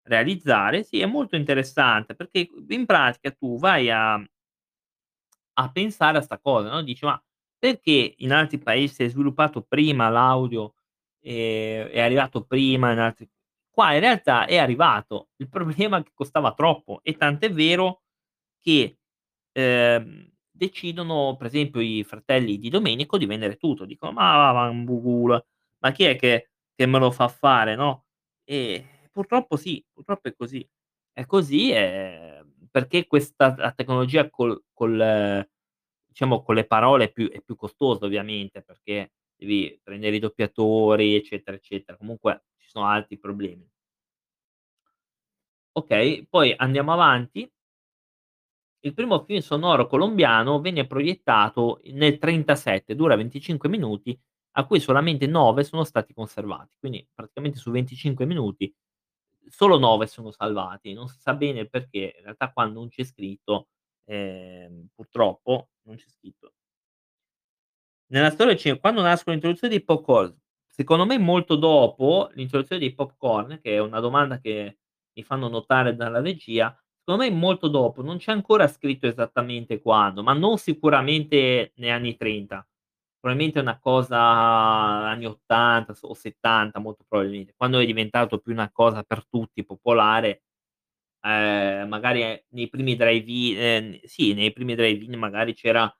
realizzare. 0.03 0.83
Sì, 0.83 0.99
è 1.01 1.05
molto 1.07 1.35
interessante 1.37 2.15
perché 2.15 2.47
in 2.69 2.85
pratica 2.87 3.31
tu 3.31 3.57
vai 3.59 3.89
a 3.91 4.23
a 5.57 5.69
pensare 5.71 6.17
a 6.17 6.21
'sta 6.21 6.39
cosa, 6.39 6.69
no, 6.69 6.81
dici: 6.81 7.05
"Ma 7.05 7.21
perché 7.57 8.13
in 8.17 8.31
altri 8.31 8.57
paesi 8.57 8.93
si 8.95 9.03
è 9.03 9.09
sviluppato 9.09 9.61
prima 9.61 10.09
l'audio, 10.09 10.75
ehm, 11.21 11.87
è 11.89 11.99
arrivato 12.01 12.43
prima 12.45 12.91
in 12.91 12.99
altri" 12.99 13.29
qua 13.71 13.93
in 13.93 14.01
realtà 14.01 14.45
è 14.45 14.57
arrivato, 14.57 15.29
il 15.37 15.49
problema 15.49 15.97
è 15.99 16.03
che 16.03 16.11
costava 16.13 16.53
troppo 16.53 16.99
e 17.03 17.15
tant'è 17.17 17.51
vero 17.51 18.01
che, 18.61 18.97
ehm, 19.53 20.29
decidono 20.51 21.35
per 21.37 21.47
esempio 21.47 21.81
i 21.81 22.03
fratelli 22.05 22.57
di 22.59 22.69
Domenico 22.69 23.17
di 23.17 23.25
vendere 23.27 23.57
tutto, 23.57 23.85
dicono: 23.85 24.11
"Ma 24.13 24.51
vaffanculo, 24.53 25.45
ma 25.79 25.91
chi 25.91 26.05
è 26.05 26.15
che 26.17 26.49
che 26.75 26.85
me 26.87 26.99
lo 26.99 27.11
fa 27.11 27.27
fare", 27.29 27.75
no, 27.75 28.05
e 28.45 28.85
purtroppo 29.11 29.55
sì, 29.57 29.83
purtroppo 29.93 30.27
è 30.29 30.35
così. 30.35 30.67
È 31.13 31.25
così, 31.25 31.71
ehm, 31.73 32.67
perché 32.71 33.07
questa 33.07 33.53
tecnologia 33.75 34.29
col 34.29 34.63
col 34.73 35.47
diciamo 36.07 36.41
con 36.43 36.55
le 36.55 36.65
parole 36.67 37.05
è 37.05 37.11
più 37.11 37.29
è 37.31 37.41
più 37.41 37.55
costosa 37.55 38.05
ovviamente, 38.05 38.61
perché 38.63 39.11
devi 39.45 39.79
prendere 39.83 40.15
i 40.17 40.19
doppiatori, 40.19 41.15
eccetera, 41.15 41.57
eccetera. 41.57 41.97
Comunque 41.97 42.43
ci 42.57 42.69
sono 42.69 42.85
altri 42.85 43.17
problemi. 43.17 43.67
Okay, 45.75 46.25
poi 46.29 46.53
andiamo 46.57 46.91
avanti. 46.93 47.49
Il 48.83 48.93
primo 48.95 49.23
film 49.25 49.41
sonoro 49.41 49.85
colombiano 49.85 50.59
venne 50.59 50.87
proiettato 50.87 51.79
nel 51.91 52.17
'37, 52.17 52.95
dura 52.95 53.15
25 53.15 53.69
minuti, 53.69 54.19
a 54.53 54.65
cui 54.65 54.79
solamente 54.79 55.27
9 55.27 55.63
sono 55.63 55.83
stati 55.83 56.13
conservati. 56.15 56.71
Quindi 56.79 57.07
praticamente 57.13 57.59
su 57.59 57.69
25 57.69 58.25
minuti 58.25 58.73
solo 59.47 59.77
9 59.77 60.07
sono 60.07 60.31
salvati. 60.31 60.93
Non 60.93 61.07
si 61.07 61.19
sa 61.19 61.35
bene 61.35 61.67
perché, 61.67 62.15
in 62.17 62.23
realtà 62.23 62.51
qua 62.51 62.65
non 62.65 62.89
c'è 62.89 63.03
scritto, 63.03 63.67
ehm, 64.05 64.87
purtroppo 64.95 65.69
non 65.83 65.95
c'è 65.95 66.07
scritto. 66.09 66.53
Nella 68.11 68.29
storia 68.29 68.51
del 68.53 68.61
cine 68.61 68.77
quando 68.77 69.01
nascono 69.01 69.31
l'introduzione 69.33 69.73
dei 69.73 69.81
popcorn, 69.85 70.35
secondo 70.67 71.05
me 71.05 71.17
molto 71.17 71.55
dopo 71.55 72.29
l'introduzione 72.33 72.81
dei 72.81 72.93
popcorn, 72.93 73.59
che 73.61 73.75
è 73.75 73.79
una 73.79 74.01
domanda 74.01 74.37
che 74.37 74.79
mi 75.13 75.23
fanno 75.23 75.47
notare 75.47 75.95
dalla 75.95 76.19
regia, 76.19 76.77
secondo 76.99 77.23
me 77.23 77.29
molto 77.31 77.69
dopo, 77.69 78.01
non 78.01 78.17
c'è 78.17 78.33
ancora 78.33 78.67
scritto 78.67 79.07
esattamente 79.07 79.79
quando, 79.81 80.23
ma 80.23 80.33
non 80.33 80.57
sicuramente 80.57 81.71
negli 81.77 81.89
anni 81.89 82.17
'30. 82.17 82.67
Probabilmente 83.17 83.59
una 83.61 83.79
cosa 83.79 84.19
anni 84.19 85.25
'80 85.25 85.93
s 85.93 86.03
o 86.03 86.13
'70 86.13 86.79
molto 86.79 87.05
probabilmente. 87.07 87.53
Quando 87.55 87.79
è 87.79 87.85
diventato 87.85 88.39
più 88.39 88.51
una 88.51 88.69
cosa 88.73 89.03
per 89.03 89.25
tutti, 89.25 89.63
popolare, 89.63 90.43
ehm, 91.21 91.87
magari, 91.89 92.21
nei 92.49 92.69
primi 92.69 92.95
drive-in 92.95 93.57
ehm, 93.59 93.99
sì, 94.03 94.33
nei 94.33 94.53
primi 94.53 94.75
drive-in 94.75 95.17
magari 95.19 95.53
c'era 95.55 95.93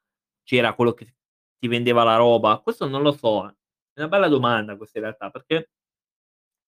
c'era 0.43 0.73
quello 0.75 0.93
che 0.93 1.13
ti 1.61 1.67
vendeva 1.67 2.03
la 2.03 2.15
roba. 2.15 2.59
Questo 2.59 2.87
non 2.87 3.03
lo 3.03 3.11
so. 3.11 3.45
È 3.47 3.99
una 3.99 4.07
bella 4.07 4.27
domanda 4.27 4.75
questa 4.77 4.97
in 4.97 5.03
realtà, 5.05 5.29
perché 5.29 5.67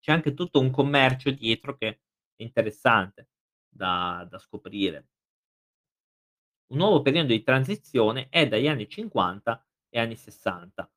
c'è 0.03 0.11
anche 0.11 0.33
tutto 0.33 0.59
un 0.59 0.69
commercio 0.69 1.31
dietro 1.31 1.77
che 1.77 1.87
è 2.35 2.43
interessante 2.43 3.29
da 3.69 4.27
da 4.29 4.37
scoprire. 4.37 5.07
Un 6.71 6.77
nuovo 6.77 7.01
periodo 7.01 7.27
di 7.27 7.43
transizione 7.43 8.27
è 8.29 8.47
dagli 8.47 8.67
anni 8.67 8.87
'50 8.87 9.65
e 9.89 9.99
anni 9.99 10.15
'60. 10.15 10.89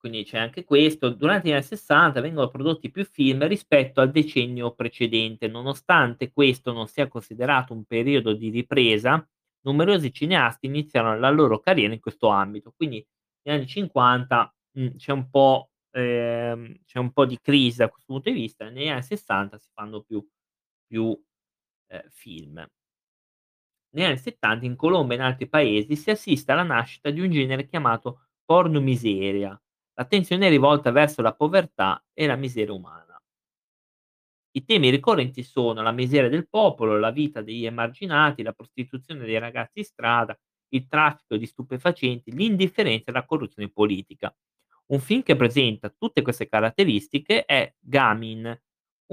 Quindi 0.00 0.24
c'è 0.24 0.36
anche 0.38 0.64
questo. 0.64 1.10
Durante 1.10 1.48
gli 1.48 1.52
anni 1.52 1.62
'60 1.62 2.20
vengono 2.20 2.48
prodotti 2.48 2.90
più 2.90 3.04
film 3.04 3.46
rispetto 3.46 4.00
al 4.00 4.10
decennio 4.10 4.74
precedente. 4.74 5.46
Nonostante 5.46 6.32
questo 6.32 6.72
non 6.72 6.88
sia 6.88 7.06
considerato 7.06 7.72
un 7.72 7.84
periodo 7.84 8.32
di 8.32 8.50
ripresa, 8.50 9.24
numerosi 9.62 10.12
cineasti 10.12 10.66
iniziano 10.66 11.18
la 11.18 11.30
loro 11.30 11.60
carriera 11.60 11.92
in 11.94 12.00
questo 12.00 12.28
ambito. 12.28 12.72
Quindi 12.76 13.04
negli 13.42 13.56
anni 13.56 13.66
'50, 13.66 14.52
mhmm, 14.72 14.96
c'è 14.96 15.12
un 15.12 15.30
po' 15.30 15.70
ehm, 15.92 16.76
c'è 16.84 16.98
un 16.98 17.12
po' 17.12 17.26
di 17.26 17.38
crisi 17.40 17.78
da 17.78 17.88
questo 17.88 18.12
punto 18.12 18.30
di 18.30 18.36
vista, 18.36 18.68
negli 18.70 18.88
anni 18.88 19.02
'60 19.02 19.58
si 19.58 19.70
fanno 19.74 20.02
più 20.02 20.24
più, 20.86 21.18
ehm, 21.88 22.08
film. 22.10 22.66
Negli 23.94 24.04
anni 24.04 24.18
'70 24.18 24.64
in 24.66 24.76
Colombia 24.76 25.16
e 25.16 25.20
in 25.20 25.24
altri 25.24 25.48
paesi 25.48 25.96
si 25.96 26.10
assiste 26.10 26.52
alla 26.52 26.62
nascita 26.62 27.10
di 27.10 27.20
un 27.20 27.30
genere 27.30 27.66
chiamato 27.66 28.26
pornomiseria. 28.44 29.58
L'attenzione 29.94 30.46
è 30.46 30.50
rivolta 30.50 30.90
verso 30.90 31.20
la 31.22 31.34
povertà 31.34 32.02
e 32.12 32.26
la 32.26 32.36
miseria 32.36 32.72
umana. 32.74 33.11
I 34.54 34.64
temi 34.64 34.90
ricorrenti 34.90 35.42
sono 35.42 35.80
la 35.82 35.92
miseria 35.92 36.28
del 36.28 36.46
popolo, 36.48 36.98
la 36.98 37.10
vita 37.10 37.40
degli 37.40 37.64
emarginati, 37.64 38.42
la 38.42 38.52
prostituzione 38.52 39.24
dei 39.24 39.38
ragazzi 39.38 39.78
in 39.78 39.84
strada, 39.84 40.38
il 40.74 40.86
traffico 40.88 41.36
di 41.36 41.46
stupefacenti, 41.46 42.32
l'indifferenza 42.32 43.10
e 43.10 43.12
la 43.14 43.24
corruzione 43.24 43.70
politica. 43.70 44.34
Un 44.88 45.00
film 45.00 45.22
che 45.22 45.36
presenta 45.36 45.88
tutte 45.88 46.20
queste 46.22 46.48
caratteristiche 46.48 47.44
è 47.46 47.72
Gamin, 47.78 48.60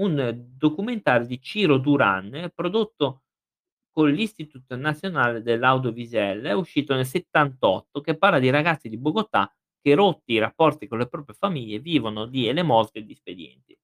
un 0.00 0.46
documentario 0.56 1.26
di 1.26 1.40
Ciro 1.40 1.78
Duran 1.78 2.52
prodotto 2.54 3.22
con 3.90 4.10
l'Institut 4.10 4.74
Nacional 4.74 5.42
de 5.42 5.56
l'Audiovisuel, 5.56 6.42
è 6.44 6.52
uscito 6.52 6.94
nel 6.94 7.06
'78, 7.06 8.00
che 8.02 8.16
parla 8.16 8.38
di 8.38 8.50
ragazzi 8.50 8.88
di 8.90 8.98
Bogotà 8.98 9.52
che, 9.80 9.94
rotti 9.94 10.34
i 10.34 10.38
rapporti 10.38 10.86
con 10.86 10.98
le 10.98 11.08
proprie 11.08 11.34
famiglie, 11.38 11.78
vivono 11.80 12.26
di 12.26 12.46
elemosine 12.48 13.02
e 13.02 13.06
di 13.06 13.12
espedienti. 13.12 13.76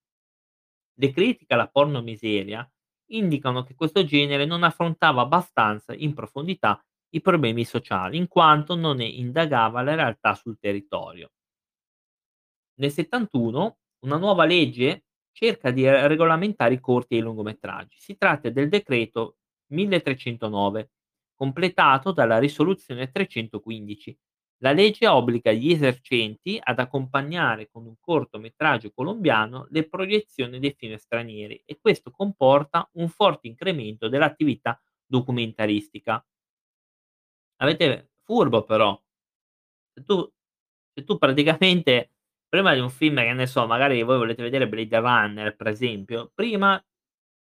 Le 0.98 1.10
critiche 1.12 1.52
alla 1.54 1.68
pornomiseria 1.68 2.66
indicano 3.10 3.62
che 3.62 3.74
questo 3.74 4.04
genere 4.04 4.44
non 4.46 4.62
affrontava 4.62 5.22
abbastanza 5.22 5.94
in 5.94 6.14
profondità 6.14 6.82
i 7.10 7.20
problemi 7.20 7.64
sociali, 7.64 8.16
in 8.16 8.28
quanto 8.28 8.74
non 8.74 8.96
ne 8.96 9.06
indagava 9.06 9.82
la 9.82 9.94
realtà 9.94 10.34
sul 10.34 10.58
territorio. 10.58 11.30
Nel 12.78 12.90
'71 12.90 13.78
una 14.04 14.16
nuova 14.18 14.44
legge 14.44 15.04
cerca 15.32 15.70
di 15.70 15.84
re 15.88 16.06
regolamentare 16.08 16.74
i 16.74 16.80
corti 16.80 17.14
e 17.14 17.18
i 17.18 17.20
lungometraggi. 17.20 17.96
Si 17.98 18.16
tratta 18.16 18.48
del 18.50 18.68
decreto 18.68 19.36
1309, 19.72 20.90
completato 21.34 22.12
dalla 22.12 22.38
risoluzione 22.38 23.10
315. 23.10 24.16
La 24.62 24.72
legge 24.72 25.06
obbliga 25.06 25.52
gli 25.52 25.70
esercenti 25.70 26.58
ad 26.62 26.78
accompagnare 26.78 27.68
con 27.70 27.84
un 27.84 27.94
cortometraggio 28.00 28.90
colombiano 28.90 29.66
le 29.70 29.86
proiezioni 29.86 30.58
dei 30.58 30.74
film 30.76 30.96
stranieri 30.96 31.62
e 31.66 31.78
questo 31.78 32.10
comporta 32.10 32.88
un 32.94 33.08
forte 33.08 33.48
incremento 33.48 34.08
dell'attività 34.08 34.80
documentaristica. 35.06 36.24
Avete 37.60 38.10
furbo 38.24 38.64
però. 38.64 39.00
Se 39.94 40.04
tu 40.04 40.30
se 40.94 41.04
tu 41.04 41.18
praticamente 41.18 42.12
prima 42.48 42.74
di 42.74 42.80
un 42.80 42.90
film, 42.90 43.16
che 43.16 43.32
ne 43.34 43.46
so, 43.46 43.66
magari 43.66 44.02
voi 44.02 44.18
volete 44.18 44.42
vedere 44.42 44.68
Blade 44.68 44.98
Runner 45.00 45.56
per 45.56 45.68
esempio, 45.68 46.30
prima 46.34 46.82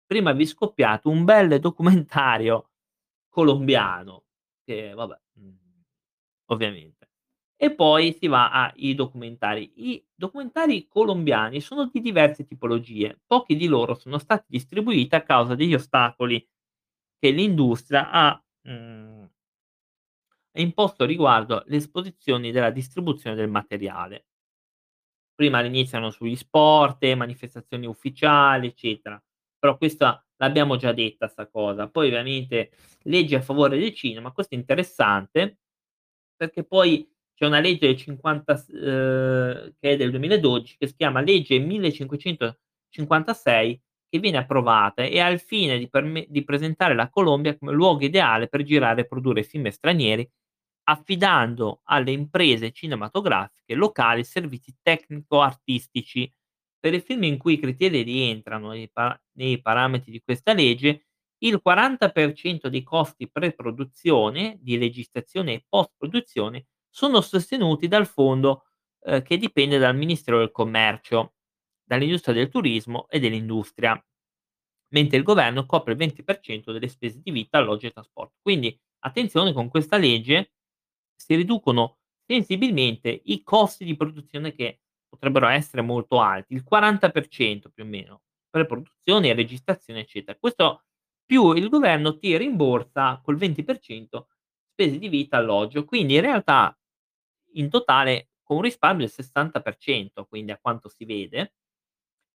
prima 0.07 0.33
vi 0.33 0.47
scoppiate 0.47 1.09
un 1.09 1.25
bel 1.25 1.59
documentario 1.61 2.71
colombiano 3.31 4.25
che 4.65 4.93
vabbè, 4.95 5.21
mhmm, 5.35 5.59
ovviamente. 6.47 7.02
E 7.65 7.73
poi 7.73 8.13
si 8.19 8.27
va 8.27 8.51
ai 8.73 8.93
documentari. 8.97 9.71
I 9.77 10.05
documentari 10.13 10.89
colombiani 10.89 11.61
sono 11.61 11.87
di 11.93 12.01
diverse 12.01 12.45
tipologie. 12.45 13.21
Pochi 13.25 13.55
di 13.55 13.69
loro 13.69 13.95
sono 13.95 14.19
stati 14.19 14.47
distribuiti 14.49 15.15
a 15.15 15.23
causa 15.23 15.55
degli 15.55 15.73
ostacoli 15.75 16.45
che 17.21 17.31
l'industria 17.31 18.11
ha, 18.11 18.45
mhmm 18.63 19.31
ha 20.55 20.61
imposto 20.61 21.05
riguardo 21.05 21.63
le 21.67 21.77
esposizioni 21.77 22.53
della 22.53 22.71
distribuzione 22.71 23.37
del 23.37 23.49
materiale. 23.51 24.25
Prima 25.35 25.59
all'inizio 25.59 25.97
erano 25.97 26.13
sugli 26.13 26.37
sport, 26.37 27.05
manifestazioni 27.15 27.87
ufficiali, 27.87 28.69
eccetera. 28.69 29.21
Però 29.59 29.77
questa 29.79 30.25
l'abbiamo 30.37 30.77
già 30.77 30.93
detta 30.93 31.27
'sta 31.29 31.49
cosa. 31.49 31.89
Poi 31.89 32.09
ovviamente 32.09 32.71
leggi 33.05 33.35
a 33.35 33.41
favore 33.41 33.79
del 33.79 33.95
cinema, 33.95 34.33
questo 34.33 34.55
è 34.55 34.59
interessante, 34.59 35.59
perché 36.37 36.65
poi 36.65 37.09
c'è 37.35 37.47
una 37.47 37.61
legge 37.61 37.87
del 37.87 37.97
50 37.97 38.57
s 38.57 38.69
uhm, 38.69 39.73
che 39.79 39.91
è 39.93 39.97
del 39.97 40.11
2012, 40.11 40.77
che 40.79 40.87
si 40.87 40.95
chiama 40.97 41.21
legge 41.21 41.59
1556, 41.59 43.81
che 44.09 44.19
viene 44.19 44.39
approvata 44.39 45.03
e 45.05 45.21
ha 45.21 45.29
il 45.29 45.41
fine 45.41 45.79
di 45.79 45.89
perme 45.89 46.27
di 46.29 46.45
presentare 46.45 46.95
la 46.95 47.09
Colombia 47.09 47.57
come 47.57 47.73
luogo 47.73 48.05
ideale 48.05 48.49
per 48.49 48.63
girare 48.63 49.03
e 49.03 49.07
produrre 49.07 49.43
film 49.43 49.69
stranieri, 49.69 50.29
affidando 50.85 51.81
alle 51.85 52.11
imprese 52.13 52.73
cinematografiche 52.73 53.75
locali 53.75 54.25
servizi 54.25 54.75
tecnico-artistici. 54.83 56.31
Per 56.79 56.93
i 56.95 57.01
film 57.01 57.23
in 57.25 57.39
cui 57.39 57.55
i 57.55 57.59
criteri 57.61 58.03
rientrano 58.03 58.71
nei 58.71 58.91
pa 58.91 59.19
nei 59.35 59.61
parametri 59.63 60.11
di 60.13 60.21
questa 60.23 60.53
legge, 60.53 61.07
il 61.39 61.61
40% 61.65 62.69
dei 62.69 62.83
costi 62.83 63.31
pre-produzione, 63.31 64.59
di 64.61 64.77
registrazione 64.77 65.55
e 65.55 65.65
post-produzione, 65.69 66.67
sono 66.93 67.21
sostenuti 67.23 67.89
dal 67.89 68.07
fondo, 68.07 68.65
ehm, 69.03 69.23
che 69.23 69.39
dipende 69.39 69.79
dal 69.79 69.97
Ministero 69.97 70.39
del 70.39 70.51
Commercio, 70.53 71.35
dall'Industria 71.85 72.35
del 72.35 72.49
Turismo 72.51 73.09
e 73.09 73.19
dell'Industria, 73.19 74.01
mentre 74.91 75.17
il 75.17 75.23
governo 75.23 75.65
copre 75.67 75.93
il 75.93 75.99
20% 75.99 76.73
delle 76.73 76.89
spese 76.89 77.21
di 77.23 77.31
vita, 77.31 77.59
alloggio 77.59 77.87
e 77.87 77.93
trasporto. 77.93 78.35
Quindi 78.43 78.79
attenzione, 79.01 79.53
con 79.53 79.69
questa 79.69 79.97
legge 79.97 80.53
si 81.17 81.35
riducono 81.35 81.99
sensibilmente 82.27 83.23
i 83.25 83.43
costi 83.43 83.85
di 83.85 83.97
produzione 83.97 84.53
che 84.53 84.81
potrebbero 85.09 85.47
essere 85.49 85.83
molto 85.83 86.21
alti, 86.21 86.55
il 86.55 86.65
40% 86.65 87.71
più 87.73 87.85
o 87.85 87.87
meno, 87.87 88.23
pre-produzione, 88.51 89.35
registrazione, 89.35 90.01
eccetera. 90.01 90.39
Questo 90.39 90.85
più 91.25 91.53
il 91.53 91.69
governo 91.69 92.19
ti 92.19 92.37
rimborsa 92.37 93.21
col 93.23 93.37
20% 93.37 94.27
spese 94.73 94.99
di 94.99 95.09
vita, 95.09 95.39
alloggio. 95.39 95.85
Quindi 95.85 96.15
in 96.15 96.21
realtà, 96.23 96.77
in 97.55 97.69
totale 97.71 98.29
con 98.43 98.57
un 98.59 98.63
risparmio 98.63 99.07
del 99.07 99.15
60%, 99.15 100.27
quindi 100.29 100.53
a 100.53 100.59
quanto 100.61 100.89
si 100.89 101.05
vede. 101.05 101.53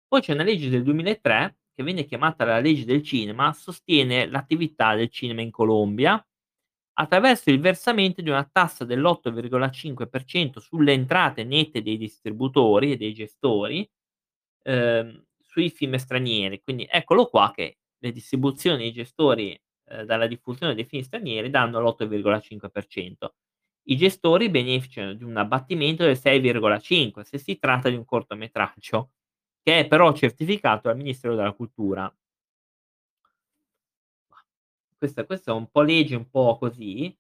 Poi 0.09 0.21
c'è 0.21 0.33
una 0.33 0.43
legge 0.45 0.69
del 0.69 0.83
2003, 0.83 1.59
che 1.75 1.83
venne 1.83 2.05
chiamata 2.05 2.45
la 2.45 2.61
legge 2.61 2.85
del 2.85 3.03
cinema, 3.03 3.53
sostiene 3.53 4.27
l'attività 4.27 4.95
del 4.95 5.09
cinema 5.11 5.41
in 5.43 5.51
Colombia, 5.51 6.25
attraverso 6.97 7.51
il 7.51 7.61
versamento 7.61 8.23
di 8.23 8.31
una 8.31 8.49
tassa 8.51 8.85
dell'8,5% 8.85 10.61
sulle 10.61 10.93
entrate 10.93 11.45
nette 11.45 11.83
dei 11.83 11.97
distributori 11.99 12.93
e 12.93 12.97
dei 12.97 13.13
gestori, 13.15 13.89
ehm, 14.63 15.25
sui 15.41 15.71
film 15.71 15.97
stranieri. 15.97 16.63
Quindi 16.63 16.87
eccolo 16.91 17.27
qua 17.29 17.53
che 17.55 17.79
le 17.99 18.13
distribuzioni 18.13 18.85
e 18.85 18.87
i 18.89 18.93
gestori, 18.93 19.61
ehm, 19.89 20.05
dalla 20.05 20.27
diffusione 20.29 20.75
dei 20.75 20.85
film 20.85 21.03
stranieri 21.03 21.51
danno 21.51 21.81
l'8,5%. 21.81 23.35
I 23.87 23.97
gestori 23.97 24.51
beneficiano 24.51 25.15
di 25.15 25.25
un 25.25 25.37
abbattimento 25.37 26.05
del 26.05 26.17
6,5 26.17 27.23
se 27.23 27.39
si 27.39 27.59
tratta 27.59 27.89
di 27.89 27.97
un 27.97 28.05
cortometraggio, 28.05 29.11
che 29.63 29.81
è 29.81 29.87
però 29.89 30.13
certificato 30.13 30.89
dal 30.89 30.97
Ministero 30.97 31.35
della 31.35 31.53
Cultura. 31.53 32.13
Questa 34.97 35.25
questa 35.25 35.53
è 35.53 35.55
un 35.55 35.69
po' 35.71 35.83
legge, 35.83 36.17
un 36.17 36.29
po' 36.31 36.57
così, 36.59 37.15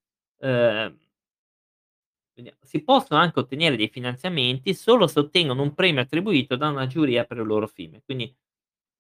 Vediamo, 2.36 2.58
si 2.62 2.82
possono 2.82 3.20
anche 3.20 3.38
ottenere 3.40 3.76
dei 3.76 3.88
finanziamenti 3.88 4.74
solo 4.74 5.06
se 5.06 5.20
ottengono 5.20 5.62
un 5.62 5.74
premio 5.74 6.00
attribuito 6.02 6.56
da 6.56 6.68
una 6.68 6.86
giuria 6.86 7.24
per 7.24 7.38
il 7.38 7.46
loro 7.46 7.66
film. 7.68 8.00
Quindi 8.04 8.34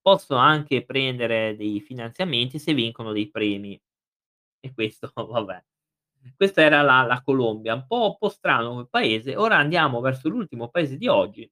possono 0.00 0.40
anche 0.40 0.84
prendere 0.84 1.56
dei 1.56 1.80
finanziamenti 1.80 2.58
se 2.58 2.74
vincono 2.74 3.12
dei 3.12 3.28
premi. 3.30 3.80
E 4.60 4.72
questo 4.72 5.12
vabbè. 5.14 5.64
Questa 6.36 6.62
era 6.62 6.82
la 6.82 7.02
la 7.02 7.22
Colombia, 7.22 7.74
un 7.74 7.86
po' 7.86 8.06
un 8.10 8.16
po' 8.18 8.28
strano 8.28 8.68
come 8.70 8.86
paese. 8.88 9.36
Ora 9.36 9.56
andiamo 9.58 10.00
verso 10.00 10.28
l'ultimo 10.28 10.68
paese 10.68 10.96
di 10.96 11.06
oggi 11.08 11.48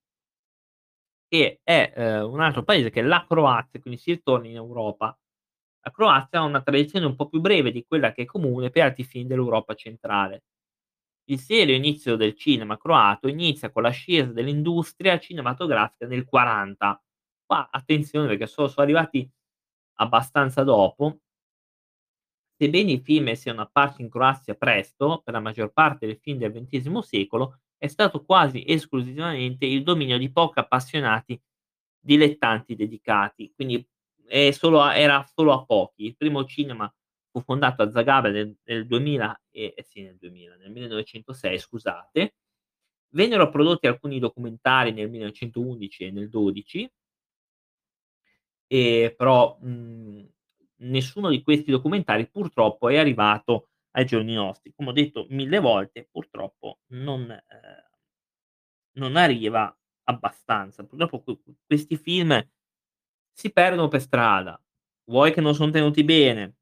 che 1.32 1.60
è, 1.62 1.92
ehm, 1.96 2.30
un 2.30 2.40
altro 2.40 2.62
paese 2.62 2.90
che 2.90 3.00
è 3.00 3.02
la 3.02 3.24
Croazia, 3.26 3.80
quindi 3.80 3.98
si 3.98 4.10
ritorna 4.12 4.48
in 4.48 4.56
Europa. 4.56 5.16
La 5.84 5.90
Croazia 5.90 6.40
ha 6.40 6.42
una 6.44 6.60
tradizione 6.62 7.06
un 7.06 7.16
po' 7.16 7.28
più 7.28 7.40
breve 7.40 7.72
di 7.72 7.84
quella 7.86 8.12
che 8.12 8.22
è 8.22 8.24
comune 8.26 8.68
per 8.70 8.82
altri 8.84 9.04
film 9.04 9.28
dell'Europa 9.28 9.74
centrale. 9.74 10.42
Il 11.30 11.38
serio 11.38 11.74
inizio 11.74 12.16
del 12.16 12.34
cinema 12.36 12.76
croato 12.78 13.28
inizia 13.28 13.70
con 13.72 13.82
l'ascesa 13.84 14.32
dell'industria 14.32 15.18
cinematografica 15.18 16.06
nel 16.06 16.24
'40. 16.26 17.02
Qua 17.46 17.68
attenzione 17.70 18.28
perché 18.28 18.46
so 18.46 18.68
so 18.68 18.80
arrivati 18.82 19.28
abbastanza 20.00 20.64
dopo 20.64 21.20
sebbene 22.62 22.92
i 22.92 23.00
film 23.00 23.32
siano 23.32 23.62
apparsi 23.62 24.02
in 24.02 24.08
Croazia 24.08 24.54
presto, 24.54 25.20
per 25.24 25.34
la 25.34 25.40
maggior 25.40 25.72
parte 25.72 26.06
dei 26.06 26.16
film 26.16 26.38
del 26.38 26.52
XX 26.52 26.96
secolo, 27.00 27.58
è 27.76 27.88
stato 27.88 28.24
quasi 28.24 28.62
esclusivamente 28.64 29.66
il 29.66 29.82
dominio 29.82 30.16
di 30.16 30.30
pochi 30.30 30.60
appassionati 30.60 31.40
dilettanti 31.98 32.76
dedicati, 32.76 33.52
quindi 33.52 33.84
è 34.26 34.52
solo 34.52 34.80
a 34.80 34.94
era 34.96 35.24
solo 35.34 35.52
a 35.52 35.64
pochi. 35.64 36.04
Il 36.06 36.16
primo 36.16 36.44
cinema 36.44 36.92
fu 37.32 37.40
fondato 37.40 37.82
a 37.82 37.90
Zagabria 37.90 38.32
nel 38.32 38.56
nel 38.64 38.86
2000 38.86 39.40
e 39.50 39.74
eh 39.76 39.82
sì 39.82 40.02
nel 40.02 40.16
2000, 40.16 40.56
nel 40.56 40.70
1906 40.70 41.58
scusate. 41.58 42.34
Vennero 43.14 43.50
prodotti 43.50 43.86
alcuni 43.88 44.18
documentari 44.20 44.92
nel 44.92 45.10
1911 45.10 46.04
e 46.04 46.10
nel 46.12 46.28
'12 46.28 46.88
ehm, 48.68 49.14
però, 49.16 49.58
mhmm, 49.60 50.26
nessuno 50.82 51.28
di 51.30 51.42
questi 51.42 51.70
documentari 51.70 52.28
purtroppo 52.28 52.88
è 52.88 52.96
arrivato 52.98 53.68
ai 53.92 54.04
giorni 54.06 54.34
nostri. 54.34 54.72
Come 54.74 54.90
ho 54.90 54.92
detto 54.92 55.26
1000 55.30 55.58
volte, 55.58 56.08
purtroppo 56.10 56.80
non 56.88 57.30
ehm 57.30 57.90
non 58.94 59.16
arriva 59.16 59.74
abbastanza. 60.04 60.84
Purtroppo 60.84 61.22
questi 61.66 61.96
film 61.96 62.38
si 63.32 63.52
perdono 63.52 63.88
per 63.88 64.00
strada. 64.00 64.60
Vuoi 65.04 65.32
che 65.32 65.40
non 65.40 65.54
son 65.54 65.70
tenuti 65.70 66.04
bene 66.04 66.56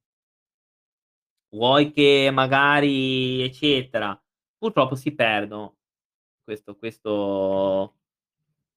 vuoi 1.52 1.90
che 1.92 2.30
magari 2.32 3.42
eccetera, 3.42 4.20
purtroppo 4.56 4.94
si 4.94 5.12
perdono. 5.14 5.76
Questo 6.44 6.76
questo 6.76 7.96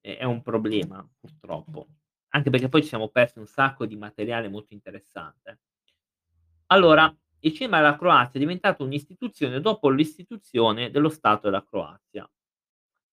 è 0.01 0.23
un 0.25 0.41
problema, 0.41 1.07
purtroppo. 1.19 1.87
Anche 2.35 2.49
perché 2.49 2.67
poi 2.67 2.81
ci 2.81 2.87
siamo 2.87 3.09
persi 3.09 3.37
un 3.37 3.45
sacco 3.45 3.85
di 3.85 3.95
materiale 3.95 4.49
molto 4.49 4.73
interessante. 4.73 5.59
Allora, 6.67 7.13
il 7.39 7.53
cinema 7.53 7.77
della 7.77 7.95
Croazia 7.95 8.33
è 8.33 8.39
diventato 8.39 8.83
un'istituzione 8.83 9.59
dopo 9.59 9.89
l'istituzione 9.89 10.89
dello 10.89 11.09
Stato 11.09 11.49
della 11.49 11.63
Croazia. 11.63 12.27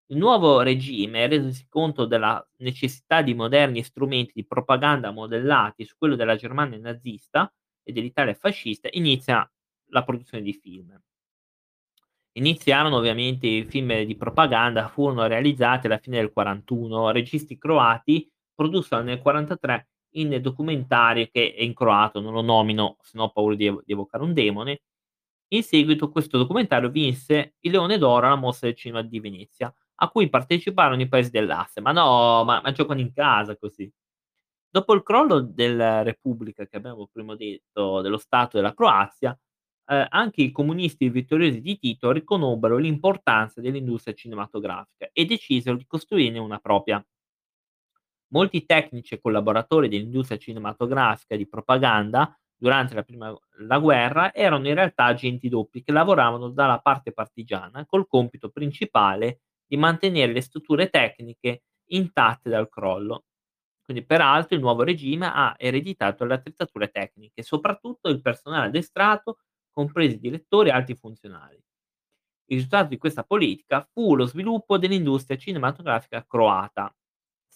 Il 0.07 0.16
nuovo 0.16 0.62
regime, 0.62 1.27
resosi 1.27 1.66
conto 1.68 2.07
della 2.07 2.45
necessità 2.57 3.21
di 3.21 3.35
moderni 3.35 3.83
strumenti 3.83 4.33
di 4.35 4.47
propaganda 4.47 5.11
modellati 5.11 5.85
su 5.85 5.97
quello 5.99 6.16
della 6.16 6.37
Germania 6.37 6.79
nazista 6.79 7.53
e 7.83 7.93
dell'Italia 7.93 8.35
fascista, 8.35 8.89
inizia 8.93 9.49
la 9.91 10.03
produzione 10.03 10.43
di 10.43 10.55
film. 10.55 10.99
Iniziarono 12.33 12.97
ovviamente 12.97 13.47
i 13.47 13.64
film 13.66 14.03
di 14.03 14.16
propaganda, 14.16 14.89
furono 14.89 15.27
realizzati 15.27 15.87
alla 15.87 15.99
fine 15.99 16.16
del 16.16 16.33
'41. 16.33 17.11
Registi 17.11 17.59
croati 17.59 18.27
produssero 18.61 19.02
nel 19.02 19.20
'43 19.20 19.88
il 20.14 20.40
documentario 20.40 21.28
che 21.30 21.54
è 21.54 21.62
in 21.62 21.72
croato, 21.74 22.20
non 22.20 22.32
lo 22.34 22.42
nomino, 22.42 22.96
se 23.00 23.16
no 23.16 23.24
ho 23.24 23.30
paura 23.30 23.54
di 23.54 23.66
ev 23.66 23.82
di 23.84 23.92
evocare 23.92 24.24
un 24.24 24.32
demone. 24.34 24.80
In 25.52 25.62
seguito 25.62 26.11
questo 26.11 26.38
documentario 26.38 26.90
vinse 26.90 27.54
il 27.61 27.72
Leone 27.72 27.98
d'oro 27.98 28.26
alla 28.26 28.36
Mostra 28.36 28.68
del 28.68 28.76
Cinema 28.76 29.02
di 29.02 29.20
Venezia, 29.20 29.72
a 29.96 30.08
cui 30.11 30.28
parteciparono 30.28 31.00
i 31.02 31.08
paesi 31.08 31.30
dell'asse. 31.30 31.80
Ma 31.80 31.92
no, 31.92 32.44
ma 32.44 32.61
ma 32.62 32.72
giocano 32.72 33.00
in 33.00 33.12
casa 33.12 33.56
così. 33.56 33.90
Dopo 34.72 34.94
il 34.94 35.02
crollo 35.02 35.40
della 35.40 36.02
repubblica 36.02 36.66
che 36.66 36.76
abbiamo 36.76 37.08
prima 37.12 37.34
detto, 37.36 38.00
dello 38.02 38.18
Stato 38.18 38.56
della 38.56 38.74
Croazia, 38.74 39.36
ehm, 39.86 40.06
anche 40.11 40.42
i 40.42 40.52
comunisti 40.52 41.08
vittoriosi 41.08 41.61
di 41.61 41.78
Tito 41.78 42.12
riconobbero 42.12 42.76
l'importanza 42.76 43.61
dell'industria 43.61 44.14
cinematografica 44.14 45.08
e 45.12 45.24
decisero 45.24 45.76
di 45.76 45.86
costruirne 45.86 46.38
una 46.38 46.58
propria. 46.58 47.04
Molti 48.33 48.64
tecnici 48.64 49.14
e 49.14 49.20
collaboratori 49.20 49.89
dell'industria 49.89 50.39
cinematografica 50.39 51.37
di 51.37 51.49
propaganda, 51.49 52.33
durante 52.57 52.95
la 52.95 53.03
prima 53.03 53.37
la 53.66 53.78
guerra, 53.78 54.33
erano 54.35 54.68
in 54.68 54.74
realtà 54.74 55.05
agenti 55.05 55.49
doppi 55.49 55.83
che 55.83 55.93
lavoravano 55.93 56.49
dalla 56.51 56.78
parte 56.81 57.12
partigiana, 57.12 57.85
col 57.87 58.07
compito 58.07 58.51
principale 58.51 59.41
di 59.66 59.76
mantenere 59.76 60.33
le 60.33 60.41
strutture 60.43 60.89
tecniche 60.91 61.62
intatte 61.91 62.49
dal 62.51 62.68
crollo. 62.68 63.24
Quindi 63.83 64.05
peraltro 64.05 64.55
il 64.55 64.61
nuovo 64.62 64.85
regime 64.85 65.26
ha 65.26 65.55
ereditato 65.59 66.24
le 66.24 66.35
attrezzature 66.35 66.89
tecniche, 66.91 67.43
soprattutto 67.43 68.09
il 68.09 68.20
personale 68.20 68.66
addestrato, 68.68 69.39
compresi 69.72 70.18
direttori 70.20 70.68
e 70.68 70.72
alti 70.72 70.95
funzionari. 70.95 71.57
Il 72.47 72.57
risultato 72.57 72.89
di 72.89 72.99
questa 72.99 73.24
politica 73.24 73.89
fu 73.93 74.14
lo 74.14 74.26
sviluppo 74.26 74.78
dell'industria 74.78 75.37
cinematografica 75.39 76.24
croata, 76.26 76.95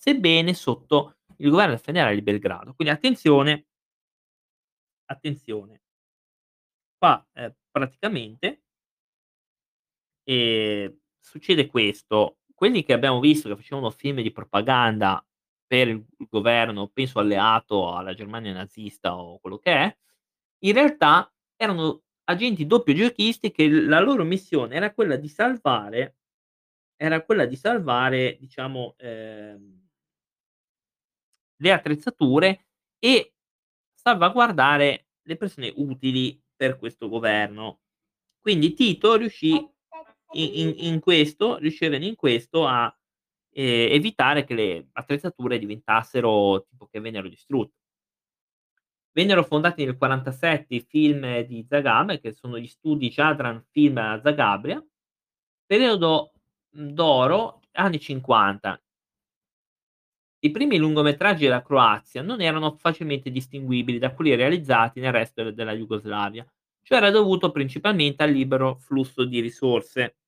sebbene 0.04 0.54
sotto 0.54 1.16
il 1.38 1.50
governo 1.50 1.76
federale 1.78 2.14
di 2.14 2.22
Belgrado. 2.22 2.74
Quindi 2.74 2.92
attenzione 2.94 3.64
attenzione. 5.08 5.80
Qua, 7.02 7.24
ehm, 7.34 7.54
praticamente 7.70 8.60
ehm, 10.28 10.96
succede 11.20 11.66
questo: 11.66 12.38
quelli 12.54 12.82
che 12.82 12.92
abbiamo 12.92 13.20
visto 13.20 13.48
che 13.48 13.56
facevano 13.56 13.90
film 13.90 14.20
di 14.22 14.32
propaganda 14.32 15.24
per 15.66 15.88
il 15.88 16.04
governo, 16.28 16.88
penso 16.88 17.18
alleato 17.18 17.94
alla 17.94 18.14
Germania 18.14 18.52
nazista 18.52 19.16
o 19.16 19.38
quello 19.40 19.58
che 19.58 19.72
è, 19.72 19.96
in 20.64 20.72
realtà 20.74 21.30
erano 21.56 22.02
agenti 22.24 22.66
doppio-giochisti 22.66 23.50
che 23.52 23.66
l 23.68 23.86
la 23.88 24.00
loro 24.00 24.24
missione 24.24 24.74
era 24.76 24.92
quella 24.94 25.16
di 25.16 25.28
salvare 25.28 26.16
era 26.96 27.22
quella 27.24 27.44
di 27.46 27.56
salvare 27.56 28.36
diciamo, 28.40 28.94
ehm 28.98 29.83
le 31.64 31.72
attrezzature 31.72 32.66
e 32.98 33.32
salvaguardare 33.94 35.06
le 35.22 35.36
persone 35.36 35.72
utili 35.76 36.38
per 36.54 36.78
questo 36.78 37.08
governo. 37.08 37.80
Quindi 38.40 38.74
Tito 38.74 39.16
riuscì 39.16 39.52
i 40.32 40.60
in 40.60 40.74
in 40.78 41.00
questo 41.00 41.56
riuscirono 41.58 42.04
in 42.04 42.16
questo 42.16 42.66
a, 42.66 42.94
ehm, 43.52 43.92
evitare 43.92 44.44
che 44.44 44.54
le 44.54 44.88
attrezzature 44.92 45.58
diventassero 45.58 46.66
tipo 46.68 46.86
che 46.86 47.00
vennero 47.00 47.28
distrutte. 47.28 47.74
Vennero 49.12 49.44
fondati 49.44 49.84
nel 49.84 49.96
'47 49.96 50.74
i 50.74 50.80
film 50.80 51.40
di 51.42 51.64
Zagame, 51.68 52.20
che 52.20 52.32
sono 52.32 52.58
gli 52.58 52.66
studi 52.66 53.10
Jadran 53.10 53.64
Film 53.70 53.96
a 53.98 54.20
Zagabria, 54.20 54.84
periodo, 55.66 56.32
d'oro 56.68 57.60
anni 57.72 58.00
'50. 58.00 58.83
I 60.44 60.50
primi 60.50 60.76
lungometraggi 60.76 61.44
della 61.44 61.62
Croazia 61.62 62.20
non 62.20 62.42
erano 62.42 62.76
facilmente 62.76 63.30
distinguibili 63.30 63.98
da 63.98 64.12
quelli 64.12 64.34
realizzati 64.34 65.00
nel 65.00 65.10
resto 65.10 65.42
de 65.42 65.54
della 65.54 65.72
Jugoslavia. 65.72 66.46
Ciò 66.82 66.96
era 66.96 67.10
dovuto 67.10 67.50
principalmente 67.50 68.22
al 68.24 68.30
libero 68.30 68.76
flusso 68.76 69.24
di 69.24 69.40
risorse, 69.40 70.18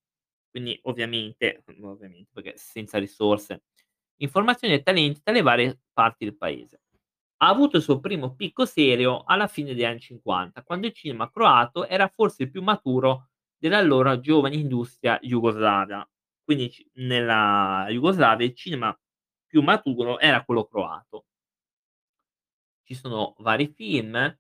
quindi 0.51 0.79
ovviamente 0.85 1.63
ovviamente 1.83 2.31
perché 2.33 2.55
senza 2.57 2.97
risorse, 2.97 3.65
informazioni 4.23 4.73
e 4.73 4.83
talenti 4.83 5.21
dalle 5.23 5.43
varie 5.43 5.81
parti 5.93 6.25
del 6.25 6.37
paese. 6.37 6.81
Ha 7.43 7.49
avuto 7.49 7.77
il 7.77 7.83
suo 7.83 8.01
primo 8.01 8.35
picco 8.35 8.65
serio 8.65 9.23
alla 9.25 9.49
fine 9.49 9.75
degli 9.75 9.85
anni 9.85 10.01
'50, 10.01 10.63
quando 10.63 10.87
il 10.87 10.95
cinema 10.95 11.31
croato 11.31 11.87
era 11.87 12.09
forse 12.09 12.45
il 12.45 12.51
più 12.51 12.63
maturo 12.63 13.29
dell'allora 13.59 14.19
giovane 14.19 14.57
industria 14.57 15.19
jugoslava. 15.21 16.09
Quindi 16.43 16.73
nella 16.95 17.85
Jugoslavia 17.91 18.47
il 18.47 18.55
cinema 18.55 18.99
più 19.47 19.63
maturo 19.63 20.19
era 20.19 20.45
quello 20.45 20.65
croato. 20.67 21.25
Ci 22.83 22.95
sono 22.95 23.35
vari 23.39 23.69
film, 23.69 24.39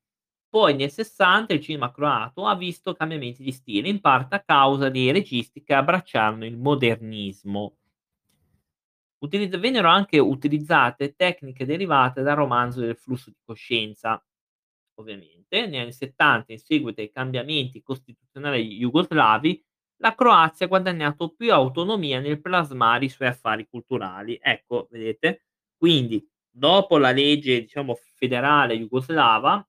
poi 0.49 0.75
nel 0.75 0.91
'60 0.91 1.53
il 1.53 1.61
cinema 1.61 1.91
croato 1.93 2.47
ha 2.47 2.55
visto 2.55 2.95
cambiamenti 2.95 3.43
di 3.43 3.53
stile, 3.53 3.89
in 3.89 4.01
parte 4.01 4.37
a 4.37 4.43
causa 4.43 4.89
dei 4.89 5.11
registi 5.11 5.63
che 5.63 5.75
abbracciarono 5.75 6.45
il 6.47 6.57
modernismo. 6.57 7.77
Utilizz 9.19 9.57
vennero 9.57 9.89
anche 9.89 10.19
utilizzate 10.19 11.15
tecniche 11.17 11.67
derivate 11.67 12.23
dal 12.23 12.37
romanzo 12.37 12.81
del 12.81 12.97
flusso 12.97 13.31
di 13.31 13.39
coscienza. 13.45 14.23
Ovviamente 14.99 15.67
negli 15.67 15.77
anni 15.79 15.93
'70 15.93 16.53
in 16.53 16.59
seguito 16.59 17.01
ai 17.01 17.11
cambiamenti 17.11 17.83
costituzionali 17.83 18.77
jugoslavi, 18.77 19.66
la 19.99 20.15
Croazia 20.15 20.67
ha 20.67 20.69
guadagnato 20.69 21.31
più 21.31 21.53
autonomia 21.53 22.21
nel 22.21 22.41
plasmare 22.41 23.07
i 23.07 23.09
suoi 23.09 23.29
affari 23.29 23.67
culturali. 23.69 24.39
Ecco, 24.41 24.89
vedete? 24.91 25.45
Quindi 25.77 26.27
dopo 26.51 26.99
la 26.99 27.13
legge, 27.13 27.61
diciamo, 27.61 27.97
federale 28.15 28.77
jugoslava 28.77 29.67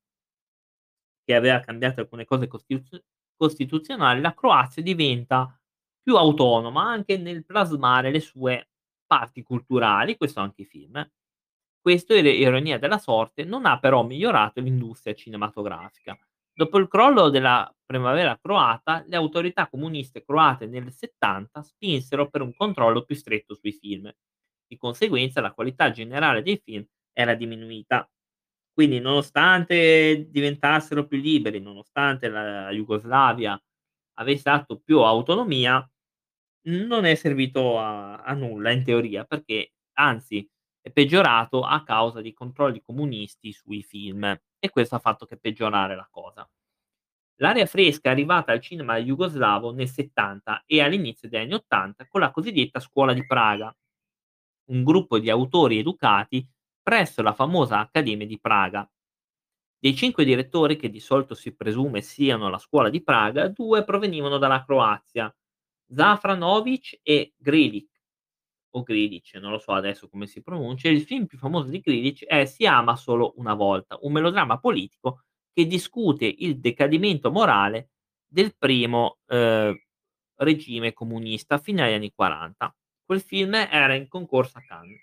che 1.24 1.36
aveva 1.36 1.60
cambiato 1.60 2.00
alcune 2.02 2.26
cose 2.26 2.48
costituz 2.48 3.02
costituzionali, 3.38 4.20
la 4.20 4.34
Croazia 4.34 4.82
diventa 4.82 5.56
più 6.02 6.16
autonoma 6.16 6.84
anche 6.84 7.18
nel 7.18 7.46
plasmare 7.46 8.10
le 8.10 8.20
sue 8.20 8.70
parti 9.06 9.44
culturali, 9.44 10.18
questo 10.18 10.40
anche 10.40 10.64
i 10.64 10.66
film. 10.66 11.08
Questo, 11.80 12.16
ironia 12.16 12.80
della 12.80 12.98
sorte, 12.98 13.44
non 13.44 13.66
ha 13.66 13.80
però 13.80 14.04
migliorato 14.04 14.60
l'industria 14.60 15.14
cinematografica. 15.14 16.18
Dopo 16.52 16.80
il 16.80 16.88
crollo 16.88 17.30
della 17.30 17.72
primavera 17.88 18.38
croata, 18.40 19.04
le 19.08 19.16
autorità 19.18 19.70
comuniste 19.70 20.24
croate 20.24 20.68
nel 20.68 20.92
'70 20.94 21.64
spinsero 21.64 22.30
per 22.30 22.42
un 22.44 22.54
controllo 22.56 23.04
più 23.06 23.16
stretto 23.16 23.56
sui 23.56 23.74
film. 23.74 24.12
Di 24.68 24.78
conseguenza 24.78 25.42
la 25.42 25.54
qualità 25.54 25.92
generale 25.92 26.44
dei 26.44 26.62
film 26.64 26.86
era 27.14 27.36
diminuita. 27.36 28.10
Quindi 28.74 29.00
nonostante 29.00 30.28
diventassero 30.30 31.08
più 31.08 31.18
liberi, 31.20 31.60
nonostante 31.60 32.30
la 32.30 32.70
Jugoslavia 32.72 33.60
avesse 34.20 34.44
dato 34.46 34.80
più 34.80 35.00
autonomia, 35.02 35.88
non 36.68 37.06
è 37.06 37.16
servito 37.16 37.80
a 37.80 38.18
a 38.24 38.34
nulla 38.34 38.72
in 38.72 38.84
teoria, 38.84 39.24
perché 39.26 39.74
anzi 39.94 40.48
è 40.82 40.92
peggiorato 40.92 41.62
a 41.64 41.84
causa 41.84 42.22
dei 42.22 42.34
controlli 42.34 42.82
comunisti 42.82 43.52
sui 43.54 43.84
film 43.84 44.24
e 44.60 44.70
questo 44.70 44.96
ha 44.96 45.00
fatto 45.00 45.26
che 45.26 45.38
peggiorare 45.38 45.96
la 45.96 46.08
cosa. 46.12 46.48
L'aria 47.40 47.68
fresca 47.68 48.10
è 48.10 48.12
arrivata 48.12 48.52
al 48.52 48.62
cinema 48.62 48.98
jugoslavo 48.98 49.72
nel 49.72 49.88
'70 49.88 50.64
e 50.66 50.82
all'inizio 50.82 51.30
degli 51.30 51.42
anni 51.42 51.54
'80 51.54 52.08
con 52.08 52.22
la 52.22 52.32
cosiddetta 52.32 52.80
Scuola 52.80 53.14
di 53.14 53.26
Praga, 53.28 53.76
un 54.72 54.84
gruppo 54.84 55.20
di 55.20 55.30
autori 55.30 55.78
educati 55.80 56.46
presso 56.82 57.22
la 57.22 57.34
famosa 57.34 57.80
Accademia 57.80 58.26
di 58.26 58.40
Praga. 58.40 58.90
Dei 59.80 59.96
5 59.96 60.26
direttori, 60.26 60.76
che 60.78 60.90
di 60.90 61.00
solito 61.00 61.36
si 61.36 61.56
presume 61.56 62.02
siano 62.02 62.50
la 62.50 62.58
Scuola 62.58 62.90
di 62.90 63.04
Praga, 63.04 63.48
2 63.50 63.84
provenivano 63.84 64.40
dalla 64.40 64.64
Croazia, 64.66 65.34
Zafranović 65.94 67.00
e 67.04 67.34
Grilić, 67.38 67.88
o 68.72 68.84
Grilić, 68.84 69.40
non 69.40 69.52
lo 69.52 69.60
so 69.60 69.74
adesso 69.74 70.10
come 70.10 70.28
si 70.28 70.42
pronuncia. 70.44 70.90
Il 70.90 71.04
film 71.04 71.28
più 71.28 71.38
famoso 71.38 71.70
di 71.70 71.82
Grilić 71.86 72.26
è 72.26 72.46
Si 72.46 72.66
ama 72.66 72.96
solo 72.96 73.34
una 73.38 73.54
volta, 73.54 73.98
un 74.02 74.12
melodramma 74.14 74.60
politico 74.60 75.24
che 75.58 75.66
discute 75.66 76.28
il 76.28 76.60
decadimento 76.60 77.32
morale 77.32 77.90
del 78.28 78.56
primo, 78.56 79.18
ehm, 79.26 79.76
regime 80.36 80.94
comunista 80.94 81.58
fino 81.58 81.82
agli 81.84 81.94
anni 81.94 82.12
'40. 82.14 82.76
Quel 83.04 83.22
film 83.22 83.56
era 83.56 83.96
in 83.96 84.08
concorso 84.08 84.60
a 84.60 84.62
Cannes. 84.62 85.02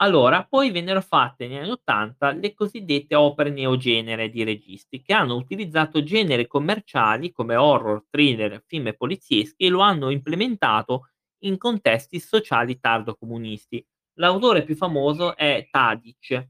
Allora, 0.00 0.44
poi 0.44 0.72
vennero 0.72 1.00
fatte 1.00 1.46
negli 1.46 1.58
anni 1.58 1.70
'80 1.70 2.32
le 2.32 2.52
cosiddette 2.52 3.14
opere 3.14 3.50
neogenere 3.50 4.28
di 4.28 4.42
registi, 4.42 5.00
che 5.02 5.12
hanno 5.12 5.36
utilizzato 5.36 6.02
generi 6.02 6.48
commerciali 6.48 7.30
come 7.30 7.54
horror, 7.54 8.04
thriller, 8.10 8.60
film 8.66 8.92
polizieschi 8.96 9.66
e 9.66 9.68
lo 9.68 9.80
hanno 9.80 10.10
implementato 10.10 11.10
in 11.44 11.58
contesti 11.58 12.18
sociali 12.18 12.80
tardo-comunisti. 12.80 13.86
L'autore 14.14 14.64
più 14.64 14.74
famoso 14.74 15.36
è 15.36 15.68
Tadić, 15.70 16.46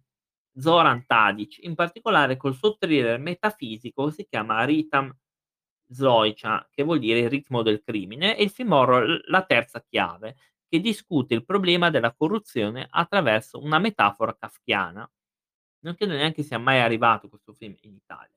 Zoran 0.59 1.05
Tadić, 1.07 1.59
in 1.63 1.75
particolare 1.75 2.37
col 2.37 2.55
suo 2.55 2.77
thriller 2.77 3.19
metafisico 3.19 4.11
si 4.11 4.27
chiama 4.29 4.65
Ritam 4.65 5.15
Zločina, 5.89 6.67
che 6.71 6.83
vuol 6.83 6.99
dire 6.99 7.21
il 7.21 7.31
ritmo 7.31 7.63
del 7.63 7.83
crimine, 7.83 8.37
e 8.37 8.43
il 8.45 8.51
film 8.51 8.73
horror 8.73 9.23
La 9.29 9.45
terza 9.45 9.83
chiave, 9.83 10.37
che 10.69 10.81
discute 10.81 11.35
il 11.35 11.45
problema 11.45 11.91
della 11.91 12.13
corruzione 12.15 12.87
attraverso 12.91 13.63
una 13.63 13.79
metafora 13.79 14.37
kafkiana. 14.37 15.09
Non 15.81 15.95
credo 15.95 16.15
neanche 16.15 16.43
sia 16.43 16.59
mai 16.59 16.81
arrivato 16.81 17.29
questo 17.29 17.53
film 17.53 17.75
in 17.83 17.95
Italia. 17.95 18.35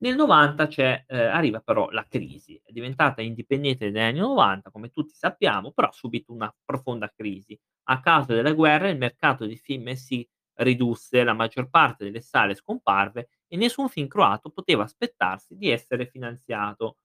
Nel 0.00 0.14
'90 0.16 0.66
c'è 0.68 1.04
ehm, 1.06 1.34
arriva 1.34 1.60
però 1.60 1.90
la 1.90 2.04
crisi. 2.08 2.60
È 2.64 2.72
diventata 2.72 3.20
indipendente 3.22 3.86
negli 3.86 3.98
anni 3.98 4.18
'90, 4.20 4.70
come 4.70 4.90
tutti 4.90 5.14
sappiamo, 5.14 5.72
però 5.72 5.88
ha 5.88 5.92
subito 5.92 6.32
una 6.32 6.54
profonda 6.64 7.10
crisi. 7.14 7.58
A 7.90 8.00
causa 8.00 8.34
della 8.34 8.52
guerra 8.52 8.88
il 8.88 8.98
mercato 8.98 9.46
dei 9.46 9.56
film 9.56 9.92
si 9.94 10.26
ridusse, 10.58 11.24
la 11.24 11.32
maggior 11.34 11.68
parte 11.70 12.04
delle 12.04 12.20
sale 12.20 12.54
scomparve 12.54 13.28
e 13.48 13.56
nessun 13.56 13.88
film 13.88 14.06
croato 14.08 14.50
poteva 14.50 14.84
aspettarsi 14.84 15.56
di 15.56 15.70
essere 15.70 16.06
finanziato. 16.06 16.96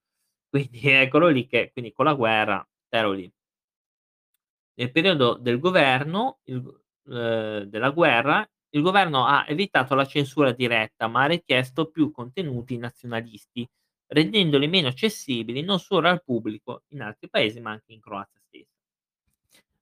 Quindi 0.50 0.82
eccolo 0.90 1.28
lì 1.30 1.46
che 1.48 1.72
quindi 1.72 1.92
con 1.92 2.06
la 2.06 2.14
guerra 2.16 2.66
ero 2.90 3.12
lì. 3.12 3.32
Nel 4.76 4.92
periodo 4.92 5.36
del 5.36 5.60
governo, 5.60 6.40
il 6.46 6.62
g 6.62 7.12
ehm, 7.12 7.64
della 7.64 7.90
guerra, 7.92 8.48
il 8.70 8.82
governo 8.82 9.26
ha 9.26 9.46
evitato 9.48 9.94
la 9.96 10.06
censura 10.06 10.52
diretta, 10.52 11.08
ma 11.08 11.24
ha 11.24 11.26
richiesto 11.28 11.90
più 11.92 12.12
contenuti 12.12 12.78
nazionalisti, 12.78 13.68
rendendoli 14.08 14.68
meno 14.68 14.88
accessibili 14.88 15.62
non 15.62 15.80
solo 15.80 16.08
al 16.10 16.24
pubblico 16.24 16.84
in 16.90 17.02
altri 17.02 17.30
paesi, 17.30 17.60
ma 17.60 17.72
anche 17.72 17.94
in 17.94 18.00
Croazia. 18.02 18.42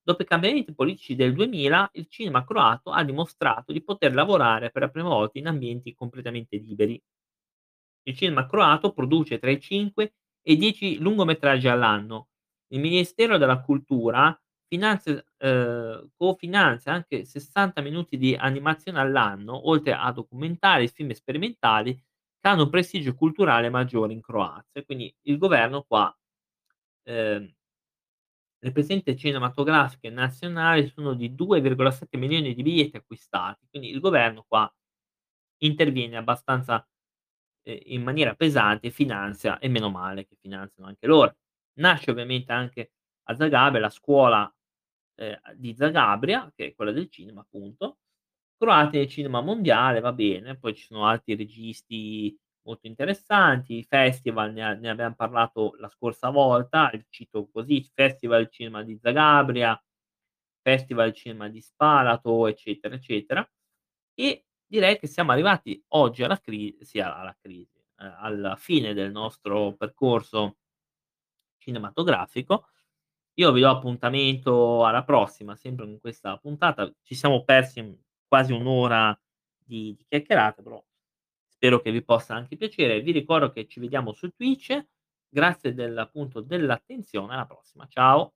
Dopo 0.03 0.21
i 0.21 0.25
cambiamenti 0.25 0.73
politici 0.75 1.15
del 1.15 1.33
2000, 1.33 1.89
il 1.93 2.07
cinema 2.07 2.43
croato 2.45 2.91
ha 2.91 3.03
dimostrato 3.03 3.71
di 3.71 3.81
poter 3.83 4.13
lavorare 4.13 4.69
per 4.69 4.83
la 4.83 4.89
prima 4.89 5.09
volta 5.09 5.39
in 5.39 5.47
ambienti 5.47 5.93
completamente 5.95 6.57
liberi. 6.57 7.01
Il 8.03 8.15
cinema 8.15 8.45
croato 8.47 8.93
produce 8.93 9.39
tra 9.39 9.49
i 9.51 9.59
5 9.59 10.13
e 10.41 10.53
i 10.53 10.57
10 10.57 10.97
lungometraggi 10.99 11.67
all'anno. 11.67 12.29
Il 12.67 12.79
Ministero 12.79 13.37
della 13.37 13.61
Cultura 13.61 14.35
finanzia 14.67 15.23
ehm, 15.37 16.09
cofinanzia 16.15 16.93
anche 16.93 17.25
60 17.25 17.81
minuti 17.81 18.17
di 18.17 18.35
animazione 18.35 18.99
all'anno, 18.99 19.69
oltre 19.69 19.93
a 19.93 20.11
documentari 20.11 20.85
e 20.85 20.87
film 20.87 21.11
sperimentali 21.11 21.93
che 21.95 22.47
hanno 22.47 22.63
un 22.63 22.69
prestigio 22.69 23.13
culturale 23.13 23.69
maggiore 23.69 24.13
in 24.13 24.21
Croazia. 24.21 24.83
Quindi 24.83 25.13
il 25.23 25.37
governo 25.37 25.83
qua, 25.83 26.15
ehm 27.03 27.53
le 28.63 28.71
presenze 28.71 29.15
cinematografiche 29.15 30.09
nazionali 30.09 30.87
sono 30.87 31.13
di 31.13 31.33
2,7 31.35 32.17
milioni 32.17 32.53
di 32.53 32.61
biglietti 32.63 32.97
acquistati, 32.97 33.67
quindi 33.69 33.89
il 33.89 33.99
governo 33.99 34.45
qua 34.47 34.71
interviene 35.59 36.17
abbastanza, 36.17 36.85
ehm, 37.63 37.79
in 37.85 38.03
maniera 38.03 38.35
pesante 38.35 38.89
finanzia 38.91 39.59
e 39.59 39.67
meno 39.69 39.89
male 39.89 40.25
che 40.27 40.35
finanziano 40.39 40.89
anche 40.89 41.07
loro. 41.07 41.35
Nasce 41.79 42.11
ovviamente 42.11 42.51
anche 42.51 42.91
a 43.29 43.35
Zagabria 43.35 43.81
la 43.81 43.89
scuola, 43.89 44.51
ehm, 45.15 45.39
di 45.55 45.75
Zagabria, 45.75 46.51
che 46.55 46.67
è 46.67 46.75
quella 46.75 46.91
del 46.91 47.09
cinema 47.09 47.41
appunto, 47.41 47.97
Croati 48.57 48.97
nel 48.97 49.07
cinema 49.09 49.41
mondiale, 49.41 49.99
va 50.01 50.13
bene, 50.13 50.57
poi 50.57 50.75
ci 50.75 50.85
sono 50.85 51.05
altri 51.07 51.35
registi 51.35 52.37
molto 52.63 52.87
interessanti, 52.87 53.83
festival 53.83 54.53
ne 54.53 54.75
ne 54.79 54.89
abbiam 54.89 55.13
parlato 55.15 55.75
la 55.79 55.89
scorsa 55.89 56.29
volta, 56.29 56.91
cito 57.09 57.49
così, 57.51 57.83
Festival 57.93 58.49
Cinema 58.49 58.83
di 58.83 58.97
Zagabria, 59.01 59.81
Festival 60.61 61.13
Cinema 61.13 61.49
di 61.49 61.61
Spalato, 61.61 62.47
eccetera, 62.47 62.95
eccetera. 62.95 63.47
E 64.15 64.45
direi 64.67 64.97
che 64.99 65.07
siamo 65.07 65.31
arrivati 65.31 65.83
oggi 65.89 66.23
alla 66.23 66.39
cri 66.39 66.77
sia 66.81 67.15
alla 67.17 67.35
crisi, 67.41 67.77
ehm, 67.99 68.15
alla 68.19 68.55
fine 68.57 68.93
del 68.93 69.11
nostro 69.11 69.75
percorso 69.75 70.55
cinematografico. 71.61 72.65
Io 73.35 73.51
vi 73.51 73.61
do 73.61 73.69
appuntamento 73.69 74.85
alla 74.85 75.03
prossima, 75.03 75.55
sempre 75.55 75.85
con 75.85 75.99
questa 75.99 76.37
puntata. 76.37 76.91
Ci 77.01 77.15
siamo 77.15 77.43
persi, 77.43 77.97
quasi 78.27 78.53
1 78.53 78.67
ora 78.67 79.19
di 79.57 79.93
di 79.95 80.05
chiacchierata, 80.07 80.61
però 80.63 80.83
spero 81.61 81.79
che 81.79 81.91
vi 81.91 82.03
possa 82.03 82.33
anche 82.33 82.57
piacere. 82.57 83.01
Vi 83.01 83.11
ricordo 83.11 83.51
che 83.51 83.67
ci 83.67 83.79
vediamo 83.79 84.13
su 84.13 84.31
Twitch. 84.31 84.83
Grazie 85.29 85.75
del 85.75 85.95
appunto 85.95 86.41
dell'attenzione, 86.41 87.33
alla 87.35 87.45
prossima. 87.45 87.85
Ciao. 87.87 88.33